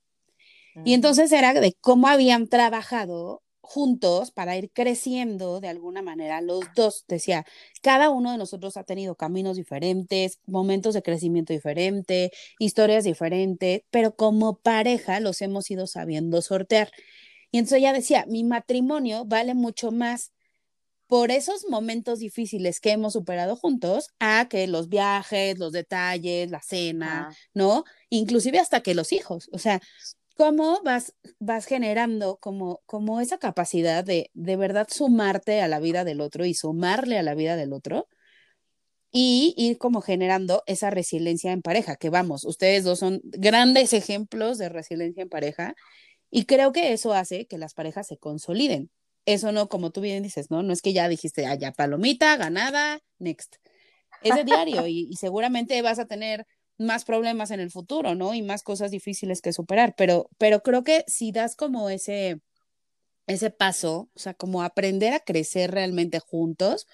Y 0.83 0.95
entonces 0.95 1.31
era 1.33 1.53
de 1.55 1.77
cómo 1.81 2.09
habían 2.09 2.49
trabajado 2.49 3.43
juntos 3.61 4.31
para 4.31 4.57
ir 4.57 4.71
creciendo 4.73 5.61
de 5.61 5.69
alguna 5.69 6.03
manera 6.03 6.41
los 6.41 6.61
dos. 6.75 7.05
Decía, 7.09 7.45
cada 7.83 8.11
uno 8.11 8.33
de 8.33 8.39
nosotros 8.39 8.77
ha 8.77 8.85
tenido 8.85 9.15
caminos 9.17 9.57
diferentes, 9.57 10.39
momentos 10.47 10.95
de 10.95 11.03
crecimiento 11.03 11.53
diferente, 11.53 12.31
historias 12.59 13.05
diferentes, 13.05 13.83
pero 13.91 14.15
como 14.15 14.59
pareja 14.59 15.21
los 15.21 15.41
hemos 15.41 15.71
ido 15.71 15.87
sabiendo 15.87 16.43
sortear. 16.43 16.91
Y 17.51 17.59
entonces 17.59 17.79
ella 17.79 17.93
decía, 17.93 18.25
mi 18.29 18.45
matrimonio 18.45 19.25
vale 19.25 19.55
mucho 19.55 19.93
más 19.93 20.33
por 21.07 21.31
esos 21.31 21.67
momentos 21.69 22.19
difíciles 22.19 22.81
que 22.81 22.91
hemos 22.91 23.13
superado 23.13 23.57
juntos 23.57 24.09
a 24.19 24.49
que 24.49 24.67
los 24.67 24.89
viajes, 24.89 25.59
los 25.59 25.73
detalles, 25.73 26.51
la 26.51 26.61
cena, 26.61 27.29
Ah, 27.31 27.35
¿no? 27.53 27.85
Inclusive 28.09 28.59
hasta 28.59 28.81
que 28.81 28.95
los 28.95 29.13
hijos, 29.13 29.49
o 29.53 29.59
sea, 29.59 29.81
cómo 30.35 30.81
vas, 30.85 31.15
vas 31.39 31.67
generando 31.67 32.39
como, 32.39 32.81
como 32.87 33.21
esa 33.21 33.39
capacidad 33.39 34.05
de 34.05 34.31
de 34.35 34.57
verdad 34.57 34.89
sumarte 34.91 35.61
a 35.61 35.69
la 35.69 35.81
vida 35.81 36.05
del 36.05 36.21
otro 36.21 36.45
y 36.45 36.55
sumarle 36.55 37.19
a 37.19 37.23
la 37.23 37.35
vida 37.35 37.57
del 37.57 37.73
otro 37.73 38.09
y 39.11 39.55
ir 39.57 39.79
como 39.79 40.01
generando 40.01 40.65
esa 40.67 40.91
resiliencia 40.91 41.53
en 41.53 41.63
pareja, 41.63 41.97
que 41.97 42.11
vamos, 42.11 42.45
ustedes 42.45 42.83
dos 42.83 42.99
son 42.99 43.21
grandes 43.23 43.93
ejemplos 43.93 44.59
de 44.59 44.69
resiliencia 44.69 45.23
en 45.23 45.29
pareja 45.29 45.75
y 46.31 46.47
creo 46.47 46.73
que 46.73 46.93
eso 46.93 47.15
hace 47.15 47.47
que 47.47 47.59
las 47.59 47.75
parejas 47.75 48.09
se 48.09 48.19
consoliden. 48.19 48.91
Eso 49.25 49.53
no, 49.53 49.69
como 49.69 49.91
tú 49.91 50.01
bien 50.01 50.23
dices, 50.23 50.51
¿no? 50.51 50.63
No 50.65 50.73
es 50.73 50.83
que 50.83 50.93
ya 50.93 51.09
dijiste, 51.09 51.47
ah, 51.47 51.55
ya 51.55 51.73
palomita, 51.73 52.37
ganada, 52.37 53.01
next. 53.19 53.57
Es 54.21 54.35
de 54.35 54.45
diario 54.45 54.87
y, 54.89 55.07
y 55.09 55.17
seguramente 55.17 55.81
vas 55.81 56.01
a 56.01 56.07
tener 56.07 56.45
más 56.79 57.05
problemas 57.05 57.51
en 57.51 57.61
el 57.61 57.71
futuro, 57.71 58.15
¿no? 58.15 58.35
Y 58.35 58.43
más 58.43 58.63
cosas 58.63 58.91
difíciles 58.91 59.41
que 59.41 59.53
superar, 59.53 59.95
pero, 59.97 60.29
pero 60.39 60.63
creo 60.63 60.85
que 60.85 61.05
si 61.07 61.33
das 61.33 61.57
como 61.57 61.91
ese, 61.91 62.41
ese 63.27 63.51
paso, 63.51 64.11
o 64.15 64.19
sea, 64.19 64.35
como 64.35 64.63
aprender 64.63 65.15
a 65.15 65.21
crecer 65.21 65.71
realmente 65.71 66.21
juntos, 66.21 66.87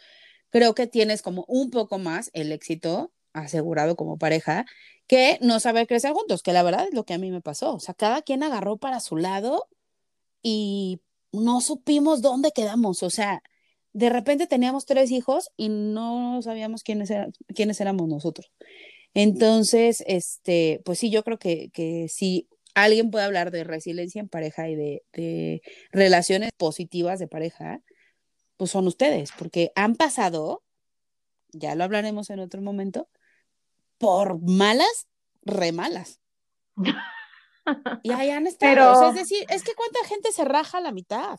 creo 0.50 0.74
que 0.74 0.86
tienes 0.86 1.22
como 1.22 1.44
un 1.48 1.70
poco 1.70 1.98
más 1.98 2.30
el 2.34 2.52
éxito 2.52 3.12
asegurado 3.32 3.96
como 3.96 4.18
pareja 4.18 4.66
que 5.06 5.38
no 5.40 5.60
saber 5.60 5.86
crecer 5.86 6.12
juntos, 6.12 6.42
que 6.42 6.52
la 6.52 6.62
verdad 6.62 6.86
es 6.86 6.94
lo 6.94 7.04
que 7.04 7.14
a 7.14 7.18
mí 7.18 7.30
me 7.30 7.40
pasó, 7.40 7.74
o 7.74 7.80
sea, 7.80 7.94
cada 7.94 8.22
quien 8.22 8.42
agarró 8.42 8.76
para 8.76 9.00
su 9.00 9.16
lado 9.16 9.68
y 10.42 11.00
no 11.32 11.60
supimos 11.60 12.22
dónde 12.22 12.52
quedamos, 12.52 13.02
o 13.02 13.10
sea, 13.10 13.42
de 13.92 14.08
repente 14.08 14.46
teníamos 14.46 14.86
tres 14.86 15.10
hijos 15.10 15.50
y 15.56 15.68
no 15.68 16.40
sabíamos 16.42 16.84
quiénes, 16.84 17.10
quiénes 17.54 17.80
éramos 17.80 18.08
nosotros. 18.08 18.52
Entonces, 19.14 20.04
este, 20.06 20.80
pues 20.84 20.98
sí, 20.98 21.10
yo 21.10 21.24
creo 21.24 21.38
que, 21.38 21.70
que 21.72 22.08
si 22.08 22.48
alguien 22.74 23.10
puede 23.10 23.24
hablar 23.24 23.50
de 23.50 23.64
resiliencia 23.64 24.20
en 24.20 24.28
pareja 24.28 24.68
y 24.68 24.76
de, 24.76 25.02
de 25.12 25.62
relaciones 25.92 26.52
positivas 26.56 27.18
de 27.18 27.28
pareja, 27.28 27.82
pues 28.56 28.70
son 28.70 28.86
ustedes, 28.86 29.32
porque 29.38 29.72
han 29.74 29.96
pasado, 29.96 30.62
ya 31.48 31.74
lo 31.74 31.84
hablaremos 31.84 32.30
en 32.30 32.40
otro 32.40 32.60
momento, 32.60 33.08
por 33.98 34.40
malas, 34.40 35.08
re 35.42 35.72
malas. 35.72 36.20
y 38.02 38.12
ahí 38.12 38.30
han 38.30 38.46
estado. 38.46 39.08
es 39.08 39.14
decir, 39.14 39.44
es 39.48 39.62
que 39.62 39.74
cuánta 39.74 40.04
gente 40.06 40.32
se 40.32 40.44
raja 40.44 40.78
a 40.78 40.80
la 40.80 40.92
mitad. 40.92 41.38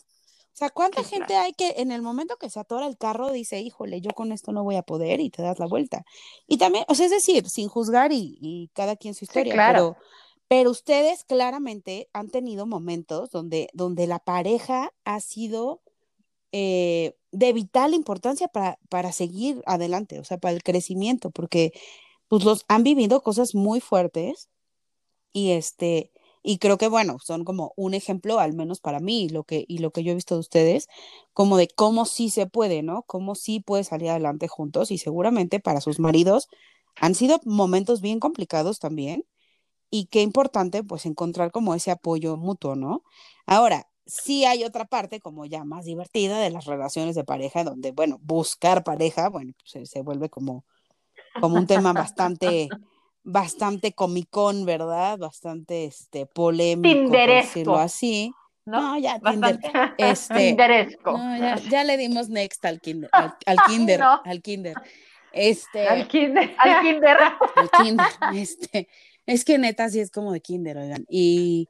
O 0.54 0.58
sea, 0.62 0.70
¿cuánta 0.70 1.04
gente 1.04 1.36
hay 1.36 1.54
que 1.54 1.76
en 1.78 1.92
el 1.92 2.02
momento 2.02 2.38
que 2.38 2.50
se 2.50 2.60
atora 2.60 2.86
el 2.86 2.98
carro 2.98 3.32
dice, 3.32 3.62
híjole, 3.62 4.02
yo 4.02 4.12
con 4.12 4.32
esto 4.32 4.52
no 4.52 4.64
voy 4.64 4.76
a 4.76 4.84
poder 4.84 5.20
y 5.20 5.30
te 5.30 5.42
das 5.42 5.60
la 5.60 5.66
vuelta? 5.66 6.04
Y 6.46 6.58
también, 6.58 6.84
o 6.88 6.96
sea, 6.96 7.06
es 7.06 7.12
decir, 7.12 7.50
sin 7.50 7.70
juzgar 7.70 8.12
y, 8.12 8.70
cada 8.74 8.96
quien 8.96 9.14
su 9.14 9.26
historia, 9.26 9.54
claro. 9.54 9.96
pero, 9.96 10.08
pero 10.48 10.72
ustedes 10.72 11.24
claramente 11.24 12.10
han 12.14 12.30
tenido 12.30 12.66
momentos 12.66 13.32
donde, 13.32 13.70
donde 13.74 14.08
la 14.08 14.20
pareja 14.20 14.94
ha 15.06 15.20
sido 15.22 15.82
eh, 16.52 17.16
de 17.32 17.54
vital 17.54 17.94
importancia 17.94 18.50
para, 18.50 18.78
para 18.90 19.14
seguir 19.14 19.64
adelante, 19.66 20.20
o 20.20 20.26
sea, 20.26 20.38
para 20.38 20.54
el 20.54 20.64
crecimiento, 20.64 21.32
porque 21.32 21.72
pues 22.28 22.44
los 22.44 22.66
han 22.68 22.84
vivido 22.84 23.24
cosas 23.24 23.56
muy 23.56 23.80
fuertes 23.80 24.50
y 25.32 25.52
este, 25.52 26.12
y 26.44 26.58
creo 26.58 26.78
que, 26.78 26.88
bueno, 26.88 27.18
son 27.24 27.44
como 27.46 27.74
un 27.76 27.94
ejemplo, 27.94 28.40
al 28.40 28.54
menos 28.54 28.80
para 28.80 29.00
mí, 29.00 29.30
lo 29.30 29.44
que, 29.44 29.66
y 29.68 29.78
lo 29.80 29.92
que 29.92 30.04
yo 30.04 30.12
he 30.12 30.16
visto 30.16 30.36
de 30.36 30.42
ustedes, 30.42 30.88
como 31.34 31.58
de 31.58 31.68
cómo 31.68 32.06
sí 32.06 32.30
se 32.30 32.48
puede, 32.48 32.82
¿no? 32.82 33.04
Cómo 33.04 33.36
sí 33.36 33.60
puede 33.60 33.84
salir 33.84 34.10
adelante 34.10 34.48
juntos 34.48 34.92
y 34.92 34.98
seguramente 34.98 35.60
para 35.60 35.82
sus 35.82 36.00
maridos 36.00 36.48
han 36.96 37.16
sido 37.16 37.40
momentos 37.46 38.02
bien 38.02 38.20
complicados 38.20 38.80
también 38.80 39.26
y 39.90 40.06
qué 40.08 40.22
importante 40.22 40.84
pues 40.84 41.06
encontrar 41.06 41.52
como 41.52 41.76
ese 41.76 41.92
apoyo 41.92 42.38
mutuo, 42.38 42.76
¿no? 42.76 43.04
Ahora, 43.46 43.88
sí 44.06 44.46
hay 44.46 44.64
otra 44.64 44.86
parte 44.86 45.20
como 45.20 45.46
ya 45.46 45.64
más 45.64 45.86
divertida 45.86 46.40
de 46.40 46.50
las 46.50 46.66
relaciones 46.66 47.16
de 47.16 47.24
pareja, 47.24 47.64
donde, 47.64 47.92
bueno, 47.92 48.20
buscar 48.22 48.84
pareja, 48.84 49.30
bueno, 49.30 49.54
pues 49.60 49.90
se, 49.90 50.02
vuelve 50.02 50.30
como, 50.30 50.66
como 51.40 51.58
un 51.58 51.68
tema 51.68 51.94
bastante 51.94 52.70
bastante 53.24 53.94
comicón, 53.94 54.66
¿verdad? 54.66 55.18
Bastante 55.18 55.86
este 55.86 56.26
polémico, 56.26 57.12
por 57.12 57.28
decirlo 57.28 57.78
así. 57.78 58.34
¿No? 58.66 58.98
ya, 58.98 59.20
este, 59.98 60.56
No, 61.04 61.56
ya, 61.70 61.84
le 61.84 61.98
dimos 61.98 62.30
next 62.30 62.64
al 62.66 62.80
kinder, 62.80 63.10
al, 63.12 63.58
kinder, 63.68 64.02
al 64.02 64.42
kinder. 64.42 64.76
Este, 65.32 65.88
al 65.88 66.08
kinder, 66.08 66.56
al 66.60 66.82
kinder. 66.82 67.18
Al 67.56 67.70
kinder, 67.72 68.08
este, 68.36 68.88
es 69.26 69.46
que 69.46 69.58
neta 69.58 69.90
sí 69.90 70.00
es 70.00 70.12
como 70.12 70.32
de 70.32 70.42
kinder, 70.42 70.78
oigan. 70.78 71.06
Y, 71.10 71.70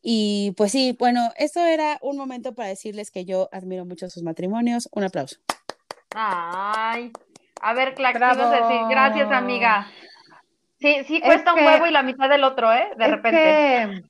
y 0.00 0.52
pues 0.56 0.72
sí, 0.72 0.96
bueno, 0.98 1.30
esto 1.36 1.60
era 1.60 1.98
un 2.00 2.16
momento 2.16 2.54
para 2.54 2.68
decirles 2.68 3.10
que 3.10 3.24
yo 3.24 3.48
admiro 3.52 3.84
mucho 3.84 4.08
sus 4.08 4.22
matrimonios. 4.22 4.88
Un 4.92 5.04
aplauso. 5.04 5.36
Ay, 6.14 7.12
a 7.60 7.74
ver, 7.74 7.94
Clax, 7.94 8.18
decir? 8.18 8.80
Gracias, 8.88 9.30
amiga. 9.30 9.88
Sí, 10.84 11.02
sí 11.04 11.20
cuesta 11.22 11.54
un 11.54 11.64
huevo 11.64 11.86
y 11.86 11.90
la 11.90 12.02
mitad 12.02 12.28
del 12.28 12.44
otro, 12.44 12.70
¿eh? 12.70 12.90
De 12.98 13.08
repente. 13.08 14.04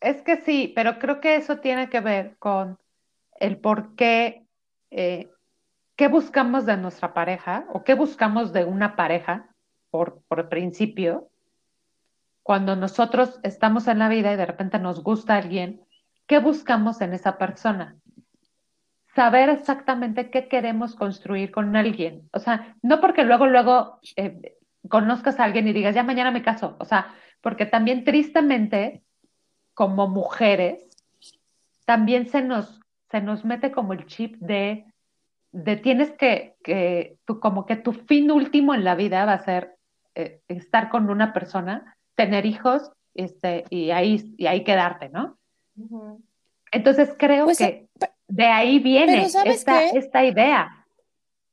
es 0.00 0.22
que 0.22 0.38
sí, 0.38 0.72
pero 0.74 0.98
creo 0.98 1.20
que 1.20 1.36
eso 1.36 1.58
tiene 1.58 1.90
que 1.90 2.00
ver 2.00 2.36
con 2.38 2.78
el 3.38 3.58
por 3.58 3.94
qué, 3.94 4.46
eh, 4.90 5.30
qué 5.96 6.08
buscamos 6.08 6.64
de 6.64 6.78
nuestra 6.78 7.12
pareja 7.12 7.66
o 7.74 7.84
qué 7.84 7.92
buscamos 7.92 8.54
de 8.54 8.64
una 8.64 8.96
pareja 8.96 9.50
por, 9.90 10.22
por 10.28 10.48
principio. 10.48 11.28
Cuando 12.42 12.74
nosotros 12.74 13.38
estamos 13.42 13.86
en 13.86 13.98
la 13.98 14.08
vida 14.08 14.32
y 14.32 14.36
de 14.36 14.46
repente 14.46 14.78
nos 14.78 15.02
gusta 15.02 15.36
alguien, 15.36 15.84
¿qué 16.26 16.38
buscamos 16.38 17.02
en 17.02 17.12
esa 17.12 17.36
persona? 17.36 17.96
Saber 19.14 19.48
exactamente 19.50 20.30
qué 20.30 20.48
queremos 20.48 20.94
construir 20.94 21.50
con 21.50 21.76
alguien. 21.76 22.28
O 22.32 22.38
sea, 22.38 22.76
no 22.82 23.00
porque 23.00 23.24
luego, 23.24 23.46
luego 23.46 23.98
eh, 24.16 24.56
conozcas 24.88 25.38
a 25.38 25.44
alguien 25.44 25.68
y 25.68 25.72
digas, 25.72 25.94
ya 25.94 26.02
mañana 26.02 26.30
me 26.30 26.42
caso. 26.42 26.76
O 26.78 26.84
sea, 26.84 27.14
porque 27.40 27.66
también 27.66 28.04
tristemente, 28.04 29.02
como 29.74 30.08
mujeres, 30.08 30.88
también 31.84 32.28
se 32.28 32.42
nos, 32.42 32.80
se 33.10 33.20
nos 33.20 33.44
mete 33.44 33.72
como 33.72 33.92
el 33.92 34.06
chip 34.06 34.36
de, 34.36 34.86
de 35.50 35.76
tienes 35.76 36.12
que, 36.12 36.56
que 36.62 37.18
tú, 37.24 37.40
como 37.40 37.66
que 37.66 37.76
tu 37.76 37.92
fin 37.92 38.30
último 38.30 38.74
en 38.74 38.84
la 38.84 38.94
vida 38.94 39.24
va 39.24 39.34
a 39.34 39.44
ser 39.44 39.76
eh, 40.14 40.40
estar 40.48 40.88
con 40.88 41.10
una 41.10 41.32
persona, 41.32 41.96
tener 42.14 42.46
hijos 42.46 42.92
este, 43.14 43.64
y, 43.70 43.90
ahí, 43.90 44.34
y 44.36 44.46
ahí 44.46 44.64
quedarte, 44.64 45.08
¿no? 45.08 45.38
Entonces 46.70 47.14
creo 47.18 47.44
pues, 47.44 47.58
que 47.58 47.88
de 48.32 48.46
ahí 48.46 48.78
viene 48.78 49.26
esta, 49.44 49.84
esta 49.84 50.24
idea. 50.24 50.86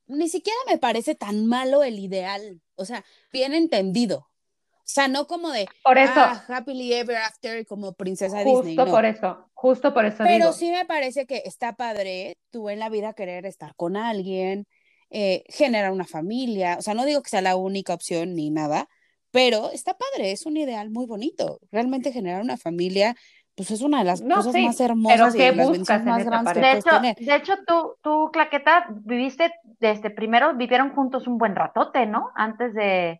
Ni 0.08 0.30
siquiera 0.30 0.58
me 0.66 0.78
parece 0.78 1.14
tan 1.14 1.46
malo 1.46 1.84
el 1.84 2.00
ideal, 2.00 2.62
o 2.76 2.86
sea, 2.86 3.04
bien 3.34 3.54
entendido. 3.54 4.20
O 4.20 4.92
sea, 4.92 5.08
no 5.08 5.28
como 5.28 5.52
de 5.52 5.68
por 5.84 5.98
eso, 6.00 6.14
ah, 6.16 6.44
happily 6.48 6.94
ever 6.94 7.18
after 7.18 7.64
como 7.68 7.94
princesa 7.94 8.40
Disney. 8.40 8.76
Justo 8.76 8.86
por 8.90 9.06
eso, 9.06 9.50
justo 9.54 9.94
por 9.94 10.06
eso. 10.06 10.24
Pero 10.24 10.52
sí 10.54 10.72
me 10.72 10.86
parece 10.86 11.28
que 11.28 11.44
está 11.46 11.74
padre 11.74 12.38
tú 12.50 12.70
en 12.70 12.80
la 12.80 12.90
vida 12.90 13.14
querer 13.14 13.46
estar 13.46 13.76
con 13.76 13.98
alguien, 13.98 14.66
eh, 15.12 15.44
generar 15.50 15.92
una 15.92 16.06
familia. 16.06 16.78
O 16.80 16.82
sea, 16.82 16.96
no 16.96 17.06
digo 17.06 17.22
que 17.22 17.30
sea 17.30 17.42
la 17.42 17.56
única 17.56 17.94
opción 17.94 18.34
ni 18.34 18.50
nada, 18.50 18.88
pero 19.32 19.70
está 19.72 19.96
padre, 19.96 20.32
es 20.32 20.46
un 20.46 20.58
ideal 20.58 20.90
muy 20.90 21.06
bonito. 21.06 21.60
Realmente 21.72 22.12
generar 22.12 22.42
una 22.42 22.58
familia 22.58 23.16
pues 23.60 23.72
es 23.72 23.82
una 23.82 23.98
de 23.98 24.06
las 24.06 24.22
cosas 24.22 24.56
más 24.56 24.80
hermosas 24.80 25.36
y 25.36 25.40
las 25.40 26.06
más 26.06 26.24
grandes 26.24 26.54
que 26.54 26.60
de 26.62 26.72
hecho, 26.72 26.90
tener. 26.92 27.16
De 27.18 27.36
hecho, 27.36 27.54
tú, 27.68 27.96
tú, 28.02 28.30
Claqueta, 28.32 28.86
viviste 28.90 29.54
desde 29.82 30.10
primero, 30.10 30.54
vivieron 30.54 30.92
juntos 30.92 31.28
un 31.28 31.38
buen 31.38 31.58
ratote, 31.58 32.06
¿no? 32.06 32.32
Antes 32.36 32.74
de, 32.74 33.20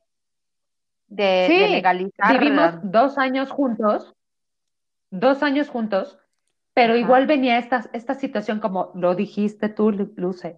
de, 1.08 1.46
sí, 1.46 1.74
legalizar. 1.74 2.40
Vivimos 2.40 2.76
dos 2.84 3.18
años 3.18 3.52
juntos, 3.52 4.16
dos 5.12 5.44
años 5.44 5.68
juntos, 5.68 6.18
pero 6.74 6.96
igual 6.96 7.28
venía 7.28 7.58
esta, 7.58 7.90
esta 7.92 8.14
situación, 8.14 8.62
como 8.62 8.94
lo 8.96 9.16
dijiste 9.16 9.68
tú, 9.68 9.92
Luce, 9.92 10.56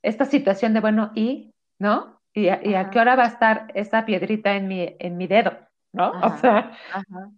esta 0.00 0.26
situación 0.26 0.74
de, 0.74 0.80
bueno, 0.80 1.10
¿y? 1.16 1.52
¿No? 1.80 2.20
¿Y 2.32 2.50
a, 2.50 2.64
y 2.64 2.74
a 2.74 2.90
qué 2.90 3.00
hora 3.00 3.16
va 3.16 3.24
a 3.24 3.28
estar 3.28 3.72
esa 3.74 4.04
piedrita 4.04 4.54
en 4.54 4.68
mi, 4.68 4.94
en 4.96 5.16
mi 5.16 5.26
dedo? 5.26 5.58
¿No? 5.92 6.12
o 6.22 6.36
sea, 6.38 6.70
Ajá. 6.92 7.32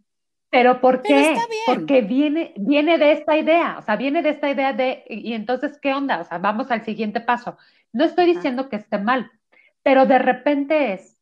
Pero 0.51 0.81
¿por 0.81 1.03
qué? 1.03 1.37
Porque 1.65 2.03
viene, 2.03 2.53
viene 2.57 2.99
de 2.99 3.13
esta 3.13 3.37
idea, 3.37 3.77
o 3.79 3.83
sea, 3.83 3.97
viene 3.97 4.21
de 4.21 4.31
esta 4.31 4.51
idea 4.51 4.73
de, 4.73 5.05
y 5.09 5.33
entonces, 5.33 5.79
¿qué 5.81 5.95
onda? 5.95 6.21
O 6.21 6.25
sea, 6.25 6.39
vamos 6.39 6.71
al 6.73 6.85
siguiente 6.85 7.21
paso. 7.21 7.57
No 7.93 8.05
estoy 8.05 8.27
diciendo 8.27 8.69
que 8.69 8.77
esté 8.77 8.99
mal, 8.99 9.31
pero 9.85 10.07
de 10.07 10.19
repente 10.19 10.93
es, 10.93 11.17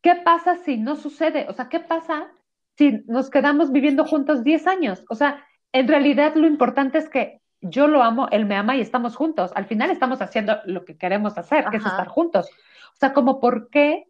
¿qué 0.00 0.14
pasa 0.14 0.56
si 0.56 0.76
no 0.76 0.94
sucede? 0.94 1.46
O 1.48 1.52
sea, 1.52 1.68
¿qué 1.68 1.80
pasa 1.80 2.28
si 2.76 3.02
nos 3.06 3.30
quedamos 3.30 3.72
viviendo 3.72 4.04
juntos 4.04 4.44
10 4.44 4.66
años? 4.68 5.04
O 5.08 5.16
sea, 5.16 5.44
en 5.72 5.88
realidad 5.88 6.36
lo 6.36 6.46
importante 6.46 6.98
es 6.98 7.08
que 7.08 7.40
yo 7.60 7.88
lo 7.88 8.02
amo, 8.02 8.28
él 8.30 8.46
me 8.46 8.54
ama 8.54 8.76
y 8.76 8.80
estamos 8.80 9.16
juntos. 9.16 9.50
Al 9.56 9.66
final 9.66 9.90
estamos 9.90 10.22
haciendo 10.22 10.58
lo 10.66 10.84
que 10.84 10.96
queremos 10.96 11.36
hacer, 11.36 11.64
que 11.70 11.78
es 11.78 11.86
estar 11.86 12.06
juntos. 12.06 12.48
O 12.94 12.96
sea, 12.96 13.12
como, 13.12 13.40
¿por 13.40 13.70
qué 13.70 14.06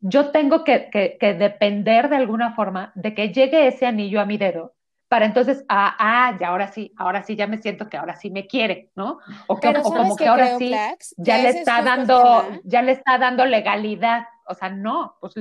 yo 0.00 0.30
tengo 0.30 0.64
que, 0.64 0.90
depender 1.20 2.08
de 2.08 2.16
alguna 2.16 2.54
forma 2.54 2.92
de 2.94 3.14
que 3.14 3.32
llegue 3.32 3.66
ese 3.66 3.86
anillo 3.86 4.20
a 4.20 4.26
mi 4.26 4.38
dedo 4.38 4.74
para 5.08 5.24
entonces, 5.24 5.64
ah, 5.70 5.96
ah, 5.98 6.36
ya 6.38 6.48
ahora 6.48 6.68
sí, 6.68 6.92
ahora 6.98 7.22
sí 7.22 7.34
ya 7.34 7.46
me 7.46 7.62
siento 7.62 7.88
que 7.88 7.96
ahora 7.96 8.14
sí 8.16 8.30
me 8.30 8.46
quiere, 8.46 8.90
¿no? 8.94 9.18
O, 9.46 9.58
que, 9.58 9.72
como 9.72 10.16
que 10.16 10.26
ahora 10.26 10.58
sí 10.58 10.70
ya 11.16 11.38
le 11.38 11.48
está 11.48 11.80
dando, 11.80 12.46
ya 12.64 12.82
le 12.82 12.92
está 12.92 13.16
dando 13.16 13.46
legalidad. 13.46 14.26
O 14.46 14.54
sea, 14.54 14.68
no, 14.68 15.16
pues 15.20 15.32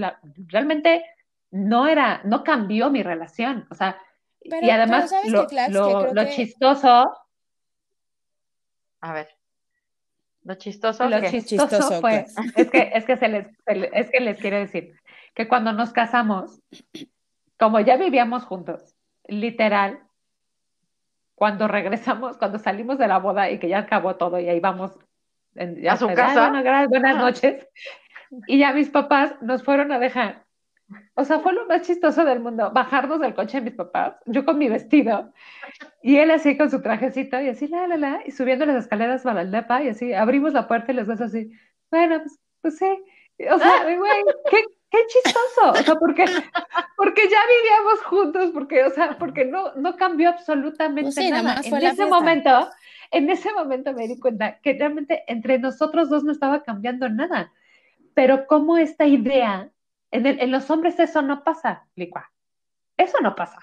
realmente 0.48 1.04
no 1.52 1.86
era, 1.86 2.22
no 2.24 2.46
cambió 2.46 2.90
mi 2.90 3.04
relación. 3.04 3.68
O 3.70 3.76
sea, 3.76 3.98
y 4.42 4.70
además 4.70 5.12
lo, 5.70 6.14
lo 6.14 6.30
chistoso. 6.30 7.12
A 9.02 9.14
ver. 9.14 9.37
Lo 10.48 10.56
chistoso, 10.56 11.10
Lo 11.10 11.20
que- 11.20 11.30
chistoso, 11.30 11.68
Chistoso, 11.68 11.90
fue, 12.02 12.26
pues. 12.34 12.36
es 12.56 12.70
que, 12.72 12.92
es, 12.94 13.04
que 13.06 13.18
se 13.18 13.28
les, 13.28 13.48
se 13.66 13.90
es 13.94 14.10
que 14.10 14.20
les 14.22 14.40
quiero 14.40 14.58
decir 14.58 14.94
que 15.36 15.48
cuando 15.50 15.74
nos 15.74 15.92
casamos, 15.92 16.62
como 17.60 17.82
ya 17.82 17.98
vivíamos 17.98 18.46
juntos, 18.46 18.96
literal, 19.28 20.00
cuando 21.36 21.68
regresamos, 21.68 22.38
cuando 22.38 22.60
salimos 22.60 22.98
de 22.98 23.08
la 23.10 23.20
boda 23.20 23.52
y 23.52 23.60
que 23.60 23.68
ya 23.68 23.80
acabó 23.80 24.16
todo 24.16 24.40
y 24.40 24.48
ahí 24.48 24.60
vamos 24.62 24.98
en- 25.56 25.82
ya 25.82 25.94
¿A 25.94 25.98
su 25.98 26.06
fue, 26.06 26.16
casa? 26.16 26.46
"Ay, 26.46 26.50
bueno, 26.52 26.64
gra- 26.64 26.88
buenas 26.88 27.18
noches. 27.18 27.68
Y 28.48 28.58
ya 28.60 28.72
mis 28.74 28.90
papás 28.90 29.36
nos 29.42 29.64
fueron 29.64 29.92
a 29.92 30.00
dejar. 30.00 30.44
O 31.16 31.26
sea, 31.26 31.40
fue 31.40 31.54
lo 31.54 31.66
más 31.66 31.82
chistoso 31.82 32.24
del 32.24 32.40
mundo, 32.40 32.72
bajarnos 32.72 33.20
del 33.20 33.34
coche 33.36 33.58
de 33.58 33.66
mis 33.66 33.74
papás, 33.74 34.16
yo 34.26 34.46
con 34.46 34.58
mi 34.58 34.70
vestido, 34.70 35.34
y 36.02 36.18
él 36.18 36.32
así 36.32 36.58
con 36.58 36.72
su 36.72 36.82
trajecito, 36.82 37.42
y 37.42 37.50
así, 37.50 37.68
la, 37.68 37.88
la, 37.88 37.98
la, 37.98 38.22
y 38.26 38.32
subiendo 38.32 38.66
las 38.66 38.78
escaleras 38.78 39.24
para 39.24 39.44
la 39.44 39.62
depa, 39.62 39.84
y 39.84 39.90
así, 39.90 40.14
abrimos 40.14 40.54
la 40.54 40.68
puerta 40.68 40.92
y 40.92 40.96
los 40.96 41.08
dos 41.08 41.20
así, 41.20 41.52
bueno, 41.92 42.20
pues, 42.22 42.40
pues 42.62 42.78
sí. 42.78 42.86
O 43.52 43.60
sea, 43.60 43.84
güey, 43.98 44.24
qué, 44.50 44.64
qué 44.90 44.98
chistoso, 45.08 45.72
o 45.72 45.76
sea, 45.76 45.96
porque, 45.96 46.26
porque 46.96 47.30
ya 47.30 47.40
vivíamos 47.56 48.04
juntos, 48.06 48.52
porque, 48.54 48.84
o 48.86 48.90
sea, 48.92 49.18
porque 49.18 49.46
no, 49.46 49.74
no 49.76 49.96
cambió 49.98 50.30
absolutamente 50.30 51.04
Pues 51.04 51.16
sí, 51.16 51.30
nada 51.30 51.44
nada. 51.44 51.62
En 51.64 51.76
ese 51.76 51.80
fiesta. 51.80 52.08
momento, 52.08 52.70
en 53.12 53.30
ese 53.30 53.54
momento 53.54 53.94
me 53.94 54.08
di 54.08 54.20
cuenta 54.20 54.60
que 54.60 54.74
realmente 54.74 55.24
entre 55.28 55.60
nosotros 55.60 56.10
dos 56.10 56.24
no 56.24 56.32
estaba 56.32 56.64
cambiando 56.64 57.10
nada. 57.10 57.52
Pero 58.14 58.48
como 58.48 58.78
esta 58.78 59.06
idea, 59.06 59.70
en, 60.12 60.26
el- 60.26 60.40
en 60.42 60.52
los 60.52 60.70
hombres 60.70 61.00
eso 61.00 61.22
no 61.22 61.44
pasa, 61.44 61.86
Licua. 61.96 62.32
Eso 62.98 63.20
no 63.22 63.36
pasa. 63.36 63.60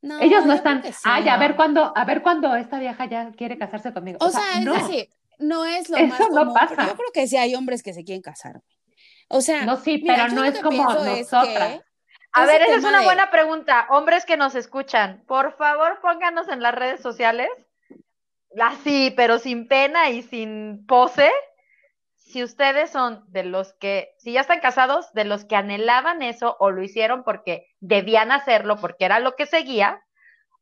No, 0.00 0.18
Ellos 0.20 0.44
no 0.44 0.52
están, 0.52 0.82
sí. 0.82 0.92
ay, 1.04 1.28
a 1.28 1.36
ver 1.36 1.54
cuándo, 1.54 1.92
a 1.96 2.04
ver 2.04 2.22
cuándo 2.22 2.54
esta 2.56 2.78
vieja 2.80 3.04
ya 3.06 3.30
quiere 3.32 3.56
casarse 3.56 3.92
conmigo. 3.92 4.18
O 4.20 4.30
sea, 4.30 4.58
es 4.58 4.64
no, 4.64 4.72
decir, 4.74 5.08
no 5.38 5.64
es 5.64 5.88
lo 5.88 5.96
Eso 5.96 6.06
más 6.08 6.20
no 6.20 6.26
común, 6.40 6.54
pero 6.54 6.76
pasa. 6.76 6.86
yo 6.88 6.96
creo 6.96 7.12
que 7.14 7.26
sí 7.28 7.36
hay 7.36 7.54
hombres 7.54 7.82
que 7.84 7.94
se 7.94 8.02
quieren 8.04 8.22
casar. 8.22 8.60
O 9.28 9.40
sea, 9.40 9.64
no, 9.64 9.76
sí, 9.76 10.00
mira, 10.02 10.24
pero 10.24 10.34
no 10.34 10.44
es 10.44 10.58
como 10.60 10.70
pienso 10.88 11.04
es 11.06 11.32
nosotras. 11.32 11.74
que 11.78 11.82
A 12.32 12.46
ver, 12.46 12.62
esa 12.62 12.76
es 12.76 12.84
una 12.84 12.98
de- 12.98 13.04
buena 13.04 13.30
pregunta. 13.30 13.86
Hombres 13.90 14.24
que 14.26 14.36
nos 14.36 14.56
escuchan, 14.56 15.22
por 15.28 15.56
favor 15.56 16.00
pónganos 16.02 16.48
en 16.48 16.62
las 16.62 16.74
redes 16.74 17.00
sociales, 17.00 17.48
así, 18.60 19.12
pero 19.16 19.38
sin 19.38 19.68
pena 19.68 20.10
y 20.10 20.22
sin 20.22 20.84
pose, 20.86 21.30
si 22.32 22.42
ustedes 22.42 22.90
son 22.90 23.24
de 23.28 23.44
los 23.44 23.74
que, 23.74 24.14
si 24.18 24.32
ya 24.32 24.40
están 24.40 24.60
casados, 24.60 25.12
de 25.12 25.24
los 25.24 25.44
que 25.44 25.54
anhelaban 25.54 26.22
eso 26.22 26.56
o 26.58 26.70
lo 26.70 26.82
hicieron 26.82 27.24
porque 27.24 27.66
debían 27.80 28.32
hacerlo, 28.32 28.78
porque 28.80 29.04
era 29.04 29.20
lo 29.20 29.36
que 29.36 29.46
seguía, 29.46 30.02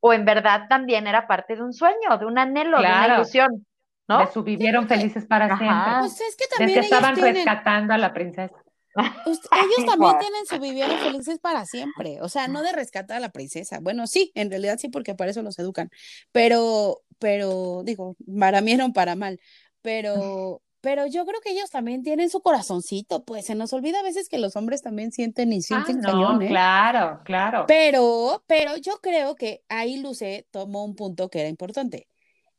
o 0.00 0.12
en 0.12 0.24
verdad 0.24 0.66
también 0.68 1.06
era 1.06 1.28
parte 1.28 1.54
de 1.54 1.62
un 1.62 1.72
sueño, 1.72 2.18
de 2.18 2.26
un 2.26 2.38
anhelo, 2.38 2.78
de 2.78 2.85
una 2.85 3.14
ilusión, 3.14 3.66
¿no? 4.09 4.18
De 4.18 4.26
su 4.33 4.42
vivieron 4.42 4.88
felices 4.88 5.26
para 5.26 5.46
Ajá. 5.46 5.59
siempre. 5.59 5.92
pues 6.00 6.20
es 6.20 6.37
que 6.37 6.44
Desde 6.44 6.56
también 6.59 6.80
que 6.80 6.87
ellos 6.87 6.92
estaban 6.92 7.14
tienen, 7.14 7.35
rescatando 7.35 7.94
a 7.94 7.98
la 7.98 8.12
princesa. 8.12 8.56
Ellos 8.96 9.87
también 9.87 10.18
tienen 10.18 10.46
su 10.46 10.59
vivieron 10.59 10.98
felices 10.98 11.38
para 11.38 11.64
siempre, 11.64 12.20
o 12.20 12.28
sea, 12.28 12.48
no 12.48 12.62
de 12.62 12.72
rescatar 12.72 13.18
a 13.18 13.20
la 13.20 13.30
princesa. 13.30 13.78
Bueno, 13.80 14.09
sí, 14.09 14.33
en 14.35 14.50
realidad 14.50 14.78
sí, 14.78 14.88
porque 14.88 15.14
para 15.14 15.30
eso 15.30 15.42
los 15.42 15.59
educan, 15.59 15.90
pero, 16.33 17.02
pero, 17.18 17.83
digo, 17.85 18.16
para 18.38 18.61
bien 18.61 18.80
o 18.80 18.92
para 18.92 19.14
mal, 19.14 19.40
pero, 19.83 20.62
pero 20.80 21.06
yo 21.06 21.26
creo 21.26 21.40
que 21.40 21.50
ellos 21.50 21.70
también 21.70 22.02
tienen 22.02 22.30
su 22.30 22.40
corazoncito, 22.40 23.24
pues 23.24 23.46
se 23.46 23.54
nos 23.54 23.72
olvida 23.72 24.00
a 24.00 24.02
veces 24.02 24.28
que 24.28 24.38
los 24.38 24.56
hombres 24.56 24.82
también 24.82 25.12
sienten 25.12 25.52
y 25.52 25.58
Ah, 25.58 25.62
sienten 25.62 26.00
no, 26.00 26.10
cañón, 26.10 26.42
¿eh? 26.42 26.48
claro, 26.48 27.20
claro. 27.24 27.64
Pero, 27.66 28.42
pero 28.46 28.76
yo 28.76 28.98
creo 29.02 29.34
que 29.36 29.62
ahí 29.68 29.98
Luce 29.98 30.46
tomó 30.50 30.84
un 30.84 30.94
punto 30.96 31.28
que 31.28 31.40
era 31.40 31.48
importante. 31.48 32.06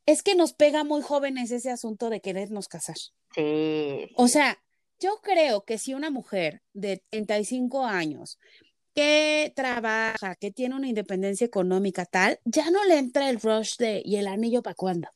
Es 0.06 0.24
que 0.24 0.36
nos 0.36 0.54
pega 0.54 0.84
muy 0.84 1.02
jóvenes 1.02 1.52
ese 1.52 1.72
asunto 1.72 2.10
de 2.10 2.22
querernos 2.22 2.68
casar. 2.68 2.98
Sí. 3.34 4.10
O 4.16 4.28
sea, 4.28 4.58
yo 5.00 5.20
creo 5.24 5.64
que 5.64 5.78
si 5.78 5.94
una 5.94 6.10
mujer 6.10 6.62
de 6.74 7.04
35 7.10 7.86
años 7.86 8.38
que 8.94 9.54
trabaja, 9.56 10.36
que 10.36 10.52
tiene 10.52 10.76
una 10.76 10.88
independencia 10.88 11.46
económica 11.46 12.06
tal, 12.06 12.40
ya 12.46 12.70
no 12.72 12.84
le 12.86 12.98
entra 12.98 13.30
el 13.30 13.40
rush 13.40 13.78
de 13.78 14.02
¿y 14.04 14.18
el 14.18 14.28
anillo 14.28 14.62
para 14.62 14.76
cuándo? 14.76 15.08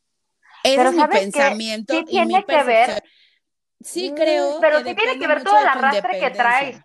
Ese 0.65 0.77
Pero 0.77 0.89
es 0.89 0.95
mi 0.95 1.07
pensamiento 1.07 1.93
Sí 1.93 1.99
y 1.99 2.05
tiene 2.05 2.37
mi 2.37 2.43
que 2.43 2.63
ver-. 2.63 3.03
Sí 3.81 4.11
Mm, 4.11 4.15
creo 4.15 4.57
pero 4.59 4.77
que 4.79 4.89
sí 4.89 4.95
tiene 4.95 5.19
que 5.19 5.27
ver 5.27 5.43
todo 5.43 5.59
el 5.59 5.67
arrastre 5.67 6.19
que 6.19 6.31
traes. 6.31 6.81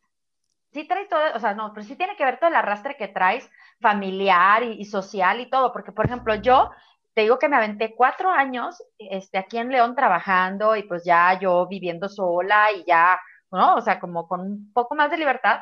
Sí 0.73 0.87
traes 0.87 1.09
todo, 1.09 1.23
o 1.35 1.41
sea, 1.41 1.55
no, 1.55 1.73
pero 1.73 1.85
sí 1.85 1.97
tiene 1.97 2.15
que 2.15 2.25
ver 2.25 2.39
todo 2.39 2.51
el 2.51 2.57
arrastre 2.57 2.97
que 2.97 3.09
traes 3.09 3.51
familiar 3.81 4.63
y, 4.63 4.81
y 4.81 4.85
social 4.85 5.41
y 5.41 5.51
todo, 5.51 5.73
porque 5.73 5.91
por 5.93 6.07
ejemplo 6.07 6.35
yo 6.37 6.71
te 7.15 7.23
digo 7.23 7.39
que 7.39 7.49
me 7.49 7.57
aventé 7.57 7.95
cuatro 7.97 8.31
años 8.31 8.83
este, 8.99 9.39
aquí 9.39 9.59
en 9.59 9.71
León 9.71 9.97
trabajando 9.97 10.77
y 10.77 10.85
pues 10.85 11.05
ya 11.05 11.39
yo 11.41 11.67
viviendo 11.67 12.09
sola 12.09 12.71
y 12.73 12.85
ya, 12.85 13.19
¿no? 13.51 13.75
O 13.77 13.81
sea, 13.81 13.99
como 13.99 14.29
con 14.29 14.41
un 14.41 14.73
poco 14.73 14.95
más 14.95 15.11
de 15.11 15.19
libertad. 15.19 15.61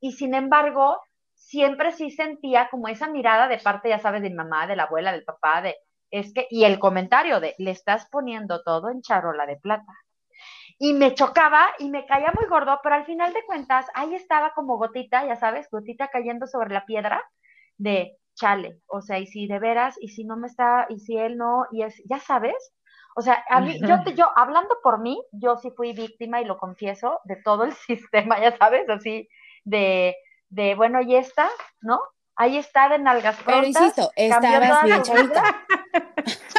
Y 0.00 0.12
sin 0.12 0.34
embargo, 0.34 1.00
siempre 1.34 1.92
sí 1.92 2.10
sentía 2.10 2.68
como 2.70 2.88
esa 2.88 3.08
mirada 3.08 3.48
de 3.48 3.58
parte, 3.58 3.88
ya 3.90 3.98
sabes, 3.98 4.22
de 4.22 4.30
mi 4.30 4.36
mamá, 4.36 4.66
de 4.66 4.76
la 4.76 4.84
abuela, 4.84 5.12
del 5.12 5.24
papá, 5.24 5.62
de, 5.62 5.76
es 6.18 6.32
que, 6.34 6.46
y 6.50 6.64
el 6.64 6.78
comentario 6.78 7.40
de, 7.40 7.54
le 7.58 7.70
estás 7.72 8.08
poniendo 8.10 8.62
todo 8.62 8.90
en 8.90 9.02
charola 9.02 9.46
de 9.46 9.56
plata. 9.56 9.92
Y 10.78 10.92
me 10.94 11.14
chocaba 11.14 11.66
y 11.78 11.90
me 11.90 12.06
caía 12.06 12.32
muy 12.34 12.46
gordo, 12.48 12.80
pero 12.82 12.94
al 12.96 13.06
final 13.06 13.32
de 13.32 13.44
cuentas, 13.44 13.86
ahí 13.94 14.14
estaba 14.14 14.52
como 14.54 14.76
gotita, 14.78 15.26
ya 15.26 15.36
sabes, 15.36 15.68
gotita 15.70 16.08
cayendo 16.08 16.46
sobre 16.46 16.72
la 16.74 16.84
piedra 16.86 17.22
de 17.78 18.16
chale, 18.34 18.80
o 18.88 19.00
sea, 19.00 19.18
y 19.18 19.26
si 19.26 19.46
de 19.46 19.58
veras, 19.58 19.96
y 20.00 20.08
si 20.08 20.24
no 20.24 20.36
me 20.36 20.46
está, 20.46 20.86
y 20.90 21.00
si 21.00 21.16
él 21.16 21.38
no, 21.38 21.66
y 21.72 21.82
es, 21.82 22.02
ya 22.08 22.18
sabes, 22.20 22.54
o 23.16 23.22
sea, 23.22 23.42
a 23.48 23.60
mí, 23.62 23.80
yo, 23.86 24.02
te- 24.02 24.14
yo, 24.14 24.26
hablando 24.36 24.76
por 24.82 25.00
mí, 25.00 25.22
yo 25.32 25.56
sí 25.56 25.70
fui 25.74 25.92
víctima 25.94 26.40
y 26.42 26.44
lo 26.44 26.58
confieso 26.58 27.20
de 27.24 27.36
todo 27.36 27.64
el 27.64 27.72
sistema, 27.88 28.38
ya 28.40 28.56
sabes, 28.58 28.88
así, 28.90 29.28
de, 29.64 30.14
de 30.50 30.74
bueno, 30.74 31.00
y 31.00 31.16
esta, 31.16 31.48
¿no? 31.80 31.98
Ahí 32.36 32.58
está 32.58 32.88
de 32.90 32.98
nalgas 32.98 33.36
Pero 33.44 33.64
insisto, 33.64 34.10
estabas 34.14 34.82
bien 34.84 35.02
chavita. 35.02 35.42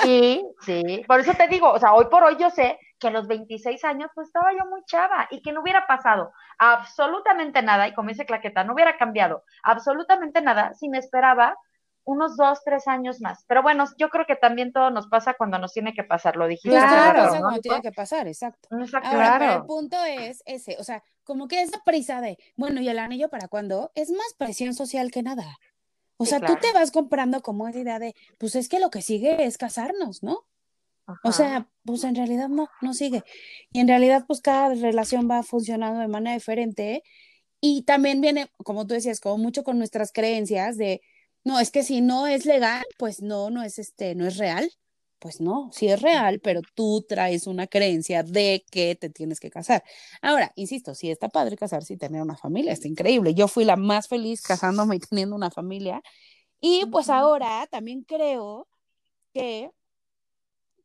Sí, 0.04 0.46
sí. 0.62 1.04
Por 1.08 1.20
eso 1.20 1.34
te 1.34 1.48
digo, 1.48 1.70
o 1.72 1.80
sea, 1.80 1.94
hoy 1.94 2.06
por 2.06 2.24
hoy 2.24 2.38
yo 2.40 2.50
sé 2.50 2.80
que 3.00 3.08
a 3.08 3.12
los 3.12 3.28
26 3.28 3.84
años 3.84 4.10
pues 4.16 4.28
estaba 4.28 4.54
yo 4.54 4.66
muy 4.70 4.82
chava 4.86 5.28
y 5.32 5.42
que 5.42 5.52
no 5.52 5.62
hubiera 5.62 5.86
pasado 5.88 6.32
absolutamente 6.60 7.62
nada, 7.62 7.88
y 7.88 7.94
como 7.94 8.10
dice 8.10 8.26
Claqueta, 8.26 8.64
no 8.64 8.74
hubiera 8.74 8.98
cambiado 8.98 9.44
absolutamente 9.64 10.42
nada 10.42 10.74
si 10.76 10.88
me 10.88 11.00
esperaba 11.00 11.58
unos 12.06 12.38
dos, 12.38 12.64
tres 12.64 12.88
años 12.88 13.20
más. 13.20 13.44
Pero 13.48 13.62
bueno, 13.62 13.84
yo 13.98 14.08
creo 14.10 14.26
que 14.26 14.38
también 14.38 14.72
todo 14.72 14.90
nos 14.92 15.08
pasa 15.08 15.34
cuando 15.34 15.60
nos 15.60 15.74
tiene 15.74 15.94
que 15.94 16.06
pasar, 16.06 16.38
lo 16.38 16.48
dijiste. 16.48 16.70
Pues 16.70 16.90
Claro. 16.90 17.24
pasa 17.24 17.36
¿no, 17.36 17.42
cuando 17.42 17.62
tiene 17.62 17.82
que 17.82 17.92
pasar, 17.92 18.28
exacto. 18.28 18.70
Exacto. 18.80 19.10
Ahora, 19.10 19.36
pero 19.38 19.38
Claro. 19.38 19.62
el 19.62 19.66
punto 19.66 19.98
es 20.06 20.42
ese, 20.46 20.78
o 20.80 20.86
sea, 20.86 21.04
como 21.26 21.50
que 21.50 21.62
esa 21.62 21.84
prisa 21.84 22.22
de, 22.22 22.38
bueno, 22.56 22.80
¿y 22.80 22.88
el 22.88 23.00
anillo 23.00 23.28
para 23.28 23.50
cuándo? 23.50 23.92
Es 23.94 24.10
más 24.12 24.34
presión 24.38 24.74
social 24.74 25.12
que 25.12 25.22
nada. 25.22 25.58
O 26.18 26.26
Sí, 26.26 26.32
sea, 26.32 26.40
tú 26.42 26.56
te 26.60 26.72
vas 26.74 26.92
comprando 26.92 27.42
como 27.42 27.68
esa 27.68 27.80
idea 27.80 28.00
de, 28.00 28.16
pues 28.38 28.56
es 28.56 28.70
que 28.70 28.80
lo 28.80 28.90
que 28.90 29.02
sigue 29.02 29.46
es 29.46 29.58
casarnos, 29.58 30.24
¿no? 30.24 30.46
O 31.24 31.32
sea, 31.32 31.70
pues 31.86 32.04
en 32.04 32.16
realidad 32.16 32.50
no, 32.50 32.70
no 32.82 32.94
sigue. 32.94 33.24
Y 33.72 33.80
en 33.80 33.88
realidad, 33.88 34.26
pues 34.28 34.42
cada 34.42 34.74
relación 34.76 35.30
va 35.30 35.44
funcionando 35.44 36.00
de 36.02 36.08
manera 36.08 36.34
diferente. 36.36 37.04
Y 37.62 37.84
también 37.84 38.22
viene, 38.22 38.52
como 38.64 38.86
tú 38.88 38.94
decías, 38.94 39.20
como 39.20 39.38
mucho 39.38 39.64
con 39.64 39.78
nuestras 39.78 40.12
creencias 40.12 40.78
de, 40.78 41.02
no, 41.44 41.60
es 41.60 41.72
que 41.72 41.84
si 41.84 42.02
no 42.02 42.28
es 42.28 42.46
legal, 42.46 42.86
pues 42.98 43.22
no, 43.22 43.50
no 43.50 43.64
es 43.64 43.80
este, 43.80 44.16
no 44.16 44.28
es 44.28 44.38
real. 44.38 44.70
Pues 45.20 45.42
no, 45.42 45.72
sí 45.74 45.88
es 45.88 46.02
real, 46.02 46.40
pero 46.42 46.62
tú 46.76 47.04
traes 47.08 47.48
una 47.48 47.66
creencia 47.66 48.22
de 48.22 48.64
que 48.70 48.96
te 48.96 49.10
tienes 49.10 49.40
que 49.40 49.50
casar. 49.50 49.84
Ahora, 50.22 50.52
insisto, 50.56 50.94
sí 50.94 51.10
está 51.10 51.30
padre 51.30 51.58
casarse 51.58 51.94
y 51.94 51.98
tener 51.98 52.22
una 52.22 52.38
familia, 52.38 52.72
está 52.72 52.88
increíble. 52.88 53.34
Yo 53.34 53.48
fui 53.48 53.66
la 53.66 53.78
más 53.78 54.08
feliz 54.08 54.42
casándome 54.44 54.98
y 54.98 55.00
teniendo 55.00 55.36
una 55.36 55.50
familia. 55.50 56.04
Y 56.60 56.86
pues 56.88 57.10
ahora 57.10 57.68
también 57.72 58.04
creo 58.04 58.68
que 59.34 59.72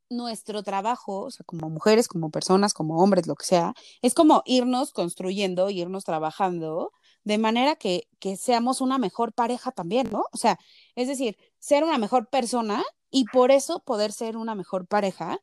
nuestro 0.08 0.62
trabajo, 0.62 1.22
o 1.24 1.30
sea, 1.30 1.44
como 1.44 1.68
mujeres, 1.70 2.08
como 2.08 2.30
personas, 2.30 2.74
como 2.74 3.02
hombres, 3.02 3.26
lo 3.26 3.34
que 3.34 3.44
sea, 3.44 3.74
es 4.02 4.14
como 4.14 4.42
irnos 4.46 4.92
construyendo, 4.92 5.70
irnos 5.70 6.04
trabajando 6.04 6.92
de 7.24 7.38
manera 7.38 7.76
que, 7.76 8.08
que 8.18 8.36
seamos 8.36 8.80
una 8.80 8.98
mejor 8.98 9.32
pareja 9.32 9.72
también, 9.72 10.10
¿no? 10.10 10.24
O 10.32 10.36
sea, 10.36 10.58
es 10.96 11.08
decir, 11.08 11.36
ser 11.58 11.84
una 11.84 11.98
mejor 11.98 12.28
persona 12.28 12.82
y 13.12 13.26
por 13.26 13.52
eso 13.52 13.80
poder 13.84 14.12
ser 14.12 14.36
una 14.38 14.56
mejor 14.56 14.88
pareja. 14.88 15.40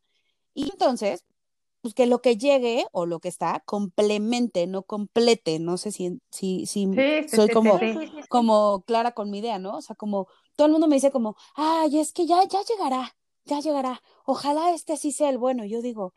Y 0.56 0.72
entonces, 0.72 1.26
pues 1.82 1.94
que 1.94 2.06
lo 2.08 2.22
que 2.22 2.38
llegue 2.38 2.86
o 2.92 3.06
lo 3.06 3.20
que 3.20 3.30
está 3.30 3.62
complemente, 3.66 4.68
no 4.68 4.84
complete, 4.84 5.60
no 5.60 5.78
sé 5.78 5.92
si, 5.92 6.20
si, 6.32 6.66
si 6.66 6.88
Sí, 6.96 7.28
soy 7.28 7.48
sí, 7.48 7.54
como, 7.54 7.80
sí, 7.80 8.12
como 8.30 8.84
clara 8.86 9.14
con 9.14 9.30
mi 9.32 9.40
idea, 9.40 9.60
¿no? 9.60 9.78
O 9.78 9.82
sea, 9.82 9.96
como 9.96 10.28
todo 10.56 10.68
el 10.68 10.74
mundo 10.74 10.88
me 10.88 10.96
dice 10.98 11.12
como, 11.12 11.36
ay, 11.56 12.00
es 12.00 12.12
que 12.14 12.26
ya, 12.28 12.44
ya 12.48 12.62
llegará, 12.64 13.16
ya 13.46 13.60
llegará. 13.62 14.02
Ojalá 14.26 14.72
este 14.74 14.98
sí 14.98 15.12
sea 15.14 15.30
el 15.30 15.38
bueno. 15.38 15.66
Yo 15.66 15.82
digo, 15.82 16.14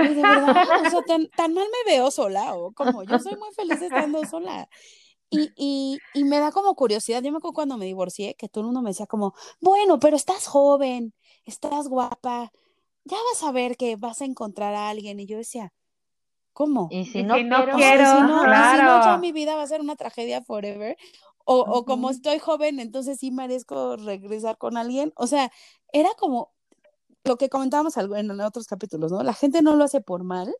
"Ay, 0.00 0.14
de 0.14 0.26
verdad, 0.26 0.56
o 0.76 0.86
sea, 0.86 1.02
tan, 1.02 1.28
tan 1.34 1.54
mal 1.54 1.66
me 1.86 1.92
veo 1.92 2.10
sola, 2.10 2.54
o 2.54 2.72
como 2.72 3.02
yo 3.04 3.18
soy 3.20 3.36
muy 3.36 3.52
feliz 3.54 3.80
estando 3.82 4.24
sola. 4.26 4.68
Y, 5.30 5.52
y, 5.56 5.98
y 6.14 6.24
me 6.24 6.38
da 6.40 6.52
como 6.52 6.74
curiosidad. 6.74 7.22
Yo 7.22 7.30
me 7.30 7.38
acuerdo 7.38 7.54
cuando 7.54 7.76
me 7.76 7.86
divorcié, 7.86 8.34
que 8.36 8.48
todo 8.48 8.62
el 8.62 8.66
mundo 8.66 8.82
me 8.82 8.90
decía 8.90 9.06
como, 9.06 9.34
bueno, 9.60 9.98
pero 10.00 10.16
estás 10.16 10.46
joven, 10.46 11.14
estás 11.44 11.88
guapa. 11.88 12.52
ya 13.04 13.16
vas 13.32 13.42
a 13.44 13.52
ver 13.52 13.76
que 13.76 13.96
vas 13.96 14.20
a 14.22 14.24
encontrar 14.24 14.74
a 14.74 14.88
alguien. 14.90 15.20
Y 15.20 15.26
yo 15.26 15.38
decía, 15.38 15.72
¿cómo? 16.52 16.88
Y 16.90 17.06
si 17.06 17.20
Y 17.20 17.22
no, 17.22 17.36
si 17.36 17.44
no 17.44 17.56
quiero, 17.56 17.76
quiero, 17.76 18.06
si 18.06 18.22
no, 18.22 18.48
y 18.60 18.70
si 18.70 18.82
no, 18.82 18.96
claro. 18.96 19.04
ya 19.04 19.18
mi 19.18 19.32
vida 19.32 19.54
va 19.56 19.62
a 19.62 19.66
ser 19.66 19.80
una 19.80 19.96
tragedia 19.96 20.42
forever. 20.42 20.96
O, 21.44 21.60
o 21.60 21.84
como 21.84 22.10
estoy 22.10 22.38
joven, 22.38 22.80
entonces 22.80 23.18
sí 23.18 23.30
merezco 23.30 23.96
regresar 23.96 24.58
con 24.58 24.76
alguien. 24.76 25.12
O 25.16 25.26
sea, 25.26 25.50
era 25.92 26.10
como 26.14 26.52
lo 27.24 27.36
que 27.36 27.48
comentábamos 27.48 27.96
en 27.96 28.40
otros 28.40 28.66
capítulos, 28.66 29.12
¿no? 29.12 29.22
La 29.22 29.34
gente 29.34 29.62
no 29.62 29.76
lo 29.76 29.84
hace 29.84 30.00
por 30.00 30.22
mal, 30.24 30.54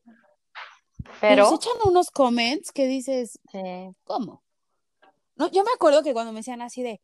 pero, 1.21 1.21
pero 1.21 1.49
se 1.49 1.55
echan 1.57 1.73
unos 1.85 2.11
comments 2.11 2.73
que 2.73 2.87
dices, 2.87 3.39
sí. 3.53 3.61
¿cómo? 4.05 4.43
No, 5.41 5.51
yo 5.51 5.65
me 5.65 5.71
acuerdo 5.75 6.03
que 6.03 6.13
cuando 6.13 6.33
me 6.33 6.41
decían 6.41 6.61
así 6.61 6.83
de, 6.83 7.01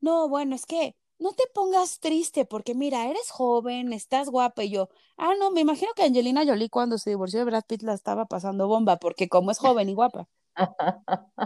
no, 0.00 0.28
bueno, 0.28 0.56
es 0.56 0.66
que 0.66 0.96
no 1.20 1.30
te 1.32 1.44
pongas 1.54 2.00
triste 2.00 2.44
porque 2.44 2.74
mira, 2.74 3.06
eres 3.06 3.30
joven, 3.30 3.92
estás 3.92 4.28
guapa 4.30 4.64
y 4.64 4.70
yo, 4.70 4.88
ah, 5.16 5.34
no, 5.38 5.52
me 5.52 5.60
imagino 5.60 5.92
que 5.94 6.02
Angelina 6.02 6.44
Jolie 6.44 6.70
cuando 6.70 6.98
se 6.98 7.10
divorció 7.10 7.38
de 7.38 7.44
Brad 7.44 7.62
Pitt 7.68 7.82
la 7.82 7.94
estaba 7.94 8.26
pasando 8.26 8.66
bomba 8.66 8.96
porque 8.96 9.28
como 9.28 9.52
es 9.52 9.60
joven 9.60 9.88
y 9.88 9.94
guapa. 9.94 10.26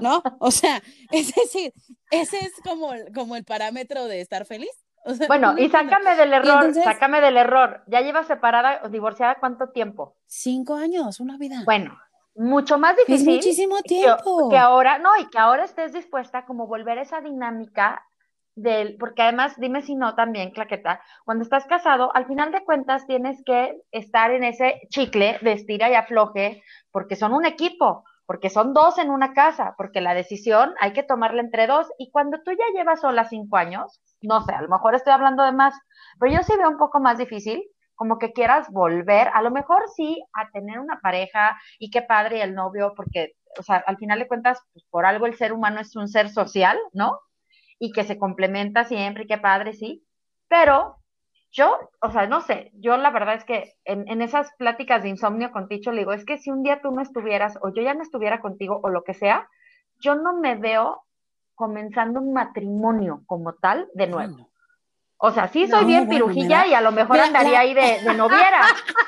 ¿no? 0.01 0.23
O 0.41 0.51
sea, 0.51 0.83
es 1.11 1.35
decir, 1.35 1.75
ese 2.11 2.39
es 2.39 2.53
como, 2.65 2.93
como 3.15 3.37
el 3.37 3.45
parámetro 3.45 4.07
de 4.07 4.23
estar 4.23 4.47
feliz. 4.47 4.71
O 5.05 5.13
sea, 5.15 5.27
Bueno, 5.27 5.53
no 5.53 5.59
y 5.61 5.69
sácame 5.69 6.17
del 6.17 6.33
error, 6.33 6.49
entonces- 6.65 6.85
sácame 6.85 7.21
del 7.21 7.37
error. 7.37 7.83
¿Ya 7.89 8.01
llevas 8.01 8.27
separada 8.27 8.81
o 8.85 8.89
divorciada 8.89 9.37
cuánto 9.39 9.69
tiempo? 9.69 10.17
Cinco 10.27 10.77
años, 10.77 11.21
una 11.21 11.37
vida. 11.37 11.61
Bueno, 11.67 11.99
mucho 12.35 12.79
más 12.79 12.97
es 12.99 13.07
difícil. 13.07 13.35
muchísimo 13.35 13.77
que- 13.77 13.83
tiempo. 13.89 14.49
Que, 14.51 14.59
ahora, 14.59 14.99
no, 14.99 15.11
y 15.19 15.27
que 15.29 15.39
ahora 15.39 15.65
estés 15.65 15.93
dispuesta 15.93 16.39
a 16.39 16.47
como 16.47 16.67
volver 16.67 16.99
a 16.99 17.03
esa 17.03 17.21
dinámica 17.21 18.05
del, 18.55 18.97
porque 18.99 19.23
además, 19.23 19.55
dime 19.59 19.81
si 19.83 19.95
no 19.95 20.15
también, 20.15 20.51
Claqueta, 20.51 21.01
cuando 21.25 21.43
estás 21.43 21.65
casado, 21.67 22.15
al 22.15 22.27
final 22.27 22.53
de 22.53 22.65
cuentas 22.65 23.07
tienes 23.07 23.43
que 23.45 23.81
estar 23.93 24.31
en 24.31 24.45
ese 24.45 24.81
chicle 24.91 25.39
de 25.41 25.53
estira 25.53 25.91
y 25.91 25.95
afloje, 25.95 26.63
porque 26.91 27.17
son 27.17 27.33
un 27.33 27.47
equipo, 27.47 28.05
porque 28.27 28.51
son 28.51 28.75
dos 28.75 28.99
en 28.99 29.11
una 29.11 29.33
casa, 29.33 29.75
porque 29.79 30.01
la 30.03 30.13
decisión 30.15 30.75
hay 30.81 30.93
que 30.93 31.03
tomarla 31.03 31.41
entre 31.41 31.67
dos, 31.67 31.89
y 31.99 32.11
cuando 32.11 32.43
tú 32.43 32.51
ya 32.51 32.65
llevas 32.75 33.01
sola 33.01 33.25
cinco 33.25 33.57
años, 33.57 34.03
no 34.21 34.43
sé, 34.43 34.53
a 34.53 34.61
lo 34.63 34.69
mejor 34.69 34.95
estoy 34.95 35.15
hablando 35.15 35.43
de 35.45 35.53
más, 35.53 35.75
pero 36.21 36.33
yo 36.33 36.43
sí 36.43 36.53
veo 36.57 36.69
un 36.69 36.79
poco 36.79 37.01
más 37.01 37.17
difícil, 37.17 37.63
como 38.03 38.19
que 38.19 38.33
quieras 38.33 38.69
volver, 38.73 39.29
a 39.33 39.43
lo 39.43 39.53
mejor 39.53 39.85
sí, 39.95 40.21
a 40.33 40.51
tener 40.51 40.81
una 40.81 40.99
pareja, 41.01 41.57
y 41.79 41.89
qué 41.89 42.03
padre 42.03 42.43
el 42.43 42.53
novio, 42.53 42.95
porque, 42.97 43.37
o 43.57 43.63
sea, 43.63 43.77
al 43.77 43.97
final 43.97 44.19
de 44.19 44.27
cuentas, 44.27 44.61
pues, 44.73 44.85
por 44.91 45.07
algo 45.07 45.27
el 45.27 45.37
ser 45.37 45.53
humano 45.53 45.79
es 45.79 45.95
un 45.95 46.09
ser 46.09 46.29
social, 46.29 46.77
¿no? 46.93 47.21
Y 47.79 47.93
que 47.93 48.03
se 48.03 48.19
complementa 48.19 48.83
siempre, 48.83 49.23
y 49.23 49.27
qué 49.29 49.39
padre, 49.39 49.73
sí. 49.73 50.05
Pero 50.49 50.97
yo, 51.53 51.79
o 52.01 52.11
sea, 52.11 52.27
no 52.27 52.41
sé, 52.41 52.73
yo 52.75 52.97
la 52.97 53.13
verdad 53.13 53.37
es 53.37 53.45
que 53.45 53.73
en, 53.85 54.09
en 54.09 54.21
esas 54.21 54.51
pláticas 54.59 55.05
de 55.05 55.11
insomnio 55.11 55.53
con 55.53 55.69
Ticho 55.69 55.93
le 55.93 56.01
digo, 56.01 56.13
es 56.13 56.25
que 56.25 56.39
si 56.39 56.51
un 56.51 56.65
día 56.65 56.81
tú 56.83 56.91
no 56.91 57.03
estuvieras, 57.03 57.57
o 57.63 57.73
yo 57.73 57.85
ya 57.85 57.95
no 57.95 58.03
estuviera 58.03 58.41
contigo, 58.41 58.81
o 58.83 58.89
lo 58.89 59.05
que 59.05 59.15
sea, 59.15 59.49
yo 60.01 60.17
no 60.17 60.41
me 60.41 60.57
veo 60.57 61.05
comenzando 61.55 62.19
un 62.19 62.33
matrimonio 62.33 63.23
como 63.27 63.53
tal 63.53 63.89
de 63.95 64.09
nuevo. 64.09 64.52
O 65.25 65.31
sea, 65.31 65.47
sí 65.49 65.69
soy 65.69 65.83
No, 65.83 65.87
bien 65.87 66.07
bueno, 66.07 66.27
pirujilla 66.27 66.45
mira. 66.65 66.67
y 66.67 66.75
a 66.75 66.81
lo 66.81 66.91
mejor 66.93 67.13
Mira, 67.15 67.27
andaría 67.27 67.53
la- 67.53 67.59
ahí 67.61 67.75
de, 67.75 68.01
de 68.03 68.15
noviera. 68.15 68.61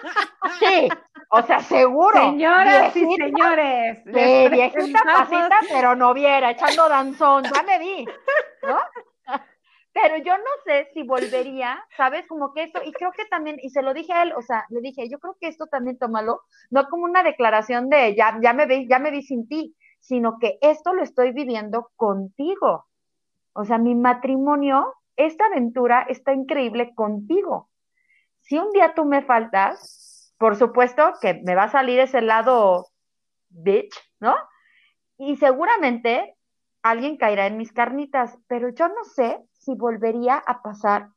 Sí, 0.60 0.88
o 1.30 1.42
sea, 1.42 1.58
seguro. 1.60 2.20
Señoras 2.20 2.94
y 2.96 3.16
señores, 3.16 3.98
Sí, 4.04 4.10
les 4.12 4.50
viejita 4.50 5.02
pasita, 5.02 5.60
pero 5.72 5.96
noviera, 5.96 6.50
echando 6.50 6.88
danzón, 6.88 7.44
ya 7.52 7.62
me 7.64 7.78
vi, 7.78 8.04
¿no? 8.62 8.78
Pero 9.92 10.16
yo 10.18 10.36
no 10.36 10.44
sé 10.64 10.88
si 10.92 11.02
volvería, 11.04 11.84
¿sabes? 11.96 12.26
Como 12.28 12.52
que 12.52 12.64
esto, 12.64 12.80
y 12.84 12.92
creo 12.92 13.12
que 13.12 13.24
también, 13.26 13.56
y 13.62 13.70
se 13.70 13.80
lo 13.82 13.94
dije 13.94 14.12
a 14.12 14.22
él, 14.24 14.32
o 14.36 14.42
sea, 14.42 14.64
le 14.68 14.80
dije, 14.80 15.08
yo 15.08 15.18
creo 15.18 15.36
que 15.40 15.48
esto 15.48 15.66
también 15.66 15.98
tómalo, 15.98 16.42
no 16.70 16.86
como 16.88 17.04
una 17.04 17.22
declaración 17.22 17.88
de 17.88 18.14
ya, 18.16 18.38
ya 18.42 18.52
me 18.52 18.66
vi, 18.66 18.88
ya 18.88 18.98
me 18.98 19.10
vi 19.12 19.22
sin 19.22 19.48
ti, 19.48 19.74
sino 20.00 20.38
que 20.38 20.58
esto 20.60 20.92
lo 20.94 21.02
estoy 21.02 21.32
viviendo 21.32 21.90
contigo. 21.96 22.86
O 23.52 23.64
sea, 23.64 23.78
mi 23.78 23.94
matrimonio, 23.94 24.94
esta 25.16 25.46
aventura 25.46 26.06
está 26.08 26.32
increíble 26.32 26.94
contigo. 26.94 27.70
Si 28.40 28.58
un 28.58 28.70
día 28.72 28.92
tú 28.94 29.04
me 29.04 29.22
faltas, 29.22 30.34
por 30.38 30.56
supuesto 30.56 31.14
que 31.20 31.34
me 31.44 31.54
va 31.54 31.64
a 31.64 31.70
salir 31.70 32.00
ese 32.00 32.20
lado 32.20 32.88
bitch, 33.48 33.94
¿no? 34.20 34.34
Y 35.16 35.36
seguramente 35.36 36.36
alguien 36.82 37.16
caerá 37.16 37.46
en 37.46 37.56
mis 37.56 37.72
carnitas, 37.72 38.36
pero 38.46 38.68
yo 38.68 38.88
no 38.88 39.04
sé 39.04 39.38
si 39.52 39.74
volvería 39.74 40.36
a 40.36 40.62
pasar 40.62 41.08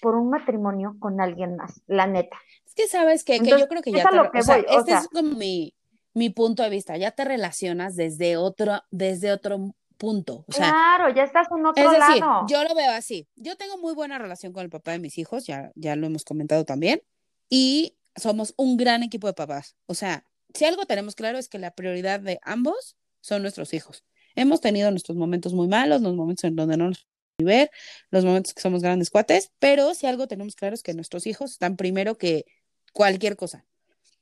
por 0.00 0.16
un 0.16 0.30
matrimonio 0.30 0.96
con 0.98 1.20
alguien 1.20 1.56
más, 1.56 1.82
la 1.86 2.06
neta. 2.06 2.36
Es 2.66 2.74
que 2.74 2.88
sabes 2.88 3.22
que, 3.24 3.38
yo 3.38 3.68
creo 3.68 3.82
que 3.82 3.92
ya 3.92 4.08
te, 4.08 4.16
lo 4.16 4.30
que 4.30 4.40
o 4.40 4.42
sea, 4.42 4.56
voy, 4.56 4.66
o 4.68 4.78
este 4.80 4.90
sea- 4.90 5.00
es 5.00 5.08
como 5.08 5.36
mi, 5.36 5.74
mi 6.14 6.30
punto 6.30 6.62
de 6.62 6.70
vista, 6.70 6.96
ya 6.96 7.12
te 7.12 7.24
relacionas 7.24 7.94
desde 7.94 8.36
otro, 8.36 8.80
desde 8.90 9.30
otro 9.30 9.74
punto. 10.02 10.44
O 10.48 10.52
sea, 10.52 10.68
claro, 10.68 11.14
ya 11.14 11.22
estás 11.22 11.46
en 11.56 11.64
otro 11.64 11.80
es 11.80 11.88
decir, 11.96 12.20
lado. 12.20 12.44
yo 12.48 12.64
lo 12.64 12.74
veo 12.74 12.90
así. 12.90 13.28
Yo 13.36 13.56
tengo 13.56 13.78
muy 13.78 13.94
buena 13.94 14.18
relación 14.18 14.52
con 14.52 14.64
el 14.64 14.68
papá 14.68 14.90
de 14.90 14.98
mis 14.98 15.16
hijos, 15.16 15.46
ya, 15.46 15.70
ya 15.76 15.94
lo 15.94 16.08
hemos 16.08 16.24
comentado 16.24 16.64
también, 16.64 17.04
y 17.48 17.94
somos 18.16 18.52
un 18.56 18.76
gran 18.76 19.04
equipo 19.04 19.28
de 19.28 19.34
papás. 19.34 19.76
O 19.86 19.94
sea, 19.94 20.24
si 20.54 20.64
algo 20.64 20.86
tenemos 20.86 21.14
claro 21.14 21.38
es 21.38 21.48
que 21.48 21.60
la 21.60 21.70
prioridad 21.70 22.18
de 22.18 22.40
ambos 22.42 22.96
son 23.20 23.42
nuestros 23.42 23.74
hijos. 23.74 24.02
Hemos 24.34 24.60
tenido 24.60 24.90
nuestros 24.90 25.16
momentos 25.16 25.54
muy 25.54 25.68
malos, 25.68 26.02
los 26.02 26.16
momentos 26.16 26.42
en 26.42 26.56
donde 26.56 26.76
no 26.76 26.88
nos 26.88 27.06
ver, 27.38 27.70
los 28.10 28.24
momentos 28.24 28.54
que 28.54 28.60
somos 28.60 28.82
grandes 28.82 29.08
cuates, 29.08 29.52
pero 29.60 29.94
si 29.94 30.08
algo 30.08 30.26
tenemos 30.26 30.56
claro 30.56 30.74
es 30.74 30.82
que 30.82 30.94
nuestros 30.94 31.28
hijos 31.28 31.52
están 31.52 31.76
primero 31.76 32.18
que 32.18 32.44
cualquier 32.92 33.36
cosa. 33.36 33.64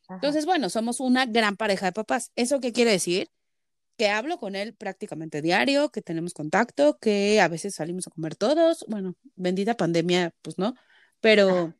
Ajá. 0.08 0.16
Entonces, 0.16 0.44
bueno, 0.44 0.68
somos 0.68 1.00
una 1.00 1.24
gran 1.24 1.56
pareja 1.56 1.86
de 1.86 1.92
papás. 1.92 2.32
¿Eso 2.36 2.60
qué 2.60 2.72
quiere 2.72 2.90
decir? 2.90 3.30
Que 4.00 4.08
hablo 4.08 4.38
con 4.38 4.56
él 4.56 4.72
prácticamente 4.72 5.42
diario, 5.42 5.90
que 5.90 6.00
tenemos 6.00 6.32
contacto, 6.32 6.96
que 6.98 7.38
a 7.38 7.48
veces 7.48 7.74
salimos 7.74 8.06
a 8.06 8.10
comer 8.10 8.34
todos. 8.34 8.86
Bueno, 8.88 9.14
bendita 9.36 9.76
pandemia, 9.76 10.32
pues 10.40 10.56
no, 10.56 10.74
pero 11.20 11.74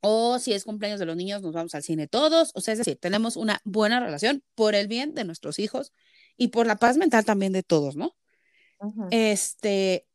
o 0.00 0.38
si 0.38 0.54
es 0.54 0.64
cumpleaños 0.64 0.98
de 0.98 1.04
los 1.04 1.14
niños, 1.14 1.42
nos 1.42 1.52
vamos 1.52 1.74
al 1.74 1.82
cine 1.82 2.08
todos. 2.08 2.52
O 2.54 2.62
sea, 2.62 2.72
es 2.72 2.78
decir, 2.78 2.96
tenemos 2.98 3.36
una 3.36 3.60
buena 3.64 4.00
relación 4.00 4.42
por 4.54 4.74
el 4.74 4.88
bien 4.88 5.12
de 5.12 5.24
nuestros 5.24 5.58
hijos 5.58 5.92
y 6.38 6.48
por 6.48 6.66
la 6.66 6.76
paz 6.76 6.96
mental 6.96 7.26
también 7.26 7.52
de 7.52 7.62
todos, 7.62 7.96
¿no? 7.96 8.16
Este, 9.10 10.06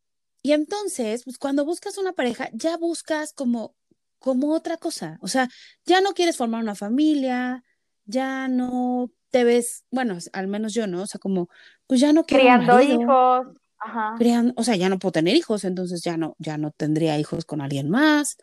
y 0.41 0.53
entonces, 0.53 1.23
pues 1.23 1.37
cuando 1.37 1.65
buscas 1.65 1.99
una 1.99 2.13
pareja, 2.13 2.49
ya 2.51 2.77
buscas 2.77 3.31
como, 3.31 3.75
como 4.17 4.55
otra 4.55 4.77
cosa. 4.77 5.19
O 5.21 5.27
sea, 5.27 5.49
ya 5.85 6.01
no 6.01 6.15
quieres 6.15 6.35
formar 6.35 6.63
una 6.63 6.73
familia, 6.73 7.63
ya 8.05 8.47
no 8.47 9.11
te 9.29 9.43
ves, 9.43 9.83
bueno, 9.91 10.17
al 10.33 10.47
menos 10.47 10.73
yo, 10.73 10.87
¿no? 10.87 11.01
O 11.03 11.07
sea, 11.07 11.19
como, 11.19 11.49
pues 11.87 11.99
ya 11.99 12.13
no 12.13 12.25
quiero 12.25 12.43
Criando 12.43 12.73
marido, 12.73 13.01
hijos. 13.01 13.47
Ajá. 13.79 14.15
criando- 14.17 14.53
o 14.57 14.63
sea, 14.63 14.75
ya 14.75 14.89
no 14.89 14.97
puedo 14.99 15.11
tener 15.11 15.35
hijos, 15.35 15.63
entonces 15.63 16.01
ya 16.03 16.17
no, 16.17 16.35
ya 16.39 16.57
no 16.57 16.71
tendría 16.71 17.19
hijos 17.19 17.45
con 17.45 17.61
alguien 17.61 17.89
más. 17.89 18.37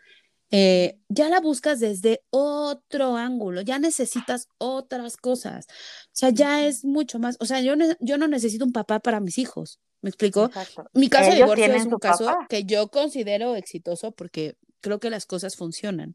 Eh, 0.51 0.99
ya 1.09 1.29
la 1.29 1.41
buscas 1.41 1.81
desde 1.81 2.23
otro 2.31 3.17
ángulo, 3.17 3.61
ya 3.63 3.79
necesitas 3.81 4.47
otras 4.59 5.17
cosas. 5.17 5.67
O 5.69 6.11
sea, 6.13 6.31
ya 6.31 6.65
es 6.65 6.85
mucho 6.85 7.19
más, 7.19 7.37
o 7.41 7.47
sea, 7.47 7.61
yo, 7.61 7.75
ne- 7.75 7.97
yo 7.99 8.19
no 8.19 8.29
necesito 8.29 8.65
un 8.65 8.73
papá 8.73 9.01
para 9.01 9.19
mis 9.21 9.39
hijos. 9.39 9.81
¿Me 10.03 10.11
explico? 10.11 10.45
Exacto. 10.45 10.85
Mi 10.93 11.09
caso 11.09 11.31
de 11.31 11.37
Ellos 11.37 11.47
divorcio 11.47 11.65
tienen 11.65 11.81
es 11.89 11.93
un 11.93 11.99
caso 11.99 12.27
papá. 12.27 12.47
que 12.49 12.65
yo 12.65 12.89
considero 12.89 13.57
exitoso 13.57 14.13
porque 14.13 14.57
creo 14.81 15.01
que 15.01 15.11
las 15.11 15.25
cosas 15.27 15.57
funcionan. 15.57 16.15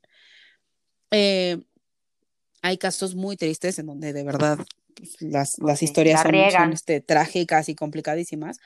Eh, 1.12 1.58
hay 2.62 2.78
casos 2.78 3.15
muy 3.15 3.38
tristes 3.38 3.80
en 3.80 3.88
donde 3.88 4.13
de 4.13 4.24
verdad 4.24 4.60
pues, 4.95 5.22
las, 5.22 5.60
las 5.60 5.82
historias 5.84 6.24
la 6.24 6.32
son, 6.32 6.52
son, 6.52 6.74
este, 6.74 7.02
trágicas 7.02 7.69
y 7.69 7.76
complicadísimas. 7.76 8.60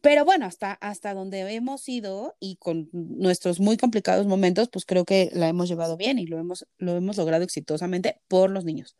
Pero 0.00 0.24
bueno, 0.24 0.46
hasta, 0.46 0.72
hasta 0.74 1.12
donde 1.12 1.40
hemos 1.52 1.88
ido 1.88 2.36
y 2.38 2.56
con 2.56 2.88
nuestros 2.92 3.58
muy 3.58 3.76
complicados 3.76 4.26
momentos, 4.26 4.68
pues 4.68 4.84
creo 4.84 5.04
que 5.04 5.28
la 5.32 5.48
hemos 5.48 5.68
llevado 5.68 5.96
bien 5.96 6.18
y 6.20 6.26
lo 6.26 6.38
hemos, 6.38 6.66
lo 6.78 6.96
hemos 6.96 7.16
logrado 7.16 7.42
exitosamente 7.42 8.20
por 8.28 8.50
los 8.50 8.64
niños. 8.64 8.96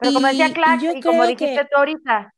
Pero 0.00 0.14
como 0.14 0.28
decía 0.28 0.46
Y- 0.48 0.86
y 0.94 0.98
y, 0.98 1.02
como 1.02 1.26
dijiste 1.26 1.54
que- 1.56 1.64
tú 1.70 1.76
ahorita, 1.76 2.34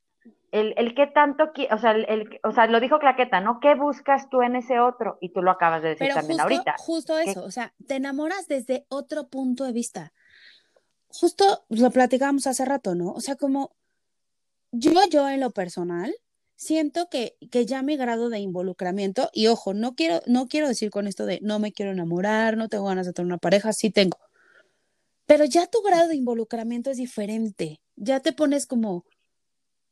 el, 0.51 0.75
el 0.77 0.95
qué 0.95 1.07
tanto, 1.07 1.53
o 1.71 1.79
sea, 1.79 1.93
el, 1.93 2.07
el- 2.09 2.41
o 2.43 2.53
sea, 2.53 2.67
lo 2.67 2.81
dijo 2.81 2.99
Claqueta, 2.99 3.41
¿no? 3.41 3.61
¿Qué 3.61 3.75
buscas 3.77 4.29
tú 4.31 4.43
en 4.43 4.57
ese 4.57 4.81
otro? 4.81 5.19
Y 5.21 5.29
tú 5.29 5.43
lo 5.43 5.53
acabas 5.53 5.83
de 5.83 5.91
decir 5.91 6.09
Pero 6.09 6.15
también 6.15 6.39
justo, 6.41 6.43
ahorita. 6.43 6.75
justo 6.79 7.15
¿Qué? 7.23 7.31
eso, 7.31 7.45
o 7.45 7.51
sea, 7.53 7.73
te 7.87 7.97
enamoras 7.97 8.49
desde 8.49 8.85
otro 8.89 9.29
punto 9.29 9.65
de 9.65 9.73
vista. 9.73 10.13
Justo 11.13 11.65
lo 11.69 11.91
platicábamos 11.91 12.47
hace 12.47 12.65
rato, 12.65 12.95
¿no? 12.95 13.13
O 13.13 13.21
sea, 13.21 13.37
como 13.37 13.73
yo, 14.73 14.93
yo 15.11 15.29
en 15.29 15.41
lo 15.41 15.51
personal, 15.51 16.15
siento 16.57 17.09
que, 17.11 17.37
que 17.51 17.67
ya 17.67 17.83
mi 17.83 17.97
grado 17.97 18.29
de 18.29 18.39
involucramiento, 18.39 19.31
y 19.33 19.49
ojo, 19.49 19.75
no 19.75 19.95
quiero, 19.95 20.21
no 20.27 20.47
quiero 20.47 20.69
decir 20.69 20.91
con 20.91 21.07
esto 21.07 21.27
de 21.27 21.41
no 21.43 21.59
me 21.59 21.73
quiero 21.73 21.93
enamorar, 21.93 22.57
no 22.57 22.69
tengo 22.69 22.85
ganas 22.85 23.07
de 23.07 23.13
tener 23.13 23.27
una 23.27 23.39
pareja, 23.39 23.73
sí 23.73 23.91
tengo. 23.91 24.19
Pero 25.27 25.45
ya 25.45 25.67
tu 25.67 25.81
grado 25.83 26.09
de 26.09 26.17
involucramiento 26.17 26.91
es 26.91 26.97
diferente. 26.97 27.81
Ya 27.97 28.21
te 28.21 28.33
pones 28.33 28.67
como, 28.67 29.05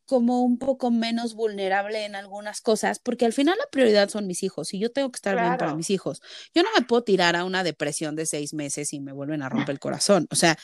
como 0.05 0.43
un 0.43 0.59
poco 0.59 0.91
menos 0.91 1.35
vulnerable 1.35 2.05
en 2.05 2.15
algunas 2.15 2.61
cosas, 2.61 2.99
porque 2.99 3.25
al 3.25 3.33
final 3.33 3.57
la 3.59 3.69
prioridad 3.71 4.09
son 4.09 4.27
mis 4.27 4.43
hijos 4.43 4.75
y 4.75 4.79
yo 4.79 4.91
tengo 4.93 5.11
que 5.11 5.17
estar 5.17 5.35
bien 5.37 5.47
para 5.49 5.59
Claro. 5.59 5.77
mis 5.77 5.91
hijos. 5.91 6.21
Yo 6.55 6.63
no 6.63 6.69
me 6.77 6.85
puedo 6.85 7.03
tirar 7.03 7.35
a 7.37 7.45
una 7.45 7.65
depresión 7.65 8.15
de 8.17 8.27
seis 8.27 8.53
meses 8.53 8.93
y 8.93 9.01
me 9.01 9.13
vuelven 9.13 9.43
a 9.43 9.49
romper 9.49 9.75
el 9.75 9.81
corazón. 9.81 10.27
O 10.31 10.37
sea, 10.37 10.57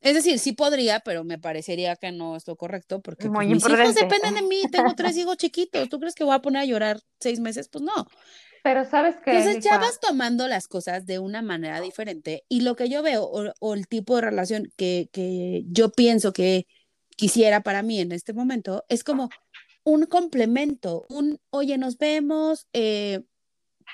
es 0.00 0.14
decir, 0.14 0.38
sí 0.38 0.52
podría, 0.52 1.00
pero 1.00 1.24
me 1.24 1.38
parecería 1.38 1.96
que 1.96 2.10
no 2.12 2.36
es 2.36 2.46
lo 2.46 2.56
correcto 2.56 3.00
porque 3.00 3.28
pues, 3.28 3.48
mis 3.48 3.66
hijos 3.66 3.94
dependen 3.94 4.34
de 4.34 4.42
mí. 4.42 4.62
Tengo 4.70 4.94
tres 4.94 5.16
hijos 5.16 5.36
chiquitos. 5.36 5.88
¿Tú 5.88 6.00
crees 6.00 6.14
que 6.14 6.24
voy 6.24 6.34
a 6.34 6.40
poner 6.40 6.62
a 6.62 6.64
llorar 6.64 7.00
seis 7.20 7.40
meses? 7.40 7.68
Pues 7.68 7.82
no. 7.82 8.06
Pero 8.62 8.84
sabes 8.84 9.16
que 9.24 9.30
Entonces 9.30 9.64
ya 9.64 9.78
vas 9.78 10.00
tomando 10.00 10.46
las 10.46 10.68
cosas 10.68 11.06
de 11.06 11.18
una 11.18 11.42
manera 11.42 11.80
diferente 11.80 12.44
y 12.48 12.60
lo 12.60 12.76
que 12.76 12.88
yo 12.88 13.02
veo 13.02 13.24
o, 13.24 13.52
o 13.58 13.74
el 13.74 13.88
tipo 13.88 14.16
de 14.16 14.22
relación 14.22 14.70
que, 14.76 15.08
que 15.12 15.64
yo 15.66 15.90
pienso 15.90 16.32
que 16.32 16.66
quisiera 17.16 17.62
para 17.62 17.82
mí 17.82 18.00
en 18.00 18.12
este 18.12 18.32
momento 18.32 18.84
es 18.88 19.04
como 19.04 19.30
un 19.84 20.06
complemento, 20.06 21.06
un, 21.08 21.38
oye, 21.50 21.78
nos 21.78 21.96
vemos, 21.98 22.66
eh, 22.72 23.22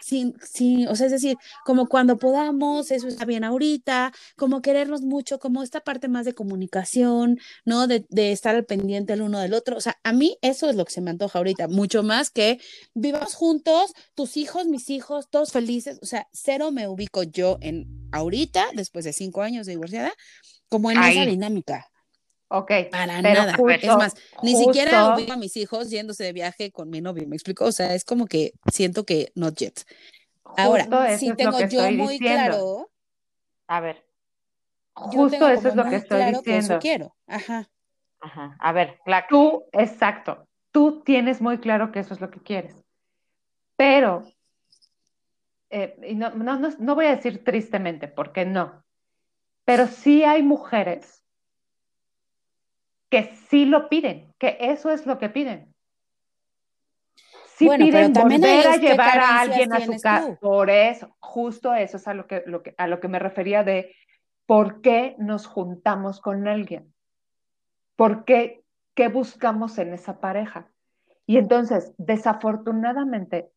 sin, 0.03 0.35
sin, 0.43 0.89
o 0.89 0.97
sea, 0.97 1.07
es 1.07 1.13
decir, 1.13 1.37
como 1.65 1.87
cuando 1.89 2.19
podamos, 2.19 2.91
eso 2.91 3.09
está 3.09 3.25
bien 3.25 3.45
ahorita, 3.45 4.13
como 4.37 4.63
querernos 4.63 5.03
mucho, 5.03 5.39
como 5.39 5.63
esta 5.63 5.81
parte 5.81 6.09
más 6.09 6.25
de 6.25 6.35
comunicación, 6.35 7.39
¿no? 7.65 7.87
De, 7.87 8.07
de 8.09 8.33
estar 8.33 8.55
al 8.55 8.65
pendiente 8.65 9.13
el 9.13 9.23
uno 9.23 9.39
del 9.41 9.55
otro. 9.55 9.77
O 9.77 9.81
sea, 9.81 9.99
a 10.03 10.13
mí 10.13 10.39
eso 10.43 10.69
es 10.69 10.77
lo 10.77 10.85
que 10.85 10.93
se 10.93 11.01
me 11.01 11.11
antoja 11.11 11.39
ahorita, 11.39 11.69
mucho 11.69 12.03
más 12.03 12.31
que 12.31 12.61
vivamos 12.95 13.35
juntos, 13.35 13.93
tus 14.15 14.37
hijos, 14.37 14.67
mis 14.67 14.91
hijos, 14.91 15.29
todos 15.31 15.53
felices. 15.53 15.99
O 16.03 16.07
sea, 16.07 16.29
cero 16.33 16.71
me 16.73 16.89
ubico 16.89 17.23
yo 17.23 17.59
en 17.61 18.09
ahorita, 18.13 18.67
después 18.75 19.05
de 19.05 19.13
cinco 19.13 19.43
años 19.43 19.67
de 19.67 19.73
divorciada, 19.73 20.13
como 20.69 20.91
en 20.91 21.03
esa 21.03 21.25
dinámica. 21.25 21.91
Ok, 22.49 22.71
Para 22.91 23.21
pero 23.23 23.41
nada. 23.41 23.57
justo- 23.57 23.71
es 23.71 23.97
más, 23.97 24.15
ni 24.43 24.55
siquiera 24.57 25.01
justo- 25.01 25.15
ubico 25.17 25.33
a 25.33 25.37
mis 25.37 25.57
hijos 25.57 25.91
yéndose 25.91 26.25
de 26.25 26.33
viaje 26.33 26.71
con 26.71 26.89
mi 26.91 27.01
novio, 27.01 27.27
¿me 27.27 27.37
explico? 27.37 27.65
O 27.65 27.73
sea, 27.73 27.95
es 27.95 28.05
como 28.05 28.27
que 28.27 28.53
siento 28.73 29.05
que 29.05 29.33
not 29.35 29.57
yet. 29.57 29.81
Ahora, 30.57 30.85
justo 30.85 31.19
sí 31.19 31.29
lo 31.29 31.37
tengo 31.37 31.59
yo 31.61 31.91
muy 31.93 32.19
diciendo. 32.19 32.19
claro, 32.19 32.91
A 33.67 33.81
ver, 33.81 34.07
Justo 34.95 35.49
eso 35.49 35.69
es 35.69 35.75
lo 35.75 35.85
que 35.85 35.97
estoy 35.97 36.19
claro 36.19 36.43
que 36.43 36.57
eso 36.57 36.67
diciendo. 36.69 36.79
quiero. 36.81 37.17
Ajá. 37.27 37.69
ajá, 38.21 38.57
a 38.61 38.73
ver, 38.73 38.99
Clack. 39.05 39.29
Tú, 39.29 39.65
exacto, 39.73 40.49
tú 40.71 41.03
tienes 41.05 41.41
muy 41.43 41.59
claro 41.59 41.93
que 41.93 41.99
eso 42.01 42.15
es 42.15 42.21
lo 42.21 42.31
que 42.31 42.41
quieres. 42.41 42.75
Pero, 43.77 44.23
eh, 45.71 45.97
y 46.09 46.15
no, 46.15 46.31
no, 46.31 46.59
no, 46.59 46.71
no 46.79 46.95
voy 46.95 47.07
a 47.07 47.17
decir 47.17 47.45
tristemente, 47.45 48.09
porque 48.09 48.47
no, 48.47 48.83
pero 49.65 49.87
sí 49.87 50.25
hay 50.25 50.43
mujeres 50.43 51.23
que 53.09 53.37
sí 53.49 53.65
lo 53.65 53.89
piden, 53.89 54.33
que 54.39 54.57
eso 54.61 54.91
es 54.91 55.07
lo 55.07 55.19
que 55.19 55.29
piden. 55.29 55.75
Sí 57.57 57.67
Bueno, 57.67 57.85
piden 57.87 58.13
volver 58.13 58.67
a 58.67 58.75
es 58.75 58.81
qué 58.81 58.89
llevar 58.89 59.19
a 59.19 59.41
alguien 59.41 59.73
a 59.73 59.81
su 59.81 59.93
casa. 59.99 60.37
Por 60.41 60.69
eso, 60.69 61.17
justo 61.21 61.73
eso 61.75 61.97
es 61.97 62.07
a 62.07 62.15
lo 62.15 62.27
que, 62.27 62.43
lo 62.47 62.63
que, 62.63 62.75
a 62.77 62.87
lo 62.87 63.01
que 63.01 63.09
me 63.09 63.19
refería 63.19 63.65
de 63.65 63.95
por 64.45 64.83
qué 64.83 65.17
nos 65.19 65.47
juntamos 65.47 66.21
con 66.21 66.47
alguien. 66.49 66.93
¿Por 67.97 68.25
qué? 68.25 68.63
¿Qué 68.95 69.09
buscamos 69.09 69.79
en 69.79 69.95
esa 69.95 70.21
pareja? 70.21 70.71
Y 71.27 71.39
entonces, 71.39 71.93
desafortunadamente, 71.99 73.51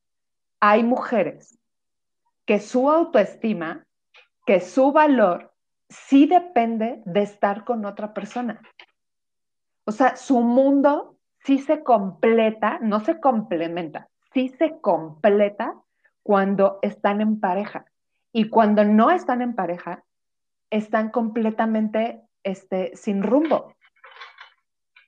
hay 0.60 0.84
mujeres 0.84 1.60
que 2.46 2.60
su 2.60 2.90
autoestima, 2.90 3.86
que 4.46 4.60
su 4.60 4.92
valor, 4.92 5.54
sí 5.90 6.26
depende 6.26 7.02
de 7.06 7.22
estar 7.22 7.64
con 7.64 7.86
otra 7.86 8.14
persona. 8.14 8.62
O 9.90 9.92
sea, 9.92 10.16
su 10.18 10.42
mundo 10.42 11.18
sí 11.40 11.58
se 11.58 11.82
completa, 11.82 12.78
no 12.80 13.00
se 13.00 13.20
complementa, 13.20 14.08
sí 14.36 14.50
se 14.50 14.80
completa 14.82 15.74
cuando 16.22 16.78
están 16.84 17.22
en 17.22 17.40
pareja. 17.40 17.86
Y 18.32 18.50
cuando 18.50 18.84
no 18.84 19.10
están 19.10 19.42
en 19.42 19.56
pareja, 19.56 20.04
están 20.70 21.10
completamente 21.10 22.22
este, 22.44 22.96
sin 22.96 23.24
rumbo. 23.24 23.74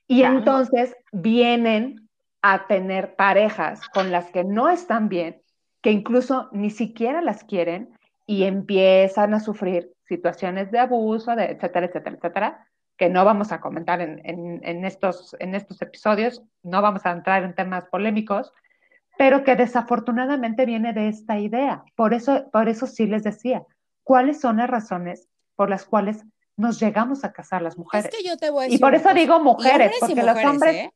Y 0.08 0.24
entonces 0.24 0.96
vienen 1.12 2.08
a 2.42 2.66
tener 2.66 3.14
parejas 3.14 3.88
con 3.90 4.10
las 4.10 4.32
que 4.32 4.42
no 4.42 4.68
están 4.68 5.08
bien, 5.08 5.42
que 5.80 5.92
incluso 5.92 6.48
ni 6.50 6.70
siquiera 6.70 7.22
las 7.22 7.44
quieren 7.44 7.96
y 8.26 8.42
empiezan 8.42 9.32
a 9.32 9.38
sufrir 9.38 9.92
situaciones 10.08 10.72
de 10.72 10.80
abuso, 10.80 11.36
de 11.36 11.44
etcétera, 11.52 11.86
etcétera, 11.86 12.16
etcétera, 12.16 12.66
que 13.02 13.08
no 13.08 13.24
vamos 13.24 13.50
a 13.50 13.60
comentar 13.60 14.00
en, 14.00 14.20
en, 14.24 14.60
en 14.62 14.84
estos, 14.84 15.34
en 15.40 15.56
estos 15.56 15.82
episodios, 15.82 16.40
no 16.62 16.80
vamos 16.82 17.04
a 17.04 17.10
entrar 17.10 17.42
en 17.42 17.52
temas 17.52 17.86
polémicos, 17.88 18.52
pero 19.18 19.42
que 19.42 19.56
desafortunadamente 19.56 20.66
viene 20.66 20.92
de 20.92 21.08
esta 21.08 21.36
idea. 21.36 21.82
Por 21.96 22.14
eso, 22.14 22.48
por 22.52 22.68
eso 22.68 22.86
sí 22.86 23.06
les 23.08 23.24
decía, 23.24 23.64
¿cuáles 24.04 24.40
son 24.40 24.58
las 24.58 24.70
razones 24.70 25.26
por 25.56 25.68
las 25.68 25.84
cuales 25.84 26.24
nos 26.56 26.78
llegamos 26.78 27.24
a 27.24 27.32
casar 27.32 27.60
las 27.60 27.76
mujeres? 27.76 28.06
Es 28.06 28.16
que 28.16 28.22
yo 28.28 28.36
te 28.36 28.50
voy 28.50 28.62
a 28.62 28.66
Y 28.68 28.70
decir 28.70 28.80
por 28.80 28.90
una 28.90 28.98
eso 28.98 29.08
cosa. 29.08 29.18
digo 29.18 29.36
Y 29.36 29.42
mujeres, 29.42 29.92
y 29.96 30.00
porque 30.00 30.14
los 30.14 30.26
mujeres, 30.26 30.48
hombres, 30.52 30.74
¿eh? 30.76 30.92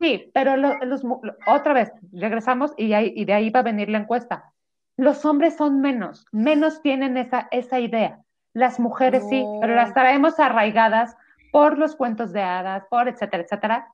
sí, 0.00 0.30
pero 0.32 0.56
lo- 0.56 0.78
los, 0.84 1.02
mu- 1.02 1.20
otra 1.48 1.72
vez, 1.72 1.90
regresamos 2.12 2.72
y, 2.76 2.92
ahí- 2.92 3.12
y 3.16 3.24
de 3.24 3.32
ahí 3.32 3.50
va 3.50 3.58
a 3.60 3.64
venir 3.64 3.88
la 3.88 3.98
encuesta. 3.98 4.52
Los 4.96 5.24
hombres 5.24 5.56
son 5.56 5.80
menos, 5.80 6.24
menos 6.30 6.82
tienen 6.82 7.16
esa, 7.16 7.48
esa 7.50 7.80
idea. 7.80 8.20
Las 8.52 8.78
mujeres 8.78 9.24
sí, 9.28 9.42
No. 9.42 9.58
pero 9.60 9.74
las 9.74 9.92
traemos 9.92 10.38
arraigadas 10.38 11.16
por 11.50 11.78
los 11.78 11.96
cuentos 11.96 12.32
de 12.32 12.42
hadas, 12.42 12.84
por 12.90 13.08
etcétera, 13.08 13.42
etcétera. 13.44 13.88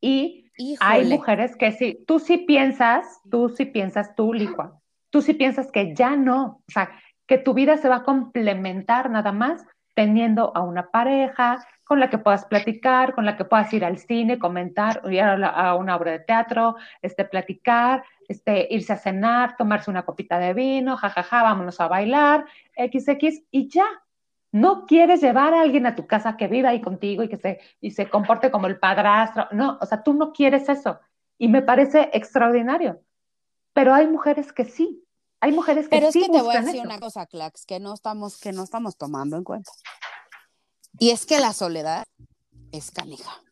Y 0.00 0.50
hay 0.80 1.00
Híjole. 1.00 1.14
mujeres 1.16 1.56
que 1.56 1.72
sí, 1.72 2.04
tú 2.06 2.18
sí 2.18 2.38
piensas, 2.38 3.20
tú 3.30 3.48
sí 3.48 3.64
piensas, 3.66 4.14
tú, 4.14 4.32
Licua, 4.32 4.80
tú 5.10 5.22
sí 5.22 5.34
piensas 5.34 5.70
que 5.70 5.94
ya 5.94 6.16
no, 6.16 6.60
o 6.66 6.70
sea, 6.72 6.90
que 7.26 7.38
tu 7.38 7.54
vida 7.54 7.76
se 7.76 7.88
va 7.88 7.96
a 7.96 8.02
complementar 8.02 9.10
nada 9.10 9.32
más 9.32 9.64
teniendo 9.94 10.52
a 10.56 10.62
una 10.62 10.90
pareja 10.90 11.64
con 11.84 12.00
la 12.00 12.08
que 12.10 12.18
puedas 12.18 12.46
platicar, 12.46 13.14
con 13.14 13.26
la 13.26 13.36
que 13.36 13.44
puedas 13.44 13.72
ir 13.74 13.84
al 13.84 13.98
cine, 13.98 14.38
comentar, 14.38 15.02
ir 15.10 15.20
a, 15.22 15.36
la- 15.36 15.48
a 15.48 15.74
una 15.76 15.96
obra 15.96 16.12
de 16.12 16.20
teatro, 16.20 16.76
este, 17.02 17.24
platicar, 17.26 18.02
este, 18.28 18.66
irse 18.70 18.94
a 18.94 18.96
cenar, 18.96 19.56
tomarse 19.56 19.90
una 19.90 20.04
copita 20.04 20.38
de 20.38 20.54
vino, 20.54 20.96
jajaja, 20.96 21.42
vámonos 21.42 21.78
a 21.80 21.88
bailar, 21.88 22.46
XX, 22.76 23.44
y 23.50 23.68
ya. 23.68 23.84
No 24.52 24.84
quieres 24.86 25.20
llevar 25.22 25.54
a 25.54 25.62
alguien 25.62 25.86
a 25.86 25.96
tu 25.96 26.06
casa 26.06 26.36
que 26.36 26.46
viva 26.46 26.68
ahí 26.68 26.80
contigo 26.82 27.22
y 27.22 27.28
que 27.28 27.38
se, 27.38 27.60
y 27.80 27.92
se 27.92 28.08
comporte 28.08 28.50
como 28.50 28.66
el 28.66 28.78
padrastro. 28.78 29.48
No, 29.52 29.78
o 29.80 29.86
sea, 29.86 30.02
tú 30.02 30.12
no 30.12 30.32
quieres 30.32 30.68
eso. 30.68 31.00
Y 31.38 31.48
me 31.48 31.62
parece 31.62 32.10
extraordinario. 32.12 33.02
Pero 33.72 33.94
hay 33.94 34.06
mujeres 34.06 34.52
que 34.52 34.66
sí. 34.66 35.04
Hay 35.40 35.52
mujeres 35.52 35.88
que 35.88 35.96
Pero 35.96 36.08
es 36.08 36.12
sí 36.12 36.20
que 36.20 36.28
te 36.28 36.42
voy 36.42 36.54
a 36.54 36.60
decir 36.60 36.76
eso. 36.76 36.84
una 36.84 37.00
cosa, 37.00 37.26
Clax, 37.26 37.64
que 37.66 37.80
no 37.80 37.94
estamos, 37.94 38.38
que 38.38 38.52
no 38.52 38.62
estamos 38.62 38.96
tomando 38.96 39.36
en 39.36 39.44
cuenta. 39.44 39.72
Y 40.98 41.10
es 41.10 41.24
que 41.24 41.40
la 41.40 41.52
soledad 41.54 42.04
es 42.70 42.90
canija. 42.90 43.42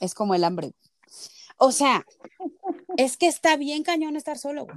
Es 0.00 0.14
como 0.14 0.34
el 0.34 0.44
hambre. 0.44 0.72
O 1.56 1.70
sea, 1.72 2.04
es 2.96 3.16
que 3.16 3.28
está 3.28 3.56
bien 3.56 3.84
cañón 3.84 4.16
estar 4.16 4.36
solo. 4.36 4.64
güey. 4.66 4.76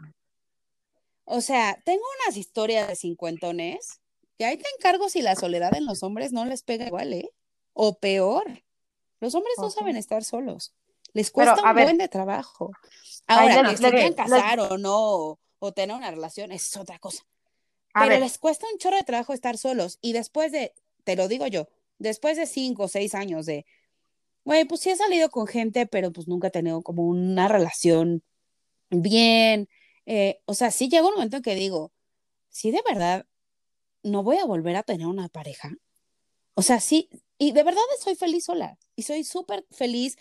O 1.26 1.42
sea, 1.42 1.80
tengo 1.84 2.04
unas 2.24 2.38
historias 2.38 2.88
de 2.88 2.96
cincuentones 2.96 3.99
que 4.40 4.46
ahí 4.46 4.58
te 4.58 4.66
encargo 4.78 5.10
si 5.10 5.22
la 5.22 5.36
soledad 5.36 5.76
en 5.76 5.86
los 5.86 6.02
hombres 6.02 6.32
no 6.32 6.46
les 6.46 6.64
pega 6.64 6.88
igual, 6.88 7.12
¿eh? 7.14 7.30
O 7.74 8.00
peor. 8.00 8.64
Los 9.20 9.36
hombres 9.36 9.54
no 9.58 9.70
saben 9.70 9.98
estar 9.98 10.24
solos. 10.24 10.74
Les 11.12 11.30
cuesta 11.30 11.62
un 11.62 11.76
ver. 11.76 11.84
buen 11.84 11.98
de 11.98 12.08
trabajo. 12.08 12.72
Ahora, 13.28 13.64
le- 13.64 13.72
que 13.72 13.78
se 13.78 13.92
quieran 13.92 14.14
casar 14.14 14.62
o 14.62 14.78
no, 14.78 14.96
o, 14.98 15.40
o 15.60 15.72
tener 15.74 15.94
una 15.96 16.10
relación, 16.10 16.54
es 16.54 16.78
otra 16.78 17.00
cosa. 17.00 17.24
A 17.94 18.02
Pero 18.02 18.12
ver, 18.12 18.22
les 18.22 18.38
cuesta 18.38 18.66
un 18.72 18.78
chorro 18.80 18.96
de 18.96 19.04
trabajo 19.04 19.34
estar 19.34 19.58
solos. 19.58 19.98
Y 20.00 20.14
después 20.14 20.54
de, 20.54 20.74
te 21.04 21.18
lo 21.18 21.28
digo 21.28 21.46
yo, 21.48 21.68
después 21.98 22.38
de 22.38 22.46
cinco 22.46 22.84
o 22.84 22.88
seis 22.88 23.14
años 23.16 23.46
de, 23.46 23.66
güey, 24.46 24.64
pues 24.64 24.80
sí 24.80 24.90
he 24.90 24.96
salido 24.96 25.30
con 25.30 25.48
gente, 25.48 25.86
pero 25.86 26.14
pues 26.14 26.30
nunca 26.30 26.48
he 26.48 26.52
tenido 26.52 26.82
como 26.82 27.06
una 27.06 27.50
relación 27.50 28.24
bien. 28.90 29.68
Eh, 30.06 30.40
o 30.46 30.54
sea, 30.54 30.72
sí 30.72 30.88
llega 30.88 31.06
un 31.08 31.16
momento 31.16 31.36
en 31.38 31.44
que 31.44 31.56
digo, 31.56 31.92
sí, 32.48 32.72
de 32.72 32.82
verdad, 32.88 33.26
no 34.04 34.24
voy 34.24 34.38
a 34.38 34.46
volver 34.46 34.76
a 34.76 34.84
tener 34.84 35.08
una 35.08 35.30
pareja. 35.30 35.72
O 36.54 36.62
sea, 36.62 36.80
sí, 36.80 37.10
y 37.38 37.52
de 37.52 37.64
verdad 37.64 37.82
soy 38.02 38.16
feliz 38.16 38.46
sola. 38.46 38.78
Y 38.96 39.04
soy 39.04 39.24
súper 39.24 39.66
feliz 39.72 40.18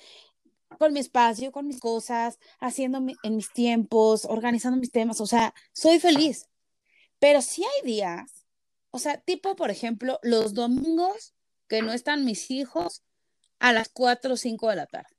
con 0.79 0.93
mi 0.93 1.01
espacio, 1.01 1.53
con 1.53 1.66
mis 1.66 1.81
cosas, 1.81 2.39
haciendo 2.61 2.99
en 3.22 3.37
mis 3.37 3.53
tiempos, 3.53 4.24
organizando 4.24 4.79
mis 4.79 4.93
temas. 4.93 5.20
O 5.20 5.26
sea, 5.26 5.55
soy 5.72 5.99
feliz. 5.99 6.47
Pero 7.18 7.43
sí 7.43 7.64
hay 7.64 7.87
días, 7.87 8.47
o 8.91 8.99
sea, 8.99 9.20
tipo, 9.20 9.57
por 9.57 9.70
ejemplo, 9.70 10.18
los 10.22 10.55
domingos 10.55 11.35
que 11.68 11.83
no 11.83 11.93
están 11.93 12.24
mis 12.24 12.51
hijos 12.51 13.03
a 13.59 13.72
las 13.72 13.89
4 13.91 14.35
o 14.35 14.37
5 14.37 14.70
de 14.70 14.76
la 14.76 14.87
tarde. 14.87 15.16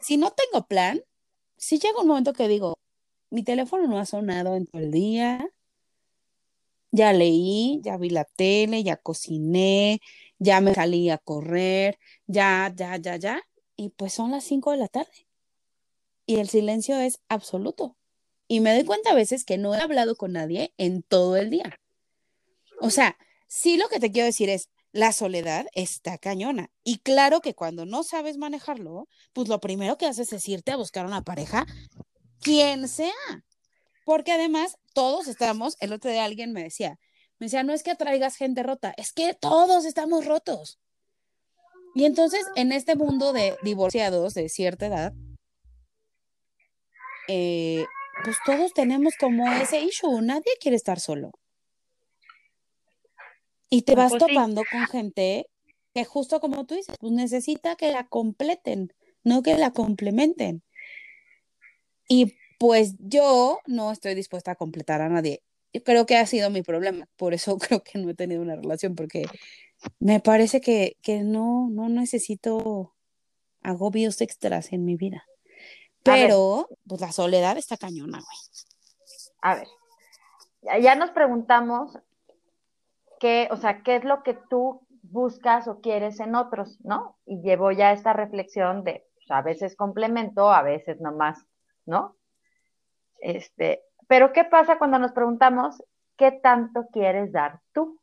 Si 0.00 0.16
no 0.16 0.32
tengo 0.32 0.66
plan, 0.66 1.02
sí 1.56 1.78
llega 1.78 2.00
un 2.00 2.08
momento 2.08 2.32
que 2.32 2.48
digo, 2.48 2.78
mi 3.30 3.42
teléfono 3.44 3.86
no 3.86 3.98
ha 3.98 4.06
sonado 4.06 4.56
en 4.56 4.66
todo 4.66 4.82
el 4.82 4.90
día, 4.90 5.46
ya 6.94 7.12
leí, 7.12 7.80
ya 7.82 7.96
vi 7.96 8.08
la 8.08 8.24
tele, 8.24 8.84
ya 8.84 8.96
cociné, 8.96 10.00
ya 10.38 10.60
me 10.60 10.74
salí 10.74 11.10
a 11.10 11.18
correr, 11.18 11.98
ya, 12.28 12.72
ya, 12.74 12.96
ya, 12.98 13.16
ya. 13.16 13.42
y 13.76 13.88
pues 13.90 14.12
son 14.12 14.30
las 14.30 14.44
5 14.44 14.70
de 14.70 14.76
la 14.76 14.88
tarde. 14.88 15.26
Y 16.26 16.36
el 16.36 16.48
silencio 16.48 16.96
es 17.00 17.20
absoluto. 17.28 17.96
Y 18.46 18.60
me 18.60 18.72
doy 18.72 18.84
cuenta 18.84 19.10
a 19.10 19.14
veces 19.14 19.44
que 19.44 19.58
no 19.58 19.74
he 19.74 19.78
hablado 19.78 20.14
con 20.14 20.32
nadie 20.32 20.72
en 20.78 21.02
todo 21.02 21.36
el 21.36 21.50
día. 21.50 21.80
O 22.80 22.90
sea, 22.90 23.16
sí 23.48 23.76
lo 23.76 23.88
que 23.88 23.98
te 23.98 24.12
quiero 24.12 24.26
decir 24.26 24.48
es, 24.48 24.70
la 24.92 25.10
soledad 25.10 25.66
está 25.74 26.18
cañona. 26.18 26.70
Y 26.84 26.98
claro 26.98 27.40
que 27.40 27.54
cuando 27.54 27.86
no 27.86 28.04
sabes 28.04 28.38
manejarlo, 28.38 29.08
pues 29.32 29.48
lo 29.48 29.58
primero 29.60 29.98
que 29.98 30.06
haces 30.06 30.32
es 30.32 30.48
irte 30.48 30.70
a 30.70 30.76
buscar 30.76 31.06
una 31.06 31.22
pareja, 31.22 31.66
quien 32.40 32.86
sea. 32.86 33.12
Porque 34.04 34.32
además 34.32 34.76
todos 34.92 35.28
estamos, 35.28 35.76
el 35.80 35.92
otro 35.92 36.10
día 36.10 36.24
alguien 36.24 36.52
me 36.52 36.62
decía, 36.62 36.98
me 37.38 37.46
decía, 37.46 37.62
no 37.62 37.72
es 37.72 37.82
que 37.82 37.90
atraigas 37.90 38.36
gente 38.36 38.62
rota, 38.62 38.94
es 38.96 39.12
que 39.12 39.34
todos 39.34 39.84
estamos 39.84 40.26
rotos. 40.26 40.78
Y 41.94 42.04
entonces, 42.04 42.44
en 42.56 42.72
este 42.72 42.96
mundo 42.96 43.32
de 43.32 43.56
divorciados 43.62 44.34
de 44.34 44.48
cierta 44.48 44.86
edad, 44.86 45.12
eh, 47.28 47.84
pues 48.24 48.36
todos 48.44 48.72
tenemos 48.74 49.14
como 49.18 49.50
ese 49.52 49.80
issue, 49.80 50.20
nadie 50.20 50.52
quiere 50.60 50.76
estar 50.76 51.00
solo. 51.00 51.30
Y 53.70 53.82
te 53.82 53.94
vas 53.94 54.10
Pues 54.12 54.22
sí. 54.22 54.28
topando 54.28 54.62
con 54.70 54.86
gente 54.86 55.46
que 55.94 56.04
justo 56.04 56.40
como 56.40 56.66
tú 56.66 56.74
dices, 56.74 56.96
pues 57.00 57.12
necesita 57.12 57.76
que 57.76 57.90
la 57.92 58.06
completen, 58.06 58.92
no 59.22 59.42
que 59.42 59.54
la 59.56 59.72
complementen. 59.72 60.62
Y 62.08 62.34
pues 62.58 62.94
yo 62.98 63.58
no 63.66 63.92
estoy 63.92 64.14
dispuesta 64.14 64.52
a 64.52 64.56
completar 64.56 65.00
a 65.00 65.08
nadie. 65.08 65.42
Yo 65.72 65.82
creo 65.82 66.06
que 66.06 66.16
ha 66.16 66.26
sido 66.26 66.50
mi 66.50 66.62
problema, 66.62 67.08
por 67.16 67.34
eso 67.34 67.58
creo 67.58 67.82
que 67.82 67.98
no 67.98 68.10
he 68.10 68.14
tenido 68.14 68.42
una 68.42 68.56
relación, 68.56 68.94
porque 68.94 69.26
me 69.98 70.20
parece 70.20 70.60
que, 70.60 70.96
que 71.02 71.22
no, 71.22 71.68
no 71.70 71.88
necesito 71.88 72.94
agobios 73.62 74.20
extras 74.20 74.72
en 74.72 74.84
mi 74.84 74.96
vida. 74.96 75.24
Pero, 76.02 76.68
pues 76.86 77.00
la 77.00 77.12
soledad 77.12 77.56
está 77.56 77.78
cañona, 77.78 78.18
güey. 78.18 78.38
A 79.40 79.54
ver, 79.54 79.68
ya, 80.60 80.78
ya 80.78 80.94
nos 80.94 81.10
preguntamos 81.10 81.98
qué, 83.18 83.48
o 83.50 83.56
sea, 83.56 83.82
qué 83.82 83.96
es 83.96 84.04
lo 84.04 84.22
que 84.22 84.34
tú 84.34 84.86
buscas 85.02 85.66
o 85.66 85.80
quieres 85.80 86.20
en 86.20 86.34
otros, 86.34 86.78
¿no? 86.82 87.16
Y 87.24 87.40
llevo 87.40 87.72
ya 87.72 87.92
esta 87.92 88.12
reflexión 88.12 88.84
de, 88.84 89.06
pues, 89.14 89.30
a 89.30 89.40
veces 89.42 89.76
complemento, 89.76 90.50
a 90.50 90.62
veces 90.62 91.00
nomás, 91.00 91.46
¿no? 91.86 92.16
Este, 93.24 93.80
pero 94.06 94.34
¿qué 94.34 94.44
pasa 94.44 94.76
cuando 94.76 94.98
nos 94.98 95.12
preguntamos 95.12 95.82
qué 96.18 96.30
tanto 96.30 96.88
quieres 96.92 97.32
dar 97.32 97.58
tú? 97.72 97.98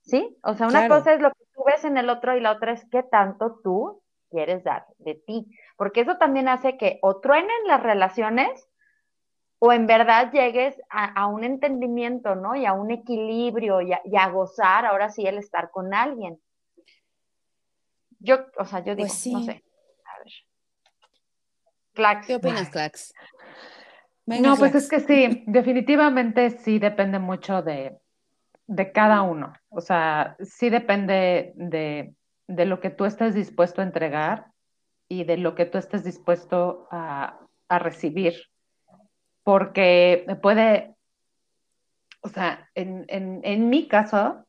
¿Sí? 0.00 0.38
O 0.42 0.54
sea, 0.54 0.66
una 0.66 0.88
Claro. 0.88 0.96
cosa 0.96 1.12
es 1.12 1.20
lo 1.20 1.30
que 1.30 1.44
tú 1.54 1.62
ves 1.66 1.84
en 1.84 1.98
el 1.98 2.08
otro 2.08 2.34
y 2.34 2.40
la 2.40 2.52
otra 2.52 2.72
es 2.72 2.86
qué 2.90 3.02
tanto 3.02 3.60
tú 3.62 4.02
quieres 4.30 4.64
dar 4.64 4.86
de 4.96 5.14
ti. 5.26 5.46
Porque 5.76 6.00
eso 6.00 6.16
también 6.16 6.48
hace 6.48 6.78
que 6.78 6.98
o 7.02 7.20
truenen 7.20 7.50
las 7.66 7.82
relaciones 7.82 8.66
o 9.58 9.74
en 9.74 9.86
verdad 9.86 10.32
llegues 10.32 10.80
a, 10.88 11.04
a 11.20 11.26
un 11.26 11.44
entendimiento, 11.44 12.34
¿no? 12.34 12.56
Y 12.56 12.64
a 12.64 12.72
un 12.72 12.92
equilibrio 12.92 13.82
y 13.82 13.92
a, 13.92 14.00
y 14.06 14.16
a 14.16 14.30
gozar 14.30 14.86
ahora 14.86 15.10
sí 15.10 15.26
el 15.26 15.36
estar 15.36 15.70
con 15.70 15.92
alguien. 15.92 16.40
Yo, 18.20 18.38
o 18.56 18.64
sea, 18.64 18.80
yo 18.80 18.94
digo, 18.94 19.08
Pues 19.08 19.12
sí. 19.12 19.32
no 19.34 19.42
sé. 19.42 19.65
Clax. 21.96 22.26
¿Qué 22.26 22.36
opinas, 22.36 22.68
Clax? 22.68 23.12
No, 24.26 24.56
pues 24.56 24.74
es 24.74 24.88
que 24.88 25.00
sí, 25.00 25.44
definitivamente 25.46 26.50
sí 26.50 26.78
depende 26.78 27.18
mucho 27.18 27.62
de, 27.62 27.96
de 28.66 28.92
cada 28.92 29.22
uno. 29.22 29.52
O 29.70 29.80
sea, 29.80 30.36
sí 30.40 30.68
depende 30.68 31.52
de, 31.56 32.14
de 32.46 32.64
lo 32.66 32.80
que 32.80 32.90
tú 32.90 33.04
estés 33.04 33.34
dispuesto 33.34 33.80
a 33.80 33.84
entregar 33.84 34.46
y 35.08 35.24
de 35.24 35.36
lo 35.38 35.54
que 35.54 35.64
tú 35.64 35.78
estés 35.78 36.04
dispuesto 36.04 36.86
a, 36.90 37.38
a 37.68 37.78
recibir. 37.78 38.34
Porque 39.42 40.26
puede, 40.42 40.96
o 42.20 42.28
sea, 42.28 42.68
en, 42.74 43.04
en, 43.08 43.40
en 43.44 43.68
mi 43.70 43.86
caso, 43.86 44.44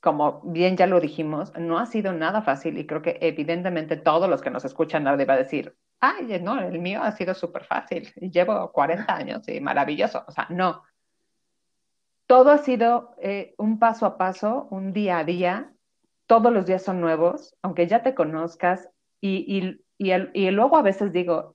como 0.00 0.40
bien 0.44 0.76
ya 0.76 0.86
lo 0.86 1.00
dijimos, 1.00 1.52
no 1.58 1.78
ha 1.78 1.86
sido 1.86 2.12
nada 2.12 2.42
fácil 2.42 2.78
y 2.78 2.86
creo 2.86 3.02
que 3.02 3.18
evidentemente 3.20 3.96
todos 3.96 4.28
los 4.28 4.42
que 4.42 4.50
nos 4.50 4.64
escuchan 4.64 5.04
nadie 5.04 5.24
va 5.24 5.34
a 5.34 5.38
decir, 5.38 5.76
ay, 6.00 6.40
no, 6.42 6.60
el 6.60 6.78
mío 6.78 7.02
ha 7.02 7.12
sido 7.12 7.34
súper 7.34 7.64
fácil 7.64 8.12
llevo 8.32 8.70
40 8.72 9.16
años 9.16 9.48
y 9.48 9.60
maravilloso. 9.60 10.24
O 10.28 10.32
sea, 10.32 10.46
no. 10.50 10.82
Todo 12.26 12.50
ha 12.50 12.58
sido 12.58 13.14
eh, 13.20 13.54
un 13.58 13.78
paso 13.78 14.04
a 14.06 14.18
paso, 14.18 14.66
un 14.70 14.92
día 14.92 15.18
a 15.18 15.24
día. 15.24 15.72
Todos 16.26 16.52
los 16.52 16.66
días 16.66 16.82
son 16.82 17.00
nuevos, 17.00 17.54
aunque 17.62 17.86
ya 17.86 18.02
te 18.02 18.14
conozcas 18.14 18.88
y, 19.20 19.44
y, 19.46 19.80
y, 19.96 20.10
el- 20.10 20.30
y 20.34 20.50
luego 20.50 20.76
a 20.76 20.82
veces 20.82 21.12
digo, 21.12 21.54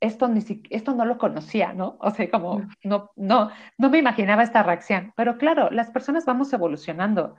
esto, 0.00 0.26
ni 0.28 0.40
si- 0.40 0.62
esto 0.70 0.94
no 0.94 1.04
lo 1.04 1.18
conocía, 1.18 1.72
¿no? 1.72 1.96
O 2.00 2.10
sea, 2.10 2.28
como 2.30 2.62
no, 2.82 3.10
no, 3.16 3.50
no 3.78 3.90
me 3.90 3.98
imaginaba 3.98 4.42
esta 4.42 4.62
reacción. 4.64 5.12
Pero 5.16 5.38
claro, 5.38 5.70
las 5.70 5.90
personas 5.90 6.24
vamos 6.24 6.52
evolucionando. 6.52 7.36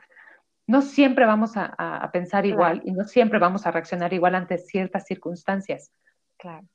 No 0.69 0.81
siempre 0.81 1.25
vamos 1.25 1.57
a, 1.57 1.73
a- 1.77 1.97
a 2.03 2.11
pensar 2.11 2.45
igual 2.45 2.81
y 2.85 2.91
no 2.91 3.03
siempre 3.05 3.39
vamos 3.39 3.65
a 3.65 3.71
reaccionar 3.71 4.13
igual 4.13 4.35
ante 4.35 4.57
ciertas 4.57 5.05
circunstancias. 5.05 5.91
Claro. 6.37 6.65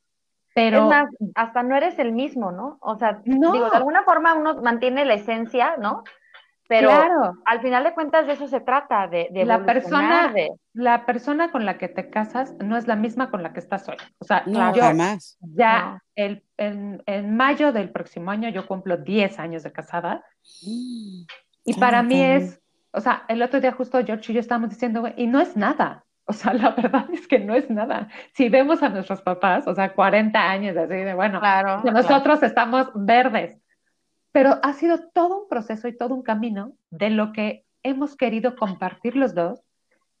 Pero 0.53 0.77
es 0.83 0.89
más, 0.89 1.07
hasta 1.35 1.63
no 1.63 1.75
eres 1.75 1.97
el 1.99 2.11
mismo, 2.11 2.51
¿no? 2.51 2.77
O 2.81 2.97
sea, 2.97 3.21
No. 3.25 3.51
digo, 3.53 3.69
de 3.69 3.77
alguna 3.77 4.03
forma 4.03 4.33
uno 4.33 4.61
mantiene 4.61 5.05
la 5.05 5.13
esencia, 5.13 5.77
¿no? 5.77 6.03
Pero 6.67 6.89
claro, 6.89 7.33
al 7.45 7.61
final 7.61 7.83
de 7.83 7.93
cuentas 7.93 8.25
de 8.25 8.33
eso 8.33 8.47
se 8.47 8.59
trata, 8.59 9.07
de, 9.07 9.27
de 9.31 9.45
La 9.45 9.63
persona- 9.65 10.31
de- 10.33 10.49
la 10.73 11.05
persona 11.05 11.51
con 11.51 11.63
la 11.63 11.77
que 11.77 11.87
te 11.87 12.09
casas 12.09 12.55
no 12.59 12.75
es 12.75 12.87
la 12.87 12.95
misma 12.95 13.29
con 13.29 13.43
la 13.43 13.53
que 13.53 13.59
estás 13.59 13.87
hoy. 13.87 13.97
O 14.17 14.25
sea, 14.25 14.43
No, 14.47 14.73
yo 14.73 14.81
jamás. 14.81 15.37
ya 15.41 15.79
No. 15.91 15.99
el, 16.15 16.43
en, 16.57 17.03
en 17.05 17.37
mayo 17.37 17.71
del 17.71 17.91
próximo 17.91 18.31
año 18.31 18.49
yo 18.49 18.65
cumplo 18.67 18.97
10 18.97 19.37
años 19.39 19.61
de 19.63 19.71
casada 19.71 20.23
y 20.61 21.27
Qué 21.65 21.79
para 21.79 22.01
mí 22.01 22.19
es, 22.21 22.59
o 22.95 23.01
sea, 23.01 23.23
el 23.27 23.41
otro 23.41 23.59
día 23.59 23.71
justo 23.71 24.03
George 24.05 24.31
y 24.31 24.35
yo 24.35 24.39
estábamos 24.41 24.69
diciendo, 24.69 25.01
güey, 25.01 25.13
y 25.17 25.27
no 25.27 25.39
es 25.39 25.55
nada. 25.55 26.05
O 26.27 26.33
sea, 26.33 26.53
la 26.53 26.71
verdad 26.71 27.05
es 27.13 27.27
que 27.27 27.39
no 27.39 27.53
es 27.53 27.69
nada. 27.69 28.09
Si 28.33 28.49
vemos 28.49 28.81
a 28.81 28.89
nuestros 28.89 29.21
papás, 29.21 29.67
o 29.67 29.75
sea, 29.75 29.93
40 29.93 30.39
años 30.39 30.75
así 30.75 30.95
de, 30.95 31.13
bueno, 31.13 31.39
Claro. 31.39 31.83
nosotros 31.83 32.41
estamos 32.41 32.89
verdes. 32.95 33.61
Pero 34.31 34.59
ha 34.63 34.73
sido 34.73 34.99
todo 35.13 35.43
un 35.43 35.47
proceso 35.47 35.87
y 35.87 35.95
todo 35.95 36.15
un 36.15 36.23
camino 36.23 36.73
de 36.89 37.11
lo 37.11 37.31
que 37.31 37.63
hemos 37.83 38.17
querido 38.17 38.55
compartir 38.55 39.15
los 39.15 39.35
dos, 39.35 39.61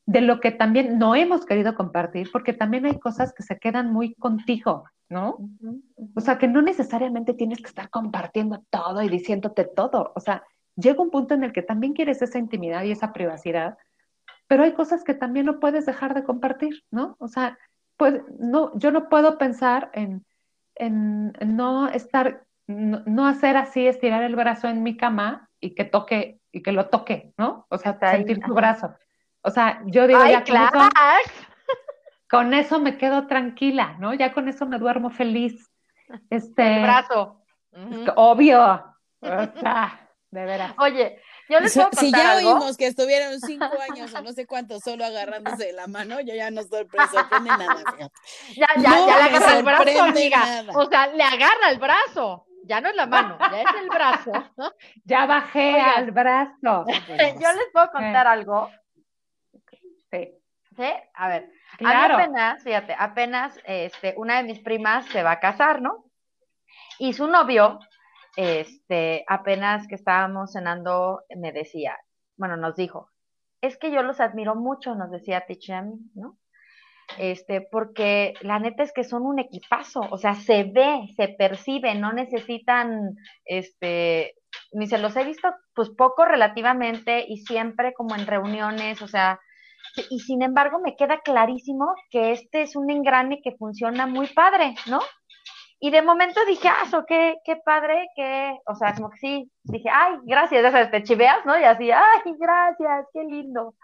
de 0.05 0.21
lo 0.21 0.39
que 0.39 0.51
también 0.51 0.99
no 0.99 1.15
hemos 1.15 1.45
querido 1.45 1.73
compartir, 1.73 2.29
porque 2.31 2.53
también 2.53 2.85
hay 2.85 2.99
cosas 2.99 3.33
que 3.33 3.41
se 3.41 3.57
quedan 3.57 3.91
muy 3.91 4.13
contigo, 4.13 4.85
¿no? 5.09 5.37
Ujú. 5.39 5.81
O 6.15 6.21
sea, 6.21 6.37
que 6.37 6.47
no 6.47 6.61
necesariamente 6.61 7.33
tienes 7.33 7.57
que 7.59 7.67
estar 7.67 7.89
compartiendo 7.89 8.63
todo 8.69 9.01
y 9.01 9.09
diciéndote 9.09 9.65
todo. 9.65 10.13
O 10.15 10.19
sea, 10.19 10.43
llega 10.75 11.01
un 11.01 11.11
punto 11.11 11.33
en 11.33 11.43
el 11.43 11.53
que 11.53 11.61
también 11.61 11.93
quieres 11.93 12.21
esa 12.21 12.37
intimidad 12.39 12.83
y 12.83 12.91
esa 12.91 13.13
privacidad, 13.13 13.77
pero 14.47 14.63
hay 14.63 14.73
cosas 14.73 15.03
que 15.03 15.13
también 15.13 15.45
no 15.45 15.59
puedes 15.59 15.85
dejar 15.85 16.13
de 16.13 16.23
compartir, 16.23 16.83
¿no? 16.91 17.15
O 17.19 17.27
sea, 17.27 17.57
pues 17.97 18.21
no, 18.39 18.77
yo 18.77 18.91
no 18.91 19.09
puedo 19.09 19.37
pensar 19.37 19.89
en, 19.93 20.25
en 20.75 21.33
no 21.45 21.87
estar, 21.87 22.45
no, 22.67 23.01
no 23.05 23.27
hacer 23.27 23.57
así, 23.57 23.87
estirar 23.87 24.23
el 24.23 24.35
brazo 24.35 24.67
en 24.67 24.83
mi 24.83 24.97
cama 24.97 25.49
y 25.59 25.73
que 25.73 25.85
toque, 25.85 26.39
y 26.51 26.61
que 26.61 26.71
lo 26.71 26.89
toque, 26.89 27.33
¿no? 27.37 27.65
O 27.69 27.77
sea, 27.77 27.93
Está 27.93 28.11
ahí, 28.11 28.17
sentir 28.17 28.39
tu 28.39 28.51
ajá. 28.51 28.53
brazo. 28.53 28.95
O 29.41 29.51
sea, 29.51 29.81
yo 29.85 30.07
digo, 30.07 30.19
Ay, 30.21 30.33
ya 30.33 30.43
con 30.43 30.57
eso, 30.57 30.89
con 32.29 32.53
eso 32.53 32.79
me 32.79 32.97
quedo 32.97 33.27
tranquila, 33.27 33.95
¿no? 33.99 34.13
Ya 34.13 34.33
con 34.33 34.47
eso 34.47 34.65
me 34.65 34.77
duermo 34.79 35.09
feliz. 35.09 35.71
Este, 36.29 36.75
El 36.75 36.83
brazo. 36.83 37.41
Ujú. 37.71 38.03
que 38.05 38.11
obvio. 38.15 38.61
O 39.21 39.21
sea, 39.59 40.04
de 40.35 40.45
veras. 40.45 40.73
Oye, 40.77 41.19
yo 41.49 41.59
les 41.59 41.71
Si, 41.73 41.79
puedo 41.79 41.89
si 41.93 42.11
contar 42.11 42.21
ya 42.21 42.31
algo. 42.33 42.49
oímos 42.55 42.77
que 42.77 42.87
estuvieron 42.87 43.39
cinco 43.39 43.69
años 43.89 44.13
o 44.13 44.21
no 44.21 44.31
sé 44.33 44.45
cuántos 44.45 44.81
solo 44.83 45.03
agarrándose 45.05 45.65
de 45.65 45.73
la 45.73 45.87
mano, 45.87 46.19
yo 46.21 46.35
ya 46.35 46.51
no 46.51 46.61
estoy 46.61 46.85
me 46.93 47.07
sorprende 47.07 47.49
nada, 47.49 47.75
fíjate. 47.77 48.13
Ya, 48.55 48.67
ya, 48.77 48.89
No 48.89 49.07
ya 49.07 49.15
le 49.17 49.23
agarra 49.23 49.57
el 49.57 49.63
brazo, 49.63 49.77
sorprende 49.83 49.99
amiga. 50.01 50.37
nada. 50.39 50.73
O 50.77 50.85
sea, 50.89 51.07
le 51.07 51.23
agarra 51.23 51.69
el 51.71 51.79
brazo. 51.79 52.45
Ya 52.67 52.81
no 52.81 52.89
es 52.89 52.95
la 52.95 53.05
mano, 53.05 53.37
ya 53.39 53.61
es 53.61 53.67
el 53.81 53.89
brazo. 53.89 54.31
Ya 55.05 55.25
bajé 55.27 55.75
Oigan. 55.75 55.89
al 55.97 56.11
brazo. 56.11 56.85
Yo 57.07 57.51
les 57.53 57.67
puedo 57.71 57.91
contar 57.91 58.27
algo. 58.27 58.71
Sí, 60.11 60.31
¿Sí? 60.75 60.83
A 61.13 61.27
ver, 61.27 61.43
a 61.43 61.77
mí 61.77 61.85
claro. 61.85 62.15
apenas, 62.15 62.63
fíjate, 62.63 62.95
apenas 62.97 63.59
este, 63.65 64.13
una 64.17 64.37
de 64.37 64.43
mis 64.43 64.59
primas 64.59 65.05
se 65.07 65.23
va 65.23 65.31
a 65.33 65.39
casar, 65.39 65.81
¿no? 65.81 66.05
Y 66.99 67.13
su 67.13 67.27
novio, 67.27 67.79
este, 68.35 69.23
apenas 69.27 69.87
que 69.87 69.95
estábamos 69.95 70.53
cenando, 70.53 71.23
me 71.35 71.51
decía, 71.51 71.97
bueno, 72.37 72.57
nos 72.57 72.75
dijo, 72.75 73.09
es 73.61 73.77
que 73.77 73.91
yo 73.91 74.03
los 74.03 74.19
admiro 74.19 74.55
mucho, 74.55 74.95
nos 74.95 75.11
decía 75.11 75.45
Tichami, 75.47 75.97
¿no? 76.13 76.37
Este, 77.17 77.61
porque 77.61 78.33
la 78.41 78.59
neta 78.59 78.83
es 78.83 78.91
que 78.91 79.03
son 79.03 79.23
un 79.23 79.39
equipazo, 79.39 80.01
o 80.09 80.17
sea, 80.17 80.33
se 80.33 80.63
ve, 80.63 81.07
se 81.15 81.29
percibe, 81.29 81.95
no 81.95 82.11
necesitan, 82.11 83.15
este, 83.45 84.35
ni 84.73 84.87
se 84.87 84.97
los 84.97 85.15
he 85.15 85.23
visto, 85.23 85.47
pues 85.73 85.89
poco 85.91 86.25
relativamente 86.25 87.23
y 87.27 87.37
siempre 87.37 87.93
como 87.93 88.15
en 88.15 88.25
reuniones, 88.25 89.01
o 89.01 89.07
sea, 89.07 89.39
y 90.09 90.19
sin 90.19 90.41
embargo 90.41 90.79
me 90.79 90.95
queda 90.95 91.21
clarísimo 91.21 91.93
que 92.09 92.31
este 92.31 92.63
es 92.63 92.75
un 92.75 92.89
engrane 92.89 93.39
que 93.41 93.55
funciona 93.55 94.07
muy 94.07 94.27
padre, 94.27 94.75
¿no? 94.87 94.99
Y 95.79 95.91
de 95.91 96.01
momento 96.01 96.39
dije, 96.45 96.67
ah, 96.67 96.83
eso 96.85 97.05
qué, 97.05 97.37
qué 97.43 97.57
padre, 97.57 98.07
que, 98.15 98.57
o 98.65 98.75
sea, 98.75 98.95
como 98.95 99.09
que 99.09 99.17
sí, 99.17 99.51
dije, 99.63 99.89
ay, 99.91 100.17
gracias, 100.23 100.63
ya 100.63 100.71
sabes, 100.71 100.91
te 100.91 101.03
chiveas, 101.03 101.45
¿no? 101.45 101.59
Y 101.59 101.63
así, 101.63 101.91
ay, 101.91 102.21
gracias, 102.39 103.07
qué 103.13 103.23
lindo. 103.23 103.75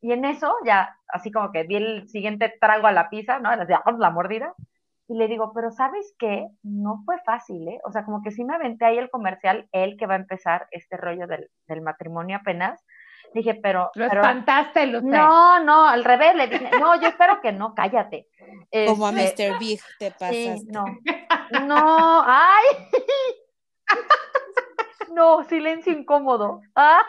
Y 0.00 0.12
en 0.12 0.24
eso 0.24 0.54
ya, 0.64 0.96
así 1.08 1.30
como 1.32 1.52
que 1.52 1.64
di 1.64 1.76
el 1.76 2.08
siguiente 2.08 2.54
trago 2.60 2.86
a 2.86 2.92
la 2.92 3.08
pizza, 3.10 3.38
¿no? 3.38 3.50
La 3.98 4.10
mordida. 4.10 4.54
Y 5.08 5.16
le 5.16 5.28
digo, 5.28 5.52
pero 5.54 5.70
¿sabes 5.70 6.14
qué? 6.18 6.48
No 6.62 7.02
fue 7.04 7.18
fácil, 7.24 7.68
¿eh? 7.68 7.80
O 7.84 7.92
sea, 7.92 8.04
como 8.04 8.22
que 8.22 8.32
sí 8.32 8.44
me 8.44 8.54
aventé 8.54 8.84
ahí 8.86 8.98
el 8.98 9.10
comercial, 9.10 9.68
él 9.72 9.96
que 9.98 10.06
va 10.06 10.14
a 10.14 10.18
empezar 10.18 10.66
este 10.72 10.96
rollo 10.96 11.26
del, 11.26 11.48
del 11.68 11.80
matrimonio 11.80 12.38
apenas. 12.38 12.84
Dije, 13.36 13.54
pero... 13.62 13.90
Lo 13.94 14.08
pero, 14.08 14.22
espantaste. 14.22 14.86
No, 14.86 15.60
no, 15.60 15.86
al 15.86 16.04
revés, 16.04 16.34
le 16.34 16.46
dije, 16.46 16.70
no, 16.80 16.98
yo 16.98 17.08
espero 17.08 17.42
que 17.42 17.52
no, 17.52 17.74
cállate. 17.74 18.28
Como 18.86 19.06
a 19.06 19.10
Este, 19.22 19.50
Mr. 19.50 19.58
Big 19.58 19.80
te 19.98 20.10
pasas. 20.10 20.30
Sí, 20.30 20.66
no. 20.70 20.86
No, 21.66 22.24
ay. 22.26 22.64
No, 25.12 25.44
silencio 25.44 25.92
incómodo. 25.92 26.60
Ah. 26.74 27.02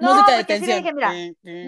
No, 0.00 0.14
Música 0.14 0.36
de 0.36 0.44
porque 0.44 0.58
sí 0.58 0.66
le 0.66 0.82
tensión. 0.82 0.82
dije, 0.82 0.92
mira, 0.92 1.12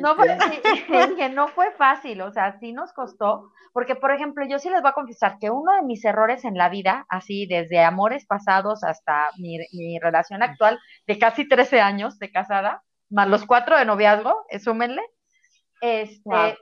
no 0.01 0.14
fue, 0.16 0.39
sí, 0.39 0.62
le 0.91 1.07
dije, 1.09 1.28
no 1.28 1.49
fue 1.49 1.72
fácil, 1.72 2.20
o 2.22 2.32
sea, 2.32 2.59
sí 2.59 2.72
nos 2.72 2.93
costó, 2.93 3.51
porque 3.72 3.95
por 3.95 4.11
ejemplo, 4.11 4.45
yo 4.47 4.59
sí 4.59 4.68
les 4.68 4.82
voy 4.82 4.91
a 4.91 4.95
confesar 4.95 5.39
que 5.39 5.51
uno 5.51 5.72
de 5.72 5.82
mis 5.82 6.05
errores 6.05 6.45
en 6.45 6.57
la 6.57 6.68
vida, 6.68 7.07
así 7.09 7.47
desde 7.47 7.82
amores 7.82 8.26
pasados 8.26 8.82
hasta 8.84 9.30
mi, 9.39 9.59
mi 9.72 9.99
relación 9.99 10.43
actual 10.43 10.78
de 11.07 11.18
casi 11.18 11.49
13 11.49 11.80
años 11.80 12.18
de 12.18 12.30
casada, 12.30 12.82
más 13.11 13.29
los 13.29 13.47
cuatro 13.47 13.77
de 13.77 13.85
noviazgo, 13.85 14.47
eh, 14.49 14.59
súmenle, 14.59 15.03
este, 15.81 16.23
Wow. 16.25 16.55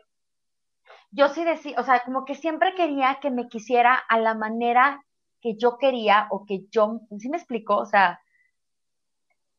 yo 1.11 1.29
sí 1.29 1.45
decía, 1.45 1.79
o 1.79 1.85
sea, 1.85 2.01
como 2.05 2.25
que 2.25 2.35
siempre 2.35 2.75
quería 2.75 3.19
que 3.21 3.31
me 3.31 3.49
quisiera 3.49 3.95
a 3.95 4.19
la 4.19 4.35
manera 4.35 5.03
que 5.41 5.57
yo 5.57 5.79
quería 5.79 6.27
o 6.31 6.45
que 6.47 6.67
yo, 6.71 7.01
¿sí 7.19 7.29
me 7.29 7.37
explico? 7.37 7.77
O 7.77 7.87
sea, 7.87 8.21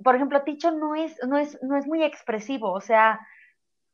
por 0.03 0.15
ejemplo, 0.15 0.43
Ticho 0.43 0.71
no 0.71 0.95
es, 0.95 1.17
no 1.27 1.37
es, 1.37 1.57
no 1.61 1.77
es 1.77 1.87
muy 1.87 2.03
expresivo, 2.03 2.71
o 2.71 2.81
sea, 2.81 3.19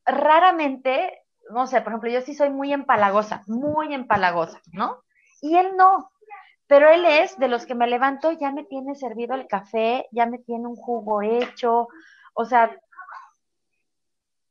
raramente, 0.06 1.22
no 1.52 1.68
sé, 1.68 1.82
por 1.82 1.92
ejemplo, 1.92 2.10
yo 2.10 2.22
sí 2.22 2.34
soy 2.34 2.50
muy 2.50 2.74
empalagosa, 2.74 3.44
muy 3.48 3.94
empalagosa, 3.94 4.60
¿no? 4.72 5.04
Y 5.42 5.58
él 5.58 5.76
no, 5.78 6.12
pero 6.68 6.90
él 6.90 7.06
es 7.06 7.38
de 7.38 7.48
los 7.48 7.66
que 7.66 7.76
me 7.76 7.88
levanto, 7.88 8.32
ya 8.32 8.52
me 8.52 8.64
tiene 8.64 8.96
servido 8.96 9.36
el 9.36 9.48
café, 9.48 10.08
ya 10.12 10.26
me 10.26 10.40
tiene 10.40 10.68
un 10.68 10.76
jugo 10.76 11.22
hecho, 11.22 11.90
o 12.34 12.46
sea, 12.46 12.76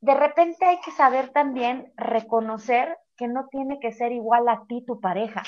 de 0.00 0.14
repente 0.14 0.64
hay 0.64 0.80
que 0.80 0.90
saber 0.92 1.30
también 1.30 1.92
reconocer 1.96 2.96
que 3.16 3.28
no 3.28 3.48
tiene 3.48 3.80
que 3.80 3.92
ser 3.92 4.12
igual 4.12 4.48
a 4.48 4.64
ti 4.66 4.82
tu 4.86 5.00
pareja. 5.00 5.42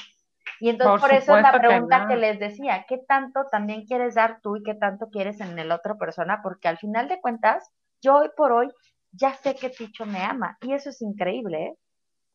Y 0.60 0.68
entonces 0.68 1.00
Por 1.00 1.10
por, 1.10 1.18
eso 1.18 1.36
es 1.36 1.42
la 1.42 1.52
que 1.52 1.58
pregunta 1.58 1.98
no. 2.00 2.08
que 2.08 2.16
les 2.16 2.38
decía, 2.38 2.84
¿qué 2.88 2.98
tanto 2.98 3.46
también 3.50 3.86
quieres 3.86 4.14
dar 4.14 4.40
tú 4.42 4.56
y 4.56 4.62
qué 4.62 4.74
tanto 4.74 5.08
quieres 5.08 5.40
en 5.40 5.58
el 5.58 5.72
otra 5.72 5.96
persona? 5.96 6.40
Porque 6.42 6.68
al 6.68 6.78
final 6.78 7.08
de 7.08 7.20
cuentas, 7.20 7.70
yo 8.00 8.16
hoy 8.16 8.30
por 8.36 8.52
hoy 8.52 8.68
ya 9.12 9.34
sé 9.34 9.54
que 9.54 9.70
Ticho 9.70 10.06
me 10.06 10.22
ama 10.22 10.58
y 10.60 10.72
eso 10.72 10.90
es 10.90 11.02
increíble, 11.02 11.64
¿eh? 11.64 11.78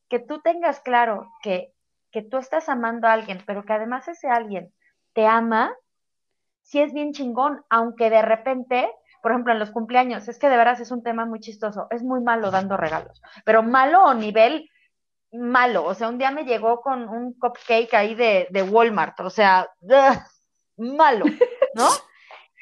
Que 0.09 0.19
tú 0.19 0.41
tengas 0.41 0.79
claro 0.79 1.29
que, 1.41 1.73
que 2.11 2.21
tú 2.21 2.37
estás 2.37 2.69
amando 2.69 3.07
a 3.07 3.13
alguien, 3.13 3.43
pero 3.45 3.63
que 3.65 3.73
además 3.73 4.07
ese 4.07 4.27
alguien 4.27 4.73
te 5.13 5.25
ama, 5.25 5.73
sí 6.61 6.81
es 6.81 6.93
bien 6.93 7.13
chingón, 7.13 7.63
aunque 7.69 8.09
de 8.09 8.21
repente, 8.21 8.89
por 9.21 9.31
ejemplo, 9.31 9.53
en 9.53 9.59
los 9.59 9.71
cumpleaños, 9.71 10.27
es 10.27 10.39
que 10.39 10.49
de 10.49 10.57
veras 10.57 10.79
es 10.79 10.91
un 10.91 11.03
tema 11.03 11.25
muy 11.25 11.39
chistoso, 11.39 11.87
es 11.89 12.03
muy 12.03 12.21
malo 12.21 12.51
dando 12.51 12.77
regalos, 12.77 13.21
pero 13.45 13.63
malo 13.63 14.07
a 14.07 14.13
nivel 14.13 14.69
malo, 15.31 15.85
o 15.85 15.93
sea, 15.93 16.09
un 16.09 16.17
día 16.17 16.31
me 16.31 16.45
llegó 16.45 16.81
con 16.81 17.07
un 17.09 17.33
cupcake 17.33 17.93
ahí 17.93 18.15
de, 18.15 18.67
Walmart, 18.69 19.19
o 19.19 19.29
sea, 19.29 19.69
malo, 20.77 21.25
¿no? 21.73 21.87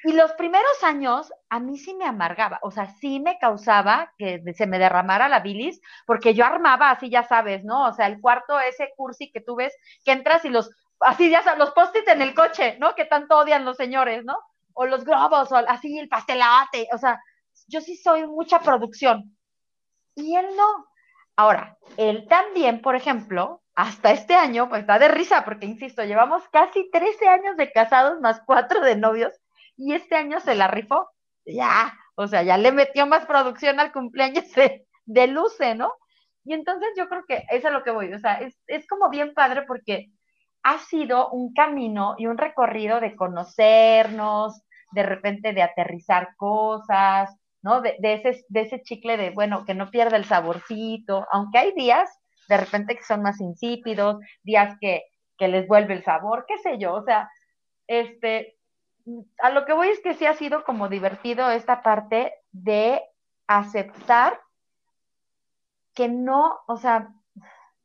Y 0.03 0.13
los 0.13 0.33
primeros 0.33 0.83
años 0.83 1.33
a 1.49 1.59
mí 1.59 1.79
sí 1.79 1.95
me 1.95 2.05
amargaba, 2.05 2.59
o 2.61 2.69
sea, 2.69 2.87
sí 2.99 3.19
me 3.19 3.39
causaba 3.39 4.13
que 4.19 4.43
se 4.55 4.67
me 4.67 4.77
derramara 4.77 5.27
la 5.27 5.39
bilis, 5.39 5.81
porque 6.05 6.35
yo 6.35 6.45
armaba 6.45 6.91
así, 6.91 7.09
ya 7.09 7.23
sabes, 7.23 7.63
¿no? 7.63 7.87
O 7.87 7.93
sea, 7.93 8.05
el 8.05 8.21
cuarto 8.21 8.59
ese 8.59 8.93
cursi 8.95 9.31
que 9.31 9.41
tú 9.41 9.55
ves, 9.55 9.75
que 10.03 10.11
entras 10.11 10.45
y 10.45 10.49
los, 10.49 10.69
así 10.99 11.29
ya 11.31 11.41
sabes, 11.41 11.57
los 11.57 11.71
post-it 11.71 12.07
en 12.07 12.21
el 12.21 12.35
coche, 12.35 12.77
¿no? 12.79 12.93
Que 12.93 13.05
tanto 13.05 13.35
odian 13.37 13.65
los 13.65 13.77
señores, 13.77 14.23
¿no? 14.25 14.37
O 14.75 14.85
los 14.85 15.03
globos, 15.03 15.51
o 15.51 15.55
así 15.55 15.97
el 15.97 16.07
pastelate, 16.07 16.87
o 16.93 16.97
sea, 16.97 17.19
yo 17.67 17.81
sí 17.81 17.97
soy 17.97 18.27
mucha 18.27 18.59
producción. 18.59 19.35
Y 20.15 20.35
él 20.35 20.45
no. 20.55 20.85
Ahora, 21.35 21.77
él 21.97 22.27
también, 22.29 22.81
por 22.81 22.95
ejemplo, 22.95 23.61
hasta 23.75 24.11
este 24.11 24.35
año, 24.35 24.69
pues 24.69 24.81
está 24.81 24.99
de 24.99 25.09
risa, 25.09 25.43
porque 25.43 25.65
insisto, 25.65 26.03
llevamos 26.03 26.47
casi 26.49 26.89
13 26.91 27.27
años 27.27 27.57
de 27.57 27.71
casados 27.71 28.21
más 28.21 28.41
4 28.45 28.81
de 28.81 28.95
novios, 28.95 29.33
y 29.75 29.93
este 29.93 30.15
año 30.15 30.39
se 30.39 30.55
la 30.55 30.67
rifó. 30.67 31.09
Ya, 31.45 31.93
o 32.15 32.27
sea, 32.27 32.43
ya 32.43 32.57
le 32.57 32.71
metió 32.71 33.05
más 33.05 33.25
producción 33.25 33.79
al 33.79 33.91
cumpleaños 33.91 34.51
de, 34.53 34.87
de 35.05 35.27
Luce, 35.27 35.75
¿no? 35.75 35.91
Y 36.45 36.53
entonces 36.53 36.89
yo 36.95 37.09
creo 37.09 37.23
que 37.27 37.43
eso 37.49 37.67
es 37.67 37.73
lo 37.73 37.83
que 37.83 37.91
voy, 37.91 38.13
o 38.13 38.19
sea, 38.19 38.35
es, 38.35 38.55
es 38.67 38.87
como 38.87 39.09
bien 39.09 39.33
padre 39.33 39.63
porque 39.63 40.11
ha 40.63 40.79
sido 40.79 41.29
un 41.31 41.53
camino 41.53 42.15
y 42.17 42.27
un 42.27 42.37
recorrido 42.37 42.99
de 42.99 43.15
conocernos, 43.15 44.61
de 44.95 45.03
repente 45.03 45.53
de 45.53 45.61
aterrizar 45.61 46.35
cosas, 46.37 47.37
¿no? 47.61 47.81
De, 47.81 47.95
de, 47.99 48.13
ese, 48.13 48.43
de 48.49 48.61
ese 48.61 48.81
chicle 48.81 49.17
de, 49.17 49.29
bueno, 49.29 49.65
que 49.65 49.75
no 49.75 49.91
pierda 49.91 50.17
el 50.17 50.25
saborcito, 50.25 51.27
aunque 51.31 51.59
hay 51.59 51.73
días 51.73 52.09
de 52.47 52.57
repente 52.57 52.95
que 52.95 53.03
son 53.03 53.21
más 53.21 53.39
insípidos, 53.41 54.17
días 54.43 54.77
que, 54.79 55.03
que 55.37 55.47
les 55.47 55.67
vuelve 55.67 55.93
el 55.93 56.03
sabor, 56.03 56.45
qué 56.47 56.57
sé 56.59 56.77
yo, 56.77 56.93
o 56.93 57.03
sea, 57.03 57.29
este, 57.87 58.57
a 59.39 59.49
lo 59.49 59.65
que 59.65 59.73
voy 59.73 59.89
es 59.89 59.99
que 60.01 60.13
sí 60.13 60.25
ha 60.25 60.33
sido 60.33 60.63
como 60.63 60.89
divertido 60.89 61.49
esta 61.49 61.81
parte 61.81 62.33
de 62.51 63.01
aceptar 63.47 64.39
que 65.93 66.07
no, 66.07 66.59
o 66.67 66.77
sea, 66.77 67.09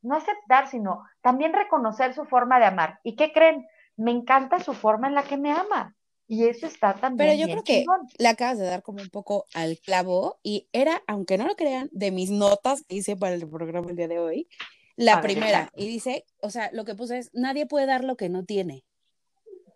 no 0.03 0.17
aceptar, 0.17 0.69
sino 0.69 1.05
también 1.21 1.53
reconocer 1.53 2.15
su 2.15 2.25
forma 2.25 2.59
de 2.59 2.67
amar. 2.67 3.01
¿Y 3.03 3.17
qué 3.17 3.33
creen? 3.33 3.67
Me 3.97 4.11
encanta 4.11 4.59
su 4.59 4.73
forma 4.73 5.09
en 5.09 5.15
la 5.15 5.23
que 5.23 5.37
me 5.37 5.53
ama. 5.53 5.95
Y 6.33 6.45
eso 6.45 6.69
está 6.69 6.95
también. 6.95 7.17
Pero 7.17 7.33
yo 7.33 7.47
bien 7.47 7.57
creo 7.57 7.65
que 7.65 7.81
chingón. 7.81 8.07
le 8.17 8.29
acabas 8.29 8.57
de 8.57 8.65
dar 8.65 8.85
como 8.85 9.03
un 9.03 9.11
poco 9.11 9.47
al 9.53 9.79
clavo 9.79 10.39
y 10.45 10.69
era, 10.71 11.03
aunque 11.09 11.37
no 11.37 11.45
lo 11.45 11.57
crean, 11.57 11.89
de 11.91 12.13
mis 12.13 12.31
notas 12.31 12.85
que 12.87 12.95
hice 12.95 13.17
para 13.17 13.35
el 13.35 13.49
programa 13.49 13.91
el 13.91 13.97
día 13.97 14.07
de 14.07 14.21
hoy, 14.21 14.49
la 14.95 15.17
ver, 15.17 15.25
primera. 15.25 15.73
Y 15.75 15.89
dice, 15.89 16.25
o 16.41 16.51
sea, 16.51 16.71
lo 16.73 16.85
que 16.85 16.95
puse 16.95 17.19
es, 17.19 17.31
nadie 17.33 17.67
puede 17.67 17.87
dar 17.87 18.05
lo 18.05 18.17
que 18.17 18.29
no 18.29 18.45
tiene. 18.45 18.85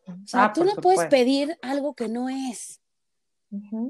O 0.06 0.26
sea, 0.28 0.44
Ah, 0.44 0.52
tú 0.52 0.62
no 0.62 0.76
puedes 0.76 1.04
pedir 1.06 1.58
algo 1.60 1.94
que 1.94 2.06
no 2.06 2.28
es. 2.28 2.80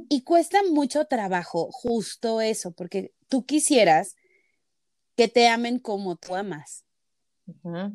Y 0.09 0.23
cuesta 0.23 0.61
mucho 0.71 1.05
trabajo 1.05 1.69
justo 1.71 2.41
eso, 2.41 2.71
porque 2.71 3.13
tú 3.29 3.45
quisieras 3.45 4.17
que 5.17 5.29
te 5.29 5.49
amen 5.49 5.79
como 5.81 6.17
tú 6.17 6.35
amas. 6.35 6.87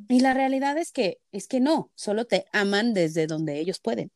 Y 0.10 0.20
la 0.20 0.36
realidad 0.36 0.78
es 0.78 0.92
que 0.92 1.22
es 1.32 1.48
que 1.48 1.60
no, 1.60 1.90
solo 1.96 2.26
te 2.26 2.46
aman 2.54 2.94
desde 2.94 3.26
donde 3.26 3.60
ellos 3.60 3.80
pueden. 3.80 4.12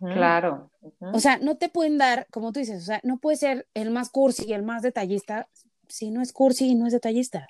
Claro. 0.00 0.70
O 1.00 1.18
sea, 1.18 1.38
no 1.38 1.56
te 1.56 1.68
pueden 1.68 1.98
dar, 1.98 2.26
como 2.30 2.52
tú 2.52 2.60
dices, 2.60 2.82
o 2.82 2.86
sea, 2.86 3.00
no 3.02 3.18
puede 3.18 3.36
ser 3.36 3.66
el 3.74 3.90
más 3.90 4.10
cursi 4.10 4.44
y 4.46 4.52
el 4.52 4.62
más 4.62 4.82
detallista 4.82 5.48
si 5.88 6.10
no 6.10 6.22
es 6.22 6.32
cursi 6.32 6.68
y 6.68 6.74
no 6.74 6.86
es 6.86 6.92
detallista. 6.92 7.46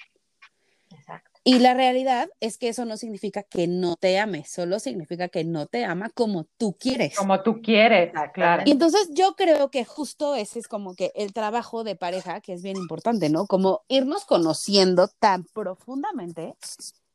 Exacto. 0.91 1.30
Y 1.45 1.59
la 1.59 1.74
realidad 1.74 2.30
es 2.39 2.57
que 2.57 2.68
eso 2.68 2.85
no 2.85 2.97
significa 2.97 3.43
que 3.43 3.66
no 3.66 3.97
te 3.97 4.18
ame, 4.18 4.45
solo 4.45 4.78
significa 4.78 5.28
que 5.28 5.43
no 5.43 5.66
te 5.66 5.85
ama 5.85 6.09
como 6.11 6.45
tú 6.57 6.76
quieres. 6.78 7.16
Como 7.16 7.41
tú 7.43 7.61
quieres, 7.61 8.12
claro. 8.33 8.62
Y 8.64 8.70
entonces 8.70 9.11
yo 9.11 9.35
creo 9.35 9.68
que 9.70 9.85
justo 9.85 10.37
ese 10.37 10.61
es 10.61 10.68
como 10.68 10.95
que 10.95 11.11
el 11.16 11.33
trabajo 11.33 11.83
de 11.83 11.97
pareja, 11.97 12.41
que 12.41 12.53
es 12.53 12.62
bien 12.62 12.76
importante, 12.76 13.28
¿no? 13.28 13.47
Como 13.47 13.83
irnos 13.89 14.24
conociendo 14.24 15.09
tan 15.18 15.45
profundamente 15.53 16.55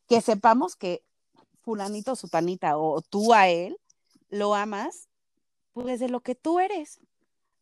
que 0.10 0.20
sepamos 0.20 0.76
que 0.76 1.04
fulanito, 1.62 2.16
sutanita 2.16 2.78
o 2.78 3.02
tú 3.02 3.34
a 3.34 3.48
él 3.48 3.78
lo 4.30 4.56
amas 4.56 5.10
pues 5.74 5.86
desde 5.88 6.10
lo 6.10 6.22
que 6.22 6.36
tú 6.36 6.60
eres. 6.60 7.00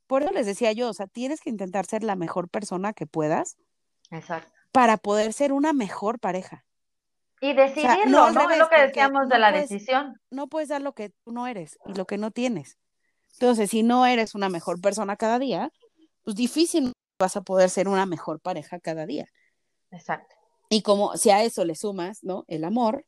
Por 0.08 0.24
eso 0.24 0.32
les 0.32 0.46
decía 0.46 0.72
yo, 0.72 0.90
o 0.90 0.94
sea, 0.94 1.08
tienes 1.08 1.42
que 1.42 1.50
intentar 1.50 1.86
ser 1.86 2.04
la 2.04 2.16
mejor 2.16 2.48
persona 2.50 2.94
que 2.94 3.06
puedas 3.08 3.58
Exacto. 4.12 4.52
para 4.72 4.98
poder 4.98 5.34
ser 5.34 5.52
una 5.52 5.74
mejor 5.74 6.20
pareja. 6.20 6.66
Y 7.42 7.54
decidirlo, 7.54 8.32
no 8.32 8.50
Es 8.50 8.58
lo 8.58 8.70
que 8.70 8.82
decíamos 8.82 9.24
no 9.24 9.28
de 9.28 9.40
la 9.40 9.52
puedes- 9.52 9.70
decisión. 9.70 10.22
No 10.32 10.48
puedes 10.48 10.70
dar 10.70 10.82
lo 10.82 10.94
que 10.94 11.10
tú 11.10 11.32
no 11.32 11.48
eres 11.48 11.78
y 11.86 11.94
lo 11.94 12.06
que 12.06 12.18
no 12.18 12.32
tienes. 12.32 12.78
Entonces, 13.34 13.70
si 13.70 13.84
no 13.84 14.06
eres 14.06 14.34
una 14.36 14.48
mejor 14.48 14.80
persona 14.80 15.18
cada 15.18 15.38
día, 15.40 15.72
pues 16.24 16.36
difícil 16.38 16.94
vas 17.20 17.36
a 17.36 17.42
poder 17.42 17.70
ser 17.70 17.88
una 17.90 18.06
mejor 18.06 18.40
pareja 18.40 18.80
cada 18.80 19.06
día. 19.06 19.28
Exacto. 19.92 20.36
Y 20.70 20.82
como 20.84 21.18
si 21.18 21.30
a 21.32 21.44
eso 21.44 21.66
le 21.66 21.76
sumas, 21.76 22.24
¿no? 22.24 22.46
El 22.48 22.64
amor, 22.64 23.06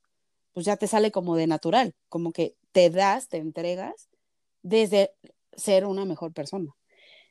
pues 0.58 0.66
ya 0.66 0.76
te 0.76 0.88
sale 0.88 1.12
como 1.12 1.36
de 1.36 1.46
natural, 1.46 1.94
como 2.10 2.32
que 2.32 2.56
te 2.72 2.90
das, 2.90 3.30
te 3.30 3.38
entregas 3.38 4.10
desde 4.64 5.12
ser 5.56 5.86
una 5.86 6.04
mejor 6.04 6.34
persona. 6.34 6.74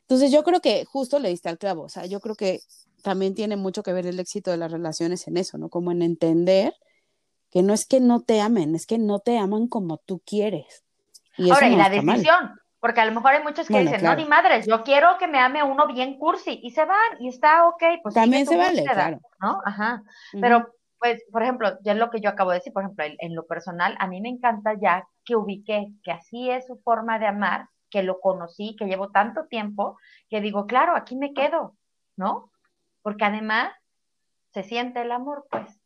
Entonces 0.03 0.31
yo 0.31 0.45
creo 0.45 0.61
que 0.61 0.85
justo 0.85 1.19
le 1.19 1.27
diste 1.27 1.49
al 1.49 1.57
clavo, 1.57 1.81
o 1.81 1.89
sea, 1.89 2.05
yo 2.05 2.21
creo 2.21 2.35
que 2.35 2.61
también 3.03 3.35
tiene 3.35 3.57
mucho 3.57 3.83
que 3.83 3.91
ver 3.91 4.05
el 4.05 4.17
éxito 4.21 4.49
de 4.49 4.55
las 4.55 4.71
relaciones 4.71 5.27
en 5.27 5.35
eso, 5.35 5.57
¿no? 5.57 5.67
Como 5.67 5.91
en 5.91 6.03
entender 6.03 6.73
que 7.51 7.63
no 7.63 7.73
es 7.73 7.85
que 7.85 7.99
no 7.99 8.21
te 8.21 8.39
amen, 8.39 8.75
es 8.75 8.85
que 8.85 8.97
no 8.97 9.19
te 9.19 9.37
aman 9.37 9.67
como 9.67 9.97
tú 9.97 10.21
quieres. 10.25 10.85
Y 11.35 11.51
Ahora, 11.51 11.67
y 11.67 11.75
la 11.75 11.89
decisión, 11.89 12.57
porque 12.79 13.01
a 13.01 13.05
lo 13.07 13.11
mejor 13.11 13.33
hay 13.33 13.43
muchos 13.43 13.67
que 13.67 13.77
dicen, 13.77 14.03
no, 14.03 14.15
ni 14.15 14.23
madres, 14.23 14.67
yo 14.67 14.85
quiero 14.85 15.17
que 15.19 15.27
me 15.27 15.39
ame 15.39 15.63
uno 15.63 15.85
bien 15.87 16.17
cursi, 16.17 16.61
y 16.63 16.71
se 16.71 16.85
van, 16.85 17.19
y 17.19 17.27
está 17.27 17.67
ok, 17.67 17.83
pues 18.03 18.15
también 18.15 18.45
se 18.45 18.55
vale, 18.55 18.85
claro. 18.85 19.19
¿no? 19.41 19.59
Ajá, 19.65 20.01
pero 20.39 20.76
pues, 20.99 21.23
por 21.31 21.43
ejemplo, 21.43 21.77
ya 21.83 21.93
es 21.93 21.97
lo 21.97 22.09
que 22.09 22.21
yo 22.21 22.29
acabo 22.29 22.51
de 22.51 22.57
decir, 22.57 22.73
por 22.73 22.83
ejemplo, 22.83 23.05
en, 23.05 23.35
lo 23.35 23.45
personal, 23.45 23.95
a 23.99 24.07
mí 24.07 24.21
me 24.21 24.29
encanta 24.29 24.73
ya 24.79 25.07
que 25.25 25.35
ubiqué 25.35 25.87
que 26.03 26.11
así 26.11 26.49
es 26.49 26.65
su 26.67 26.77
forma 26.77 27.19
de 27.19 27.27
amar, 27.27 27.67
que 27.89 28.03
lo 28.03 28.19
conocí, 28.19 28.75
que 28.77 28.85
llevo 28.85 29.09
tanto 29.09 29.45
tiempo, 29.45 29.97
que 30.29 30.41
digo, 30.41 30.65
claro, 30.65 30.95
aquí 30.95 31.15
me 31.15 31.33
quedo, 31.33 31.75
¿no? 32.15 32.51
Porque 33.01 33.25
además 33.25 33.71
se 34.51 34.63
siente 34.63 35.01
el 35.01 35.11
amor, 35.11 35.45
pues. 35.49 35.79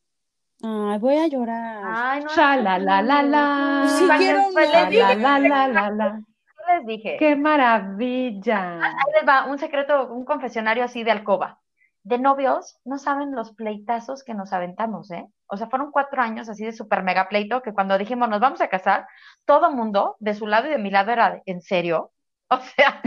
Ay, 0.63 0.99
voy 0.99 1.17
a 1.17 1.27
llorar. 1.27 1.83
Ay, 1.85 2.23
no. 2.23 2.35
la, 2.35 2.77
la, 2.79 3.01
la, 3.01 3.23
la. 3.23 3.87
Sí, 3.87 4.07
quiero 4.17 4.49
la, 4.51 5.15
la, 5.15 5.39
la, 5.39 5.67
la, 5.67 5.89
la. 5.89 6.21
Les 6.67 6.85
dije. 6.85 7.17
¡Qué 7.17 7.35
maravilla! 7.35 8.75
Ahí 8.75 9.11
les 9.15 9.27
va 9.27 9.45
un 9.45 9.57
secreto, 9.57 10.13
un 10.13 10.23
confesionario 10.23 10.83
así 10.83 11.03
de 11.03 11.11
alcoba 11.11 11.60
de 12.03 12.17
novios 12.17 12.79
no 12.83 12.97
saben 12.97 13.35
los 13.35 13.53
pleitazos 13.53 14.23
que 14.23 14.33
nos 14.33 14.53
aventamos, 14.53 15.11
¿eh? 15.11 15.27
O 15.47 15.57
sea, 15.57 15.67
fueron 15.67 15.91
cuatro 15.91 16.21
años 16.21 16.49
así 16.49 16.65
de 16.65 16.73
super 16.73 17.03
mega 17.03 17.29
pleito 17.29 17.61
que 17.61 17.73
cuando 17.73 17.97
dijimos 17.97 18.29
nos 18.29 18.39
vamos 18.39 18.61
a 18.61 18.69
casar, 18.69 19.07
todo 19.45 19.71
mundo 19.71 20.15
de 20.19 20.33
su 20.33 20.47
lado 20.47 20.67
y 20.67 20.71
de 20.71 20.77
mi 20.77 20.89
lado 20.89 21.11
era, 21.11 21.41
¿en 21.45 21.61
serio? 21.61 22.11
O 22.53 22.59
sea, 22.59 23.01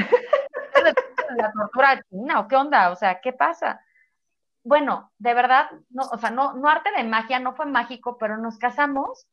la 1.37 1.53
tortura 1.53 2.03
china 2.09 2.41
o 2.41 2.49
qué 2.49 2.57
onda, 2.57 2.91
o 2.91 2.97
sea, 2.97 3.21
¿qué 3.21 3.35
pasa? 3.35 3.79
Bueno, 4.63 5.13
de 5.19 5.35
verdad, 5.35 5.67
no, 5.91 6.05
o 6.05 6.17
sea, 6.17 6.31
no, 6.31 6.55
no 6.55 6.67
arte 6.67 6.91
de 6.97 7.05
magia, 7.05 7.39
no 7.41 7.55
fue 7.55 7.67
mágico, 7.67 8.17
pero 8.17 8.39
nos 8.39 8.57
casamos 8.57 9.27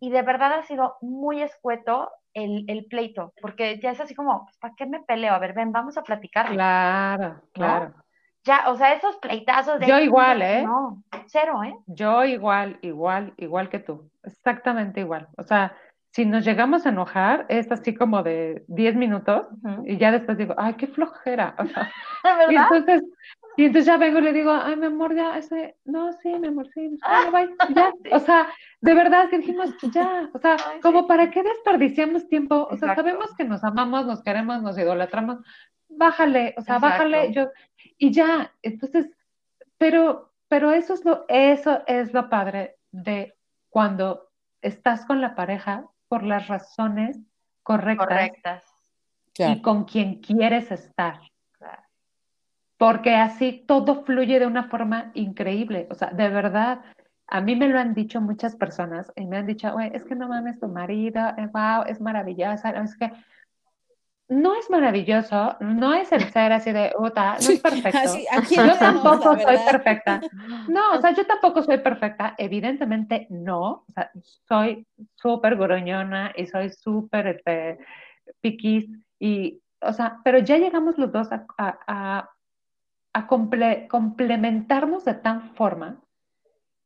y 0.00 0.10
de 0.10 0.20
verdad 0.20 0.52
ha 0.52 0.62
sido 0.64 0.98
muy 1.00 1.40
escueto 1.40 2.10
el, 2.34 2.66
el 2.68 2.84
pleito, 2.84 3.32
porque 3.40 3.80
ya 3.80 3.90
es 3.90 4.00
así 4.00 4.14
como, 4.14 4.50
¿para 4.60 4.74
qué 4.76 4.84
me 4.84 5.00
peleo? 5.00 5.32
A 5.32 5.38
ver, 5.38 5.54
ven, 5.54 5.72
vamos 5.72 5.96
a 5.96 6.02
platicar. 6.02 6.52
Claro, 6.52 7.40
claro. 7.52 7.94
Ya, 8.44 8.70
o 8.70 8.76
sea, 8.76 8.94
esos 8.94 9.16
pleitazos 9.18 9.80
de... 9.80 9.86
Yo 9.86 9.98
igual, 9.98 10.40
¿eh? 10.42 10.62
No, 10.62 11.02
cero, 11.26 11.62
¿eh? 11.62 11.74
Yo 11.86 12.24
igual, 12.24 12.78
igual, 12.82 13.34
igual 13.36 13.68
que 13.68 13.80
tú. 13.80 14.10
Exactamente 14.22 15.00
igual. 15.00 15.28
O 15.36 15.42
sea, 15.42 15.76
si 16.12 16.24
nos 16.24 16.44
llegamos 16.44 16.86
a 16.86 16.88
enojar, 16.88 17.46
es 17.48 17.70
así 17.70 17.94
como 17.94 18.22
de 18.22 18.64
10 18.66 18.96
minutos 18.96 19.46
y 19.84 19.96
ya 19.96 20.10
después 20.10 20.38
digo, 20.38 20.54
ay, 20.58 20.74
qué 20.74 20.86
flojera. 20.88 21.54
O 21.58 21.66
sea, 21.66 21.90
y 22.50 22.56
entonces, 22.56 23.02
y 23.56 23.64
entonces 23.66 23.86
ya 23.86 23.96
vengo 23.96 24.18
y 24.18 24.22
le 24.22 24.32
digo, 24.32 24.50
ay, 24.50 24.74
mi 24.76 24.86
amor, 24.86 25.14
ya, 25.14 25.38
ese, 25.38 25.76
no, 25.84 26.12
sí, 26.14 26.30
mi 26.38 26.48
amor, 26.48 26.66
sí, 26.74 26.98
ya. 26.98 27.92
O 28.12 28.18
sea, 28.18 28.48
de 28.80 28.94
verdad 28.94 29.28
que 29.30 29.38
dijimos, 29.38 29.72
ya, 29.92 30.28
o 30.32 30.38
sea, 30.38 30.56
como 30.82 31.06
para 31.06 31.30
qué 31.30 31.42
desperdiciamos 31.42 32.28
tiempo. 32.28 32.66
O 32.70 32.76
sea, 32.76 32.94
sabemos 32.94 33.32
que 33.36 33.44
nos 33.44 33.62
amamos, 33.62 34.06
nos 34.06 34.22
queremos, 34.22 34.62
nos 34.62 34.76
idolatramos, 34.78 35.38
bájale, 35.90 36.54
o 36.56 36.62
sea, 36.62 36.78
bájale, 36.78 37.32
yo, 37.32 37.50
y 37.98 38.10
ya, 38.12 38.52
entonces, 38.62 39.10
pero, 39.78 40.32
pero 40.48 40.72
eso 40.72 40.94
es 40.94 41.04
lo, 41.04 41.24
eso 41.28 41.82
es 41.86 42.12
lo 42.12 42.28
padre 42.28 42.76
de 42.90 43.36
cuando 43.68 44.30
estás 44.62 45.04
con 45.04 45.20
la 45.20 45.34
pareja 45.34 45.86
por 46.08 46.22
las 46.22 46.48
razones 46.48 47.18
correctas, 47.62 48.64
y 49.38 49.62
con 49.62 49.84
quien 49.84 50.20
quieres 50.20 50.70
estar. 50.70 51.20
Porque 52.76 53.14
así 53.14 53.64
todo 53.66 54.04
fluye 54.04 54.38
de 54.38 54.46
una 54.46 54.64
forma 54.64 55.10
increíble. 55.14 55.86
O 55.90 55.94
sea, 55.94 56.10
de 56.10 56.28
verdad, 56.30 56.80
a 57.26 57.40
mí 57.40 57.54
me 57.54 57.68
lo 57.68 57.78
han 57.78 57.94
dicho 57.94 58.20
muchas 58.20 58.56
personas 58.56 59.12
y 59.16 59.26
me 59.26 59.36
han 59.36 59.46
dicho, 59.46 59.78
es 59.78 60.04
que 60.04 60.14
no 60.14 60.28
mames 60.28 60.58
tu 60.58 60.68
marido, 60.68 61.20
wow, 61.52 61.82
eh, 61.82 61.90
es 61.90 62.00
maravillosa, 62.00 62.70
es 62.70 62.96
que 62.96 63.12
no 64.30 64.54
es 64.54 64.70
maravilloso, 64.70 65.56
no 65.60 65.92
es 65.92 66.10
el 66.12 66.22
ser 66.32 66.52
así 66.52 66.72
de, 66.72 66.92
Uta, 66.96 67.36
no 67.42 67.50
es 67.50 67.60
perfecto. 67.60 68.16
yo 68.54 68.78
tampoco 68.78 69.36
soy 69.38 69.58
perfecta. 69.70 70.20
No, 70.68 70.92
o 70.92 71.00
sea, 71.00 71.12
yo 71.12 71.26
tampoco 71.26 71.62
soy 71.62 71.78
perfecta, 71.78 72.34
evidentemente 72.38 73.26
no. 73.28 73.84
O 73.88 73.92
sea, 73.92 74.10
soy 74.46 74.86
súper 75.16 75.56
gruñona 75.56 76.32
y 76.36 76.46
soy 76.46 76.70
súper 76.70 77.26
este, 77.26 77.78
piquis 78.40 78.88
y, 79.18 79.60
o 79.80 79.92
sea, 79.92 80.18
pero 80.22 80.38
ya 80.38 80.58
llegamos 80.58 80.96
los 80.96 81.10
dos 81.10 81.28
a, 81.32 81.44
a, 81.58 82.30
a 83.12 83.26
complementarnos 83.26 85.04
de 85.04 85.14
tal 85.14 85.42
forma 85.54 86.00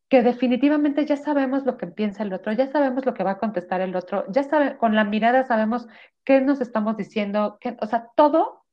que 0.09 0.23
definitivamente 0.23 1.07
ya 1.07 1.17
sabemos 1.17 1.65
lo 1.65 1.77
que 1.79 1.87
piensa 1.87 2.23
el 2.23 2.33
otro, 2.33 2.53
ya 2.53 2.71
sabemos 2.71 3.07
lo 3.07 3.15
que 3.15 3.25
va 3.25 3.33
a 3.33 3.39
contestar 3.39 3.81
el 3.81 3.97
otro, 3.97 4.25
ya 4.31 4.43
sabe, 4.43 4.77
con 4.77 4.95
la 4.95 5.05
mirada 5.05 5.45
sabemos 5.45 5.89
qué 6.25 6.41
nos 6.41 6.61
estamos 6.61 6.97
diciendo, 6.97 7.59
qué, 7.61 7.77
o 7.81 7.87
sea, 7.87 8.11
todo. 8.15 8.65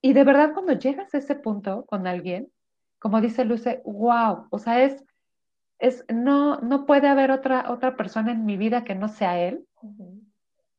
Y 0.00 0.12
de 0.14 0.24
verdad 0.24 0.52
cuando 0.52 0.72
llegas 0.72 1.14
a 1.14 1.18
ese 1.18 1.34
punto 1.34 1.84
con 1.86 2.06
alguien, 2.06 2.48
como 2.98 3.20
dice 3.20 3.44
Luce, 3.44 3.82
wow, 3.84 4.46
o 4.50 4.58
sea, 4.58 4.82
es, 4.82 5.04
es 5.78 6.04
no, 6.12 6.58
no 6.60 6.86
puede 6.86 7.08
haber 7.08 7.30
otra, 7.30 7.70
otra 7.70 7.96
persona 7.96 8.32
en 8.32 8.44
mi 8.44 8.56
vida 8.56 8.84
que 8.84 8.94
no 8.94 9.08
sea 9.08 9.40
él, 9.40 9.66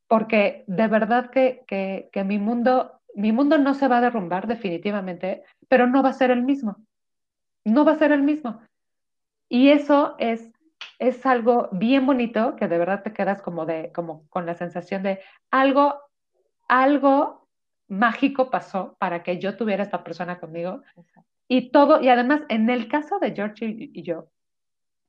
porque 0.07 0.63
de 0.67 0.87
verdad 0.87 1.29
que, 1.29 1.63
que, 1.67 2.09
que 2.11 2.23
mi 2.23 2.37
mundo, 2.37 3.01
mi 3.15 3.31
mundo 3.31 3.57
no 3.57 3.73
se 3.73 3.87
va 3.87 3.97
a 3.97 4.01
derrumbar 4.01 4.47
definitivamente, 4.47 5.43
pero 5.67 5.87
no 5.87 6.03
va 6.03 6.09
a 6.09 6.13
ser 6.13 6.31
el 6.31 6.43
mismo, 6.43 6.77
no 7.65 7.83
va 7.83 7.93
a 7.93 7.97
ser 7.97 8.13
el 8.13 8.23
mismo 8.23 8.61
y 9.53 9.69
eso 9.69 10.15
es, 10.17 10.51
es 10.97 11.27
algo 11.27 11.69
bien 11.71 12.07
bonito 12.07 12.55
que 12.55 12.67
de 12.67 12.79
verdad 12.79 13.03
te 13.03 13.13
quedas 13.13 13.39
como, 13.43 13.67
de, 13.67 13.91
como 13.93 14.27
con 14.29 14.47
la 14.47 14.55
sensación 14.55 15.03
de 15.03 15.19
algo, 15.51 16.01
algo 16.67 17.47
mágico 17.87 18.49
pasó 18.49 18.95
para 18.97 19.21
que 19.21 19.37
yo 19.37 19.55
tuviera 19.55 19.83
esta 19.83 20.03
persona 20.03 20.39
conmigo. 20.39 20.81
Y 21.47 21.69
todo, 21.69 22.01
y 22.01 22.09
además 22.09 22.41
en 22.49 22.67
el 22.67 22.87
caso 22.87 23.19
de 23.19 23.35
George 23.35 23.67
y, 23.77 24.01
yo, 24.01 24.25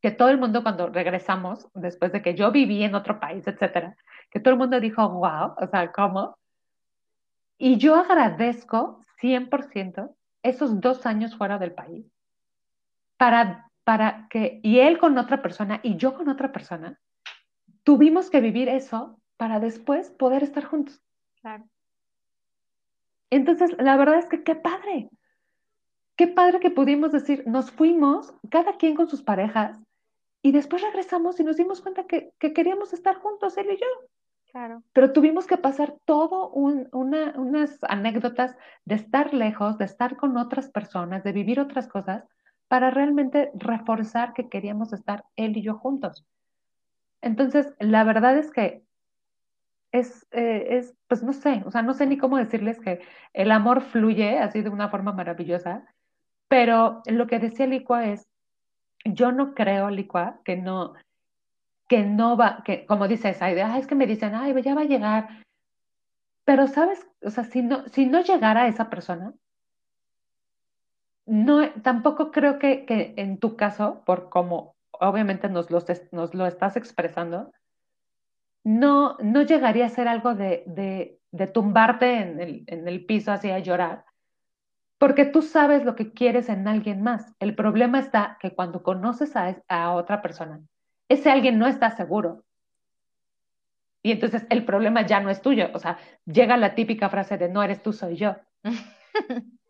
que 0.03 0.11
todo 0.11 0.29
el 0.29 0.37
mundo 0.37 0.63
cuando 0.63 0.89
regresamos, 0.89 1.67
después 1.73 2.13
de 2.13 2.21
que 2.21 2.35
yo 2.35 2.53
viví 2.53 2.85
en 2.85 2.97
otro 2.97 3.19
país, 3.19 3.47
etcétera, 3.47 3.97
que 4.31 4.41
todo 4.41 4.53
el 4.53 4.61
mundo 4.61 4.79
dijo, 4.79 5.09
wow, 5.09 5.55
o 5.57 5.67
sea, 5.71 5.91
¿cómo? 5.91 6.37
Y 7.57 7.79
yo 7.79 7.95
agradezco 7.95 9.01
100% 9.23 10.15
esos 10.43 10.83
dos 10.83 11.07
años 11.07 11.35
fuera 11.35 11.57
del 11.57 11.73
país 11.73 12.05
para 13.17 13.64
para 13.85 14.27
que, 14.29 14.61
y 14.63 14.81
él 14.81 14.99
con 14.99 15.17
otra 15.19 15.43
persona 15.43 15.81
y 15.83 15.97
yo 15.97 16.15
con 16.15 16.29
otra 16.29 16.53
persona, 16.53 16.99
tuvimos 17.85 18.31
que 18.31 18.41
vivir 18.41 18.69
eso 18.69 19.21
para 19.37 19.61
después 19.61 20.11
poder 20.11 20.43
estar 20.43 20.65
juntos. 20.65 21.03
Claro. 21.41 21.65
Entonces, 23.31 23.75
la 23.79 23.97
verdad 23.97 24.19
es 24.19 24.27
que 24.27 24.43
qué 24.43 24.55
padre. 24.55 25.11
Qué 26.17 26.29
padre 26.29 26.61
que 26.61 26.71
pudimos 26.71 27.13
decir, 27.13 27.43
nos 27.47 27.71
fuimos, 27.71 28.33
cada 28.51 28.77
quien 28.77 28.95
con 28.95 29.09
sus 29.09 29.23
parejas, 29.23 29.81
y 30.43 30.53
después 30.53 30.83
regresamos 30.83 31.41
y 31.41 31.45
nos 31.45 31.57
dimos 31.57 31.81
cuenta 31.81 32.07
que, 32.07 32.33
queríamos 32.39 32.93
estar 32.93 33.17
juntos, 33.17 33.57
él 33.57 33.67
y 33.71 33.77
yo. 33.77 33.87
Claro. 34.53 34.83
Pero 34.93 35.13
tuvimos 35.13 35.47
que 35.47 35.57
pasar 35.57 35.97
todo 36.05 36.51
unas 36.51 37.79
anécdotas 37.83 38.55
de 38.85 38.95
estar 38.95 39.35
lejos, 39.35 39.79
de 39.79 39.87
estar 39.87 40.17
con 40.17 40.37
otras 40.37 40.69
personas, 40.69 41.25
de 41.25 41.33
vivir 41.33 41.59
otras 41.59 41.89
cosas, 41.89 42.25
para 42.69 42.91
realmente 42.91 43.51
reforzar 43.55 44.33
que 44.33 44.49
queríamos 44.49 44.93
estar 44.93 45.25
él 45.37 45.57
y 45.57 45.63
yo 45.63 45.75
juntos. 45.77 46.25
Entonces, 47.21 47.75
la 47.79 48.05
verdad 48.05 48.37
es 48.37 48.51
que 48.51 48.85
es, 49.93 50.27
eh, 50.33 50.67
es, 50.71 50.95
pues 51.07 51.23
no 51.23 51.33
sé, 51.33 51.63
o 51.67 51.71
sea, 51.71 51.83
no 51.83 51.95
sé 51.95 52.07
ni 52.07 52.19
cómo 52.19 52.37
decirles 52.37 52.81
que 52.81 53.01
el 53.33 53.53
amor 53.53 53.81
fluye 53.81 54.39
así 54.41 54.61
de 54.61 54.69
una 54.69 54.89
forma 54.89 55.13
maravillosa, 55.13 55.87
pero 56.49 57.03
lo 57.07 57.27
que 57.27 57.39
decía 57.39 57.67
Licua 57.67 58.07
es, 58.07 58.29
yo 59.05 59.31
no 59.31 59.55
creo, 59.55 59.91
Licua, 59.91 60.41
que 60.45 60.57
no, 60.57 60.95
que 61.89 62.03
no 62.03 62.37
va, 62.37 62.63
que 62.65 62.87
como 62.87 63.07
dice 63.07 63.31
esa 63.31 63.51
idea, 63.51 63.79
es 63.79 63.87
que 63.87 63.95
me 63.95 64.07
dicen, 64.07 64.35
ay, 64.35 64.61
ya 64.63 64.75
va 64.75 64.83
a 64.83 64.87
llegar, 64.87 65.29
pero 66.45 66.67
sabes, 66.67 67.07
o 67.23 67.31
sea, 67.31 67.45
si 67.45 67.63
no, 67.63 67.87
si 67.89 68.07
no 68.07 68.21
llegara 68.21 68.69
esa 68.69 68.91
persona, 68.91 69.33
no, 71.27 71.71
tampoco 71.83 72.31
creo 72.31 72.59
que, 72.59 72.85
en 73.17 73.39
tu 73.39 73.57
caso, 73.57 74.03
por 74.05 74.29
como 74.29 74.75
obviamente 74.93 75.49
nos 75.49 75.71
lo, 75.71 75.83
nos 76.13 76.35
lo 76.35 76.47
estás 76.47 76.77
expresando, 76.77 77.53
no, 78.63 79.17
no 79.21 79.43
llegaría 79.43 79.87
a 79.87 79.91
ser 79.91 80.09
algo 80.09 80.35
de, 80.35 81.19
tumbarte 81.53 82.21
en 82.21 82.41
el, 82.41 82.65
en 82.67 82.89
el, 82.89 83.05
piso 83.05 83.33
así 83.33 83.51
a 83.51 83.59
llorar, 83.59 84.05
porque 84.99 85.25
tú 85.25 85.43
sabes 85.43 85.85
lo 85.85 85.97
que 85.97 86.13
quieres 86.13 86.49
en 86.49 86.69
alguien 86.69 87.03
más. 87.03 87.35
El 87.41 87.55
problema 87.55 87.99
está 87.99 88.39
que 88.41 88.55
cuando 88.55 88.83
conoces 88.83 89.37
a, 89.37 89.63
a 89.69 89.93
otra 89.93 90.23
persona, 90.23 90.61
ese 91.09 91.31
alguien 91.31 91.59
no 91.59 91.67
está 91.67 91.91
seguro. 91.91 92.45
Y 94.03 94.13
entonces 94.13 94.47
el 94.51 94.65
problema 94.65 95.07
ya 95.07 95.21
no 95.21 95.31
es 95.31 95.41
tuyo. 95.41 95.71
O 95.73 95.79
sea, 95.79 95.99
llega 96.27 96.59
la 96.59 96.75
típica 96.75 97.09
frase 97.09 97.39
de 97.39 97.49
no 97.49 97.63
eres 97.63 97.83
tú, 97.83 97.93
soy 97.93 98.17
yo. 98.17 98.37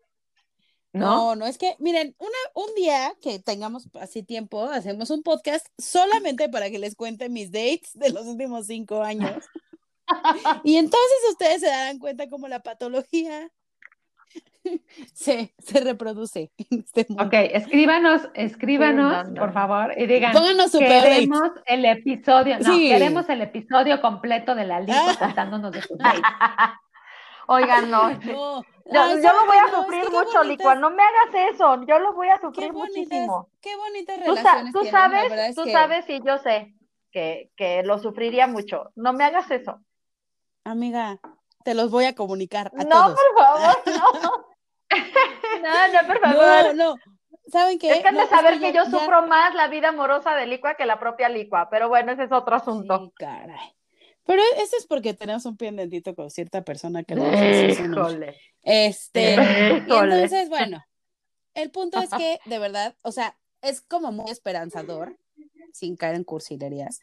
No, 0.95 1.35
no, 1.35 1.45
es 1.45 1.57
que, 1.57 1.75
miren, 1.79 2.15
una, 2.19 2.29
un 2.53 2.73
día 2.75 3.13
que 3.21 3.39
tengamos 3.39 3.87
así 3.99 4.23
tiempo, 4.23 4.63
hacemos 4.65 5.09
un 5.09 5.23
podcast 5.23 5.67
solamente 5.77 6.49
para 6.49 6.69
que 6.69 6.79
les 6.79 6.95
cuente 6.95 7.29
mis 7.29 7.51
dates 7.51 7.91
de 7.93 8.09
los 8.11 8.25
últimos 8.25 8.67
cinco 8.67 9.01
años. 9.03 9.43
y 10.63 10.77
entonces 10.77 11.17
ustedes 11.31 11.61
se 11.61 11.67
darán 11.67 11.99
cuenta 11.99 12.29
cómo 12.29 12.47
la 12.47 12.61
patología 12.61 13.49
se, 15.13 15.53
se 15.59 15.79
reproduce 15.81 16.51
en 16.57 16.79
este 16.79 17.05
mundo. 17.09 17.23
Ok, 17.25 17.33
escríbanos, 17.33 18.21
escríbanos, 18.33 19.13
Sí, 19.13 19.23
no, 19.27 19.31
no. 19.35 19.41
por 19.41 19.53
favor, 19.53 19.93
y 19.97 20.05
digan, 20.07 20.33
Pónganos 20.33 20.71
queremos 20.71 21.51
el 21.65 21.85
episodio, 21.85 22.59
no, 22.59 22.73
Sí. 22.73 22.89
queremos 22.89 23.27
el 23.29 23.41
episodio 23.41 24.01
completo 24.01 24.55
de 24.55 24.65
la 24.65 24.79
lista 24.79 25.11
Ah. 25.11 25.15
contándonos 25.19 25.71
de 25.71 25.81
sus 25.81 25.97
dates. 25.97 26.21
Oigan, 27.47 27.89
no. 27.91 28.09
No, 28.87 28.93
Yo, 28.93 29.01
ay, 29.01 29.15
yo 29.15 29.21
¿saben 29.23 29.39
lo 29.41 29.45
voy 29.47 29.57
a 29.57 29.65
No, 29.71 29.81
sufrir 29.81 30.03
mucho, 30.11 30.15
bonitas- 30.37 30.45
Licua. 30.45 30.75
No 30.75 30.91
me 30.91 31.01
hagas 31.01 31.53
eso. 31.55 31.83
Yo 31.87 31.97
lo 31.97 32.13
voy 32.13 32.29
a 32.29 32.35
Qué 32.35 32.41
sufrir 32.41 32.71
bonitas, 32.71 32.95
muchísimo. 32.99 33.49
qué 33.59 33.75
bonitas 33.77 34.19
relaciones 34.19 34.73
tú 34.73 34.85
sabes, 34.85 35.55
tú 35.55 35.63
que- 35.63 35.71
sabes 35.71 36.05
y 36.09 36.21
yo 36.23 36.37
sé 36.37 36.75
que, 37.11 37.49
que 37.57 37.81
lo 37.81 37.97
sufriría 37.97 38.45
mucho. 38.45 38.91
No 38.95 39.11
me 39.13 39.23
hagas 39.23 39.49
eso. 39.49 39.79
Amiga, 40.65 41.19
te 41.63 41.73
los 41.73 41.89
voy 41.89 42.05
a 42.05 42.13
comunicar 42.13 42.71
a 42.77 42.83
no, 42.83 42.89
todos. 43.05 43.19
por 43.19 43.43
favor, 43.43 43.77
no. 43.87 44.45
No, 45.63 45.87
no, 46.01 46.07
por 46.07 46.21
No, 46.21 46.33
favor. 46.41 46.75
no. 46.75 46.95
¿Saben 47.47 47.79
qué? 47.79 47.89
es 47.89 48.01
que 48.01 48.07
han 48.07 48.13
No, 48.15 48.21
de 48.21 48.27
saber 48.27 48.59
que 48.59 48.71
yo 48.71 48.83
ya- 48.83 48.89
sufro 48.91 49.25
más 49.25 49.55
la 49.55 49.67
vida 49.67 49.89
amorosa 49.89 50.35
de 50.35 50.45
Licua 50.45 50.75
que 50.75 50.85
la 50.85 50.99
propia 50.99 51.27
Licua, 51.27 51.69
pero 51.71 51.89
bueno, 51.89 52.11
ese 52.11 52.25
es 52.25 52.31
otro 52.31 52.55
asunto. 52.55 52.99
Sí, 52.99 53.13
caray. 53.17 53.75
Pero 54.25 54.41
eso 54.57 54.75
es 54.77 54.87
porque 54.87 55.13
tenemos 55.13 55.45
un 55.45 55.55
pendentito 55.55 56.15
con 56.15 56.31
cierta 56.31 56.63
persona 56.63 57.03
que 57.03 57.15
lo. 57.15 57.23
Híjole. 57.25 58.35
Este, 58.63 59.35
y 59.35 59.77
Híjole. 59.77 60.15
entonces, 60.15 60.49
bueno, 60.49 60.83
el 61.53 61.71
punto 61.71 61.99
es 61.99 62.09
que, 62.09 62.39
de 62.45 62.59
verdad, 62.59 62.95
o 63.01 63.11
sea, 63.11 63.37
es 63.61 63.81
como 63.81 64.11
muy 64.11 64.31
esperanzador, 64.31 65.17
sin 65.73 65.95
caer 65.95 66.15
en 66.15 66.23
cursilerías, 66.23 67.01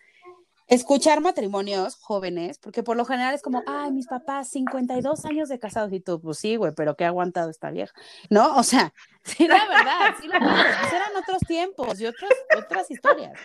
escuchar 0.66 1.20
matrimonios 1.20 1.96
jóvenes, 1.96 2.58
porque 2.58 2.82
por 2.82 2.96
lo 2.96 3.04
general 3.04 3.34
es 3.34 3.42
como, 3.42 3.62
ay, 3.66 3.92
mis 3.92 4.06
papás, 4.06 4.48
52 4.50 5.24
años 5.24 5.48
de 5.48 5.58
casados, 5.58 5.92
y 5.92 6.00
tú, 6.00 6.20
pues 6.20 6.38
sí, 6.38 6.56
güey, 6.56 6.72
pero 6.74 6.96
qué 6.96 7.04
ha 7.04 7.08
aguantado 7.08 7.50
esta 7.50 7.70
vieja, 7.70 7.92
¿no? 8.30 8.56
O 8.56 8.62
sea, 8.62 8.92
sí, 9.24 9.46
la 9.46 9.66
verdad, 9.66 10.14
sí 10.20 10.28
piensas, 10.28 10.76
pues 10.80 10.92
eran 10.92 11.16
otros 11.16 11.38
tiempos 11.46 12.00
y 12.00 12.06
otras, 12.06 12.30
otras 12.58 12.90
historias. 12.90 13.38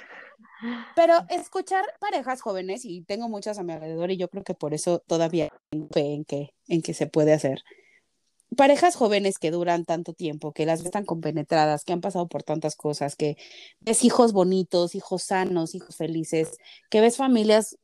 Pero 0.95 1.25
escuchar 1.29 1.85
parejas 1.99 2.41
jóvenes, 2.41 2.85
y 2.85 3.01
tengo 3.03 3.29
muchas 3.29 3.59
a 3.59 3.63
mi 3.63 3.73
alrededor, 3.73 4.11
y 4.11 4.17
yo 4.17 4.29
creo 4.29 4.43
que 4.43 4.53
por 4.53 4.73
eso 4.73 4.99
todavía 4.99 5.49
tengo 5.69 5.87
fe 5.91 6.13
en 6.13 6.25
que, 6.25 6.53
en 6.67 6.81
que 6.81 6.93
se 6.93 7.07
puede 7.07 7.33
hacer. 7.33 7.63
Parejas 8.55 8.95
jóvenes 8.95 9.39
que 9.39 9.51
duran 9.51 9.85
tanto 9.85 10.13
tiempo, 10.13 10.53
que 10.53 10.65
las 10.65 10.81
ves 10.81 10.91
tan 10.91 11.05
compenetradas, 11.05 11.83
que 11.83 11.93
han 11.93 12.01
pasado 12.01 12.27
por 12.27 12.43
tantas 12.43 12.75
cosas, 12.75 13.15
que 13.15 13.37
ves 13.81 14.03
hijos 14.03 14.33
bonitos, 14.33 14.95
hijos 14.95 15.23
sanos, 15.23 15.75
hijos 15.75 15.97
felices, 15.97 16.57
que 16.89 17.01
ves 17.01 17.17
familias 17.17 17.77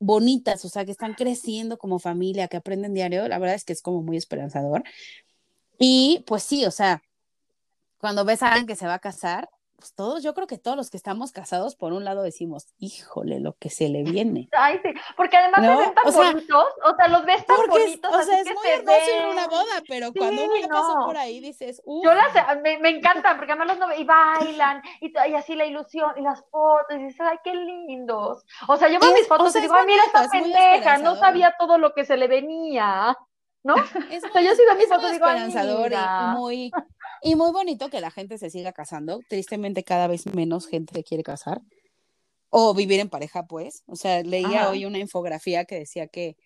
bonitas, 0.00 0.64
o 0.64 0.68
sea, 0.68 0.84
que 0.84 0.90
están 0.90 1.14
creciendo 1.14 1.78
como 1.78 1.98
familia, 1.98 2.48
que 2.48 2.56
aprenden 2.56 2.94
diario, 2.94 3.28
la 3.28 3.38
verdad 3.38 3.54
es 3.54 3.64
que 3.64 3.72
es 3.72 3.82
como 3.82 4.02
muy 4.02 4.16
esperanzador. 4.16 4.82
Y 5.78 6.24
pues 6.26 6.42
sí, 6.42 6.66
o 6.66 6.70
sea, 6.70 7.02
cuando 7.98 8.24
ves 8.24 8.42
a 8.42 8.48
alguien 8.48 8.66
que 8.66 8.76
se 8.76 8.86
va 8.86 8.94
a 8.94 8.98
casar, 8.98 9.48
pues 9.80 9.94
todos, 9.94 10.22
yo 10.22 10.32
creo 10.34 10.46
que 10.46 10.58
todos 10.58 10.76
los 10.76 10.90
que 10.90 10.96
estamos 10.96 11.32
casados, 11.32 11.74
por 11.74 11.92
un 11.92 12.04
lado 12.04 12.22
decimos, 12.22 12.68
híjole, 12.78 13.40
lo 13.40 13.54
que 13.54 13.68
se 13.70 13.88
le 13.88 14.04
viene. 14.04 14.48
Ay, 14.52 14.78
sí, 14.84 14.90
porque 15.16 15.36
además 15.38 15.62
¿No? 15.62 15.72
se 15.76 15.84
ven 15.86 15.94
tan 15.94 16.06
O 16.08 16.12
sea, 16.12 16.30
bonitos, 16.32 16.64
o 16.84 16.94
sea, 16.96 17.08
los 17.08 17.24
ves 17.24 17.46
tan 17.46 17.56
Porque 17.56 17.70
bonitos, 17.80 18.14
o 18.14 18.22
sea, 18.22 18.38
es 18.38 18.44
que 18.46 18.54
muy 18.54 18.62
se 18.62 18.74
hermoso 18.74 18.98
ir 19.08 19.20
a 19.20 19.24
ven. 19.26 19.32
una 19.32 19.48
boda, 19.48 19.82
pero 19.88 20.12
cuando 20.12 20.44
uno 20.44 20.68
no. 20.68 21.06
por 21.06 21.16
ahí 21.16 21.40
dices, 21.40 21.82
uff, 21.84 22.04
Yo 22.04 22.14
las, 22.14 22.62
me, 22.62 22.78
me 22.78 22.90
encantan, 22.90 23.36
porque 23.36 23.52
además 23.52 23.76
los 23.76 23.88
no 23.88 23.94
y 23.94 24.04
bailan, 24.04 24.82
y, 25.00 25.12
así 25.34 25.56
la 25.56 25.64
ilusión, 25.66 26.12
y 26.16 26.20
las 26.22 26.44
fotos, 26.50 26.96
y 26.96 27.04
dices, 27.04 27.20
ay, 27.22 27.38
qué 27.42 27.54
lindos. 27.54 28.44
O 28.68 28.76
sea, 28.76 28.88
yo 28.88 29.00
veo 29.00 29.12
mis 29.12 29.26
fotos 29.26 29.48
o 29.48 29.50
sea, 29.50 29.60
y 29.60 29.62
digo, 29.62 29.74
ay, 29.74 29.86
mira 29.86 30.02
bonito, 30.04 30.20
esta 30.24 30.36
es 30.38 30.42
muy 30.44 30.52
pendeja, 30.52 30.98
no 30.98 31.16
sabía 31.16 31.54
todo 31.58 31.78
lo 31.78 31.94
que 31.94 32.04
se 32.04 32.16
le 32.16 32.28
venía, 32.28 33.16
¿no? 33.62 33.74
es 34.10 34.22
O 34.24 34.28
sea, 34.28 34.42
yo 34.42 34.54
sí 34.54 34.62
veo 34.66 34.74
mis 34.76 34.88
muy 34.88 34.96
fotos 34.96 35.10
y 35.10 35.12
digo, 35.14 35.26
esperanzador 35.26 35.92
y- 35.92 36.36
muy 36.38 36.70
y 37.22 37.34
muy 37.36 37.52
bonito 37.52 37.90
que 37.90 38.00
la 38.00 38.10
gente 38.10 38.38
se 38.38 38.50
siga 38.50 38.72
casando. 38.72 39.20
Tristemente 39.28 39.84
cada 39.84 40.06
vez 40.06 40.26
menos 40.26 40.66
gente 40.66 40.94
se 40.94 41.04
quiere 41.04 41.22
casar 41.22 41.60
o 42.48 42.74
vivir 42.74 43.00
en 43.00 43.08
pareja, 43.08 43.46
pues. 43.46 43.82
O 43.86 43.96
sea, 43.96 44.22
leía 44.22 44.62
Ajá. 44.62 44.70
hoy 44.70 44.84
una 44.84 44.98
infografía 44.98 45.64
que 45.64 45.78
decía 45.78 46.06
que 46.08 46.36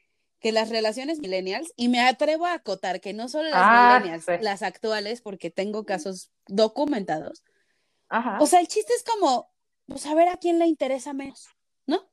que 0.41 0.53
las 0.53 0.69
relaciones 0.69 1.21
millennials 1.21 1.73
y 1.75 1.89
me 1.89 2.01
atrevo 2.03 2.45
a 2.45 2.53
acotar 2.53 3.01
que 3.01 3.15
no 3.15 3.31
solo 3.31 3.45
las 3.49 3.55
Ah, 3.63 3.97
millennials, 3.99 4.27
sí. 4.27 4.33
las 4.43 4.63
actuales 4.63 5.23
porque 5.23 5.51
tengo 5.51 5.87
casos 5.87 6.33
documentados. 6.49 7.43
Ajá. 8.11 8.37
O 8.43 8.47
sea, 8.47 8.61
el 8.61 8.69
chiste 8.69 8.93
es 8.95 9.05
como 9.05 9.51
pues 9.87 10.05
a 10.05 10.15
ver 10.15 10.29
a 10.29 10.37
quién 10.37 10.59
le 10.59 10.67
interesa 10.67 11.15
menos, 11.15 11.47
¿no? 11.87 12.11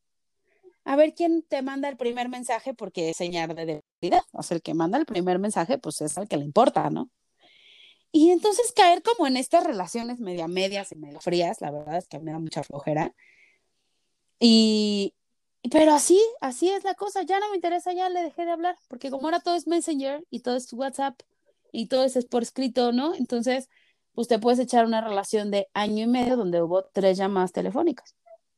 A 0.86 0.96
ver 0.96 1.14
quién 1.14 1.44
te 1.44 1.62
manda 1.62 1.90
el 1.90 1.98
primer 1.98 2.30
mensaje 2.30 2.74
porque 2.74 3.10
es 3.10 3.18
señal 3.18 3.54
de 3.54 3.82
debilidad. 4.02 4.24
O 4.32 4.44
sea, 4.44 4.56
el 4.56 4.64
que 4.64 4.74
manda 4.76 4.98
el 4.98 5.06
primer 5.06 5.38
mensaje, 5.38 5.78
pues 5.78 6.00
es 6.00 6.18
al 6.18 6.30
que 6.30 6.38
le 6.38 6.46
importa, 6.46 6.90
¿no? 6.90 7.10
Y 8.12 8.32
entonces 8.32 8.74
caer 8.74 9.02
como 9.04 9.28
en 9.28 9.38
estas 9.38 9.64
relaciones 9.64 10.20
media 10.20 10.48
medias 10.48 10.92
y 10.92 10.96
medio 10.96 11.22
frías, 11.22 11.62
la 11.62 11.72
verdad 11.72 11.98
es 11.98 12.08
que 12.08 12.20
me 12.20 12.32
da 12.32 12.40
mucha 12.40 12.64
flojera. 12.64 13.14
Y, 14.40 15.14
pero 15.72 15.94
así, 15.94 16.20
así 16.42 16.70
es 16.70 16.84
la 16.84 16.96
cosa, 16.96 17.22
ya 17.24 17.40
no 17.40 17.50
me 17.50 17.56
interesa, 17.56 17.94
ya 17.94 18.10
le 18.10 18.24
dejé 18.24 18.46
de 18.46 18.52
hablar, 18.52 18.76
porque 18.90 19.12
como 19.12 19.28
ahora 19.28 19.40
todo 19.40 19.56
es 19.56 19.68
Messenger 19.68 20.26
y 20.30 20.42
todo 20.42 20.56
es 20.56 20.74
WhatsApp 20.74 21.22
y 21.72 21.88
todo 21.88 22.04
es 22.04 22.26
por 22.26 22.42
escrito, 22.42 22.92
¿no? 22.92 23.14
Entonces, 23.16 23.70
pues 24.14 24.28
te 24.28 24.40
puedes 24.40 24.60
echar 24.60 24.86
una 24.86 25.00
relación 25.00 25.52
de 25.52 25.70
año 25.74 26.04
y 26.04 26.08
medio 26.08 26.36
donde 26.36 26.62
hubo 26.62 26.84
tres 26.84 27.18
llamadas 27.18 27.54
telefónicas. 27.54 28.16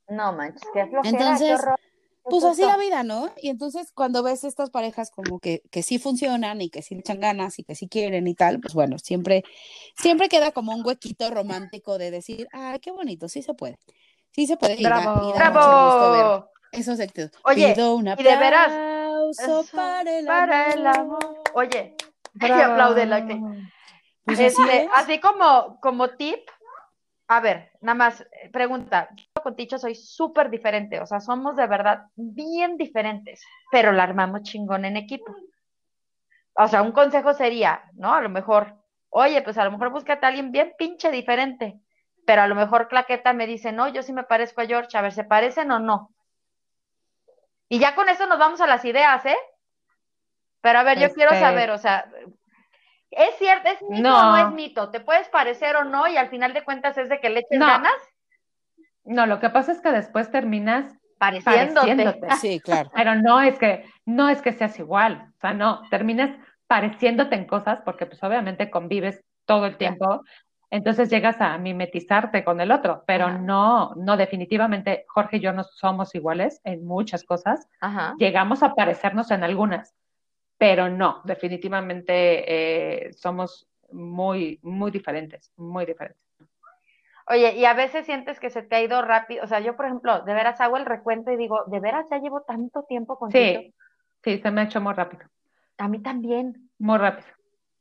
No 0.08 0.34
manches, 0.34 0.68
qué 0.74 0.88
flojera, 0.88 1.10
Entonces, 1.10 1.48
qué 1.48 1.54
horror. 1.56 1.80
Pues 2.24 2.44
así 2.46 2.62
la 2.62 2.78
vida, 2.78 3.04
¿no? 3.04 3.30
Y 3.38 3.50
entonces 3.50 3.92
cuando 3.92 4.24
ves 4.24 4.44
estas 4.44 4.70
parejas 4.70 5.12
como 5.12 5.40
que, 5.40 5.62
que 5.72 5.84
sí 5.84 6.00
funcionan 6.00 6.62
y 6.62 6.70
que 6.70 6.82
sí 6.82 6.96
echan 6.96 7.20
ganas 7.20 7.60
y 7.60 7.64
que 7.64 7.76
sí 7.76 7.88
quieren 7.88 8.28
y 8.28 8.34
tal, 8.36 8.60
pues 8.62 8.74
bueno, 8.74 8.98
siempre, 8.98 9.44
siempre 9.98 10.30
queda 10.30 10.52
como 10.52 10.74
un 10.74 10.86
huequito 10.86 11.30
romántico 11.30 11.98
de 11.98 12.12
decir, 12.12 12.48
ay, 12.54 12.80
qué 12.80 12.92
bonito, 12.92 13.28
sí 13.28 13.42
se 13.42 13.54
puede. 13.54 13.78
Sí 14.32 14.48
se 14.48 14.58
puede. 14.58 14.76
y 14.80 14.84
da- 14.84 15.02
Bravo. 15.02 15.30
y 15.30 15.34
da 15.34 15.50
ver 15.50 15.52
¡Bravo! 15.52 16.50
esos 16.72 17.00
éxitos. 17.00 17.32
Oye, 17.44 17.74
Pido 17.74 17.96
un 17.96 18.08
y 18.08 18.24
de 18.24 18.36
veras, 18.38 18.72
Eso, 19.38 19.66
para 19.74 20.18
el 20.20 20.26
para 20.26 20.74
el 20.74 20.88
amor. 20.88 21.20
Oye, 21.54 21.96
y 22.34 22.38
Bravo. 22.40 22.74
apláudela, 22.74 23.28
que- 23.28 23.40
Pues 24.26 24.40
Este, 24.40 24.62
así 24.62 24.72
es. 24.72 24.90
así 24.96 25.20
como, 25.20 25.80
como 25.82 26.12
tip, 26.12 26.40
a 27.28 27.42
ver, 27.42 27.72
nada 27.82 27.96
más, 27.96 28.22
eh, 28.22 28.50
pregunta, 28.52 29.10
con 29.44 29.56
Ticho 29.56 29.78
soy 29.78 29.94
súper 29.94 30.50
diferente, 30.50 31.00
o 31.00 31.06
sea, 31.06 31.20
somos 31.20 31.56
de 31.56 31.68
verdad 31.68 32.06
bien 32.16 32.78
diferentes, 32.78 33.44
pero 33.72 33.92
la 33.92 34.04
armamos 34.04 34.42
chingón 34.44 34.86
en 34.86 34.98
equipo. 34.98 35.36
O 36.56 36.68
sea, 36.68 36.82
un 36.82 36.92
consejo 36.92 37.34
sería, 37.34 37.84
¿no? 37.94 38.14
A 38.14 38.22
lo 38.22 38.30
mejor, 38.30 38.76
oye, 39.10 39.42
pues 39.42 39.58
a 39.58 39.66
lo 39.66 39.72
mejor 39.72 39.90
búscate 39.90 40.26
a 40.26 40.30
alguien 40.30 40.52
bien 40.52 40.74
pinche 40.78 41.12
diferente, 41.12 41.80
pero 42.26 42.42
a 42.42 42.48
lo 42.48 42.56
mejor 42.56 42.88
Claqueta 42.88 43.34
me 43.34 43.46
dice, 43.46 43.72
no, 43.72 43.88
yo 43.90 44.02
sí 44.02 44.14
me 44.14 44.24
parezco 44.24 44.62
a 44.62 44.66
George, 44.66 44.98
a 44.98 45.02
ver, 45.02 45.12
¿se 45.12 45.24
parecen 45.24 45.72
o 45.72 45.80
no? 45.80 46.12
Y 47.70 47.80
ya 47.80 47.96
con 47.96 48.08
eso 48.10 48.26
nos 48.28 48.40
vamos 48.40 48.62
a 48.62 48.68
las 48.68 48.86
ideas, 48.86 49.26
¿eh? 49.26 49.38
Pero 50.62 50.80
a 50.80 50.84
ver, 50.84 51.00
yo 51.00 51.12
quiero 51.14 51.32
saber, 51.32 51.72
o 51.72 51.78
sea, 51.78 52.10
¿es 53.10 53.36
cierto, 53.38 53.70
es 53.70 53.82
mito 53.82 54.10
No. 54.10 54.18
o 54.20 54.24
no 54.24 54.38
es 54.38 54.52
mito? 54.54 54.92
¿Te 54.92 55.02
puedes 55.02 55.28
parecer 55.30 55.76
o 55.76 55.84
no? 55.84 56.08
Y 56.08 56.16
al 56.16 56.30
final 56.30 56.54
de 56.54 56.64
cuentas 56.64 56.98
es 56.98 57.10
de 57.10 57.20
que 57.20 57.30
le 57.30 57.40
eches 57.42 57.60
No. 57.60 57.68
ganas 57.68 57.94
No, 59.06 59.26
lo 59.26 59.40
que 59.40 59.50
pasa 59.50 59.72
es 59.72 59.82
que 59.82 59.92
después 59.92 60.32
terminas 60.32 60.98
pareciéndote. 61.18 61.96
pareciéndote. 61.96 62.36
Sí, 62.38 62.60
claro. 62.60 62.92
Pero 62.96 63.16
no 63.16 63.42
es 63.42 63.58
que, 63.60 63.86
no 64.06 64.30
es 64.30 64.42
que 64.42 64.54
seas 64.54 64.78
igual, 64.80 65.32
o 65.36 65.40
sea, 65.40 65.54
no, 65.54 65.82
terminas 65.90 66.32
pareciéndote 66.68 67.36
en 67.36 67.46
cosas 67.46 67.82
porque 67.84 68.06
pues 68.06 68.24
obviamente 68.24 68.70
convives 68.70 69.24
todo 69.46 69.66
el 69.66 69.78
tiempo, 69.78 70.24
entonces 70.70 71.10
llegas 71.10 71.40
a 71.40 71.58
mimetizarte 71.58 72.44
con 72.44 72.60
el 72.60 72.72
otro, 72.72 73.04
pero 73.06 73.26
Ajá. 73.26 73.38
no, 73.38 73.94
no, 73.96 74.18
definitivamente 74.18 75.06
Jorge 75.08 75.38
y 75.38 75.40
yo 75.42 75.54
no 75.54 75.64
somos 75.64 76.16
iguales 76.16 76.62
en 76.64 76.86
muchas 76.86 77.24
cosas, 77.26 77.68
Ajá. 77.82 78.16
llegamos 78.18 78.64
a 78.64 78.74
parecernos 78.74 79.30
en 79.32 79.44
algunas, 79.44 79.94
pero 80.58 80.90
no, 80.90 81.22
definitivamente 81.26 83.06
eh, 83.08 83.14
somos 83.14 83.68
muy, 83.92 84.60
muy 84.64 84.90
diferentes, 84.90 85.52
muy 85.58 85.86
diferentes. 85.86 86.23
Oye, 87.28 87.56
y 87.56 87.66
a 87.66 87.74
veces 87.74 88.06
sientes 88.06 88.40
que 88.40 88.50
se 88.50 88.64
te 88.64 88.76
ha 88.76 88.82
ido 88.82 89.02
rápido. 89.02 89.44
O 89.44 89.48
sea, 89.48 89.60
yo, 89.60 89.76
por 89.76 89.86
ejemplo, 89.86 90.22
de 90.24 90.34
veras 90.34 90.60
hago 90.62 90.78
el 90.78 90.86
recuento 90.86 91.32
y 91.32 91.38
digo, 91.38 91.64
¿de 91.68 91.80
veras 91.80 92.06
ya 92.10 92.18
llevo 92.20 92.42
tanto 92.42 92.84
tiempo 92.84 93.18
contigo? 93.18 93.62
Sí, 93.62 93.74
sí, 94.24 94.40
se 94.40 94.52
me 94.52 94.62
ha 94.62 94.64
hecho 94.66 94.82
muy 94.82 94.94
rápido, 94.94 95.24
A 95.78 95.88
mí 95.88 96.02
también. 96.02 96.70
muy 96.80 96.98
rápido. 96.98 97.28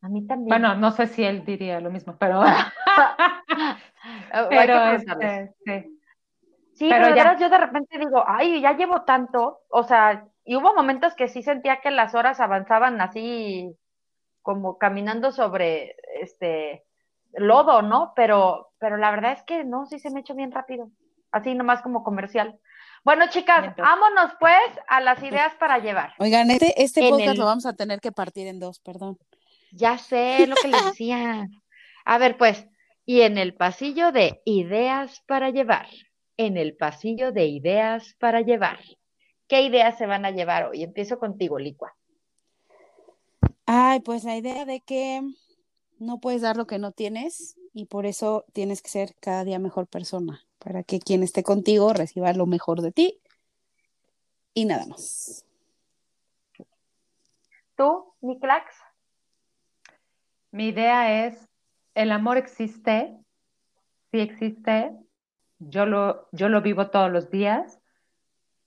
A 0.03 0.09
mí 0.09 0.26
también. 0.26 0.49
Bueno, 0.49 0.74
no 0.74 0.90
sé 0.90 1.07
si 1.07 1.24
él 1.24 1.45
diría 1.45 1.80
lo 1.80 1.90
mismo, 1.90 2.16
pero, 2.18 2.43
pero 4.51 4.86
este, 4.93 5.55
sí. 5.64 5.99
Sí, 6.74 6.88
Pero 6.90 7.05
pero 7.05 7.14
de 7.14 7.16
ya. 7.16 7.38
yo 7.38 7.49
de 7.51 7.59
repente 7.59 7.99
digo, 7.99 8.24
ay, 8.26 8.61
ya 8.61 8.72
llevo 8.72 9.03
tanto, 9.03 9.61
o 9.68 9.82
sea, 9.84 10.26
y 10.45 10.57
hubo 10.57 10.74
momentos 10.74 11.14
que 11.14 11.28
sí 11.28 11.43
sentía 11.43 11.80
que 11.80 11.90
las 11.90 12.14
horas 12.14 12.40
avanzaban 12.40 13.01
así 13.01 13.76
como 14.43 14.78
caminando 14.78 15.30
sobre, 15.30 15.95
este, 16.20 16.84
lodo, 17.35 17.83
¿no? 17.83 18.12
Pero, 18.14 18.72
pero 18.78 18.97
la 18.97 19.11
verdad 19.11 19.33
es 19.33 19.43
que 19.43 19.64
no, 19.64 19.87
sí 19.87 19.99
se 19.99 20.11
me 20.11 20.20
echó 20.20 20.35
bien 20.35 20.53
rápido. 20.53 20.91
Así 21.30 21.55
nomás 21.55 21.83
como 21.83 22.05
comercial. 22.05 22.59
Bueno, 23.05 23.24
chicas, 23.28 23.74
vámonos 23.76 24.33
pues 24.39 24.61
a 24.87 25.01
las 25.01 25.22
ideas 25.22 25.55
para 25.55 25.78
llevar. 25.78 26.14
Oigan, 26.18 26.51
este, 26.51 26.80
este 26.83 27.09
podcast 27.09 27.39
lo 27.39 27.47
vamos 27.47 27.66
a 27.66 27.72
tener 27.72 28.01
que 28.01 28.12
partir 28.12 28.47
en 28.47 28.61
dos, 28.61 28.78
perdón. 28.78 29.18
Ya 29.72 29.99
sé 29.99 30.47
lo 30.47 30.55
que 30.55 30.68
les 30.68 30.85
decía. 30.85 31.49
A 32.05 32.18
ver, 32.18 32.37
pues, 32.37 32.66
y 33.05 33.22
en 33.22 33.39
el 33.39 33.55
pasillo 33.55 34.12
de 34.12 34.41
ideas 34.45 35.22
para 35.26 35.51
llevar, 35.51 35.89
en 36.37 36.57
el 36.57 36.76
pasillo 36.76 37.33
de 37.33 37.47
ideas 37.47 38.14
para 38.20 38.43
llevar. 38.43 38.78
¿Qué 39.49 39.62
ideas 39.62 39.99
se 39.99 40.07
van 40.07 40.24
a 40.24 40.30
llevar 40.30 40.66
hoy? 40.66 40.83
Empiezo 40.83 41.18
contigo, 41.18 41.59
Licua. 41.59 41.95
Ay, 43.66 44.01
pues 44.01 44.24
la 44.24 44.37
idea 44.37 44.64
de 44.64 44.80
que 44.80 45.22
no 46.03 46.18
puedes 46.18 46.42
dar 46.42 46.57
lo 46.57 46.66
que 46.66 46.78
no 46.78 46.92
tienes 46.92 47.57
y 47.72 47.86
por 47.86 48.07
eso 48.07 48.44
tienes 48.53 48.82
que 48.82 48.90
ser 48.90 49.14
cada 49.20 49.44
día 49.44 49.59
mejor 49.59 49.86
persona 49.86 50.44
para 50.59 50.82
que 50.82 50.98
quien 50.98 51.22
esté 51.22 51.42
contigo 51.42 51.92
reciba 51.92 52.32
lo 52.32 52.46
mejor 52.46 52.82
de 52.82 52.92
ti 52.92 53.20
y 54.53 54.64
nada 54.64 54.86
más. 54.86 55.44
¿Tú, 57.76 58.12
Niklax? 58.20 58.74
Mi 60.50 60.68
idea 60.68 61.26
es, 61.26 61.48
el 61.94 62.12
amor 62.12 62.36
existe, 62.36 63.16
sí 64.11 64.20
existe, 64.20 64.94
yo 65.59 65.86
lo, 65.86 66.28
yo 66.32 66.48
lo 66.48 66.61
vivo 66.61 66.90
todos 66.90 67.11
los 67.11 67.30
días, 67.30 67.78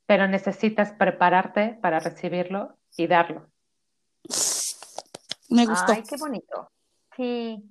pero 0.07 0.27
necesitas 0.27 0.93
prepararte 0.93 1.77
para 1.81 1.99
recibirlo 1.99 2.75
y 2.97 3.07
darlo. 3.07 3.47
Me 5.49 5.65
gustó. 5.65 5.93
Ay, 5.93 6.03
qué 6.03 6.17
bonito. 6.17 6.71
Sí. 7.15 7.63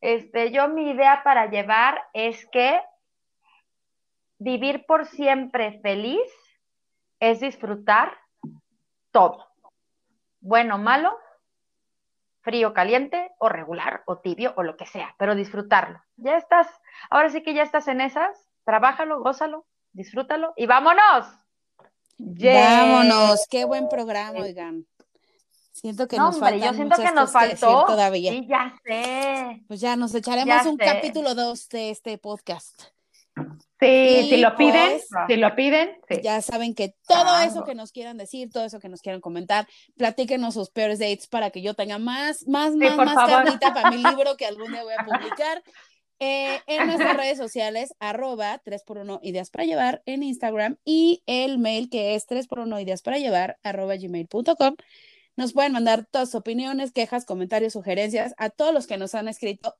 Este, 0.00 0.50
yo 0.50 0.68
mi 0.68 0.90
idea 0.90 1.22
para 1.22 1.48
llevar 1.48 2.02
es 2.12 2.46
que 2.46 2.80
vivir 4.38 4.84
por 4.86 5.06
siempre 5.06 5.80
feliz 5.80 6.20
es 7.20 7.40
disfrutar 7.40 8.18
todo. 9.12 9.46
Bueno, 10.40 10.78
malo, 10.78 11.16
frío, 12.40 12.74
caliente 12.74 13.30
o 13.38 13.48
regular 13.48 14.02
o 14.06 14.18
tibio 14.18 14.52
o 14.56 14.64
lo 14.64 14.76
que 14.76 14.86
sea, 14.86 15.14
pero 15.18 15.36
disfrutarlo. 15.36 16.02
Ya 16.16 16.36
estás, 16.36 16.66
ahora 17.10 17.30
sí 17.30 17.44
que 17.44 17.54
ya 17.54 17.62
estás 17.62 17.86
en 17.86 18.00
esas, 18.00 18.48
trabájalo, 18.64 19.20
gózalo, 19.20 19.66
disfrútalo 19.92 20.52
y 20.56 20.66
vámonos. 20.66 21.26
Vámonos, 22.18 23.46
qué 23.48 23.64
buen 23.64 23.88
programa, 23.88 24.40
oigan. 24.40 24.86
Siento 25.82 26.06
que 26.06 26.16
nos 26.16 26.38
faltan 26.38 26.60
yo 26.60 26.74
siento 26.74 27.02
que 27.02 27.10
nos 27.10 27.32
faltó 27.32 27.84
todavía. 27.86 28.30
Sí, 28.30 28.46
ya 28.48 28.72
sé. 28.84 29.62
Pues 29.66 29.80
ya 29.80 29.96
nos 29.96 30.14
echaremos 30.14 30.64
un 30.66 30.76
capítulo 30.76 31.34
2 31.34 31.68
de 31.70 31.90
este 31.90 32.18
podcast. 32.18 32.82
Sí, 33.80 34.28
si 34.30 34.36
lo 34.36 34.54
piden, 34.56 34.90
pues, 34.90 35.08
si 35.26 35.36
lo 35.36 35.56
piden, 35.56 35.90
ya 36.22 36.40
saben 36.40 36.76
que 36.76 36.94
todo 37.08 37.40
eso 37.40 37.64
que 37.64 37.74
nos 37.74 37.90
quieran 37.90 38.16
decir, 38.16 38.48
todo 38.52 38.64
eso 38.64 38.78
que 38.78 38.88
nos 38.88 39.00
quieran 39.00 39.20
comentar, 39.20 39.66
platíquenos 39.96 40.54
sus 40.54 40.70
peores 40.70 41.00
dates 41.00 41.26
para 41.26 41.50
que 41.50 41.62
yo 41.62 41.74
tenga 41.74 41.98
más, 41.98 42.46
más, 42.46 42.76
más, 42.76 42.96
más 42.96 43.14
carnita 43.28 43.74
para 43.74 43.90
mi 43.90 43.96
libro 43.96 44.36
que 44.36 44.46
algún 44.46 44.70
día 44.70 44.84
voy 44.84 44.94
a 44.96 45.04
publicar. 45.04 45.64
Eh, 46.20 46.60
en 46.68 46.86
nuestras 46.86 47.16
redes 47.16 47.38
sociales, 47.38 47.92
arroba 47.98 48.62
3x1 48.64 49.18
ideas 49.24 49.50
para 49.50 49.64
llevar 49.64 50.02
en 50.06 50.22
Instagram 50.22 50.76
y 50.84 51.24
el 51.26 51.58
mail 51.58 51.90
que 51.90 52.14
es 52.14 52.28
3x1 52.28 52.80
ideas 52.80 53.02
para 53.02 53.18
llevar 53.18 53.58
arroba 53.64 53.96
gmail.com. 53.96 54.76
Nos 55.42 55.54
pueden 55.54 55.72
mandar 55.72 56.06
todas 56.08 56.28
sus 56.28 56.36
opiniones, 56.36 56.92
quejas, 56.92 57.24
comentarios, 57.24 57.72
sugerencias. 57.72 58.32
A 58.36 58.48
todos 58.48 58.72
los 58.72 58.86
que 58.86 58.96
nos 58.96 59.16
han 59.16 59.26
escrito, 59.26 59.74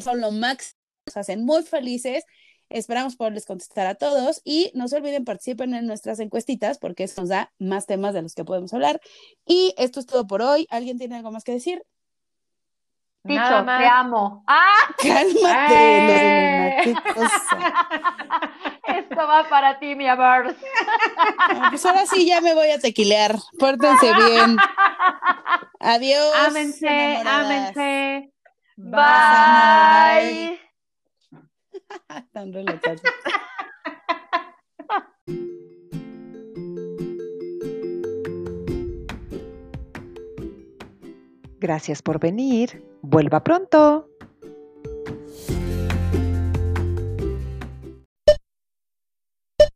son 0.00 0.20
lo 0.20 0.32
máximo, 0.32 0.80
nos 1.06 1.16
hacen 1.16 1.44
muy 1.44 1.62
felices. 1.62 2.24
Esperamos 2.70 3.14
poderles 3.14 3.46
contestar 3.46 3.86
a 3.86 3.94
todos 3.94 4.40
y 4.42 4.72
no 4.74 4.88
se 4.88 4.96
olviden 4.96 5.24
participen 5.24 5.74
en 5.74 5.86
nuestras 5.86 6.18
encuestitas 6.18 6.78
porque 6.78 7.04
eso 7.04 7.20
nos 7.20 7.28
da 7.28 7.52
más 7.60 7.86
temas 7.86 8.14
de 8.14 8.22
los 8.22 8.34
que 8.34 8.44
podemos 8.44 8.74
hablar. 8.74 9.00
Y 9.46 9.76
esto 9.78 10.00
es 10.00 10.06
todo 10.06 10.26
por 10.26 10.42
hoy. 10.42 10.66
¿Alguien 10.70 10.98
tiene 10.98 11.14
algo 11.14 11.30
más 11.30 11.44
que 11.44 11.52
decir? 11.52 11.84
Dicho, 13.22 13.64
te 13.64 13.86
amo. 13.86 14.44
¡Ah! 14.46 14.94
Cálmate, 15.02 16.80
¡Eh! 16.80 16.94
Esto 18.86 19.16
va 19.16 19.46
para 19.48 19.78
ti, 19.78 19.94
mi 19.94 20.08
amor. 20.08 20.56
pues 21.68 21.84
ahora 21.84 22.06
sí 22.06 22.26
ya 22.26 22.40
me 22.40 22.54
voy 22.54 22.70
a 22.70 22.78
tequilear. 22.78 23.36
Pórtense 23.58 24.14
bien. 24.14 24.56
Adiós. 25.80 26.32
Ámense, 26.46 27.22
ámense. 27.26 28.32
Bye. 28.76 30.58
Tan 32.32 32.52
relajados. 32.52 33.02
Gracias 41.58 42.00
por 42.00 42.18
venir. 42.18 42.89
Vuelva 43.02 43.40
pronto. 43.40 44.09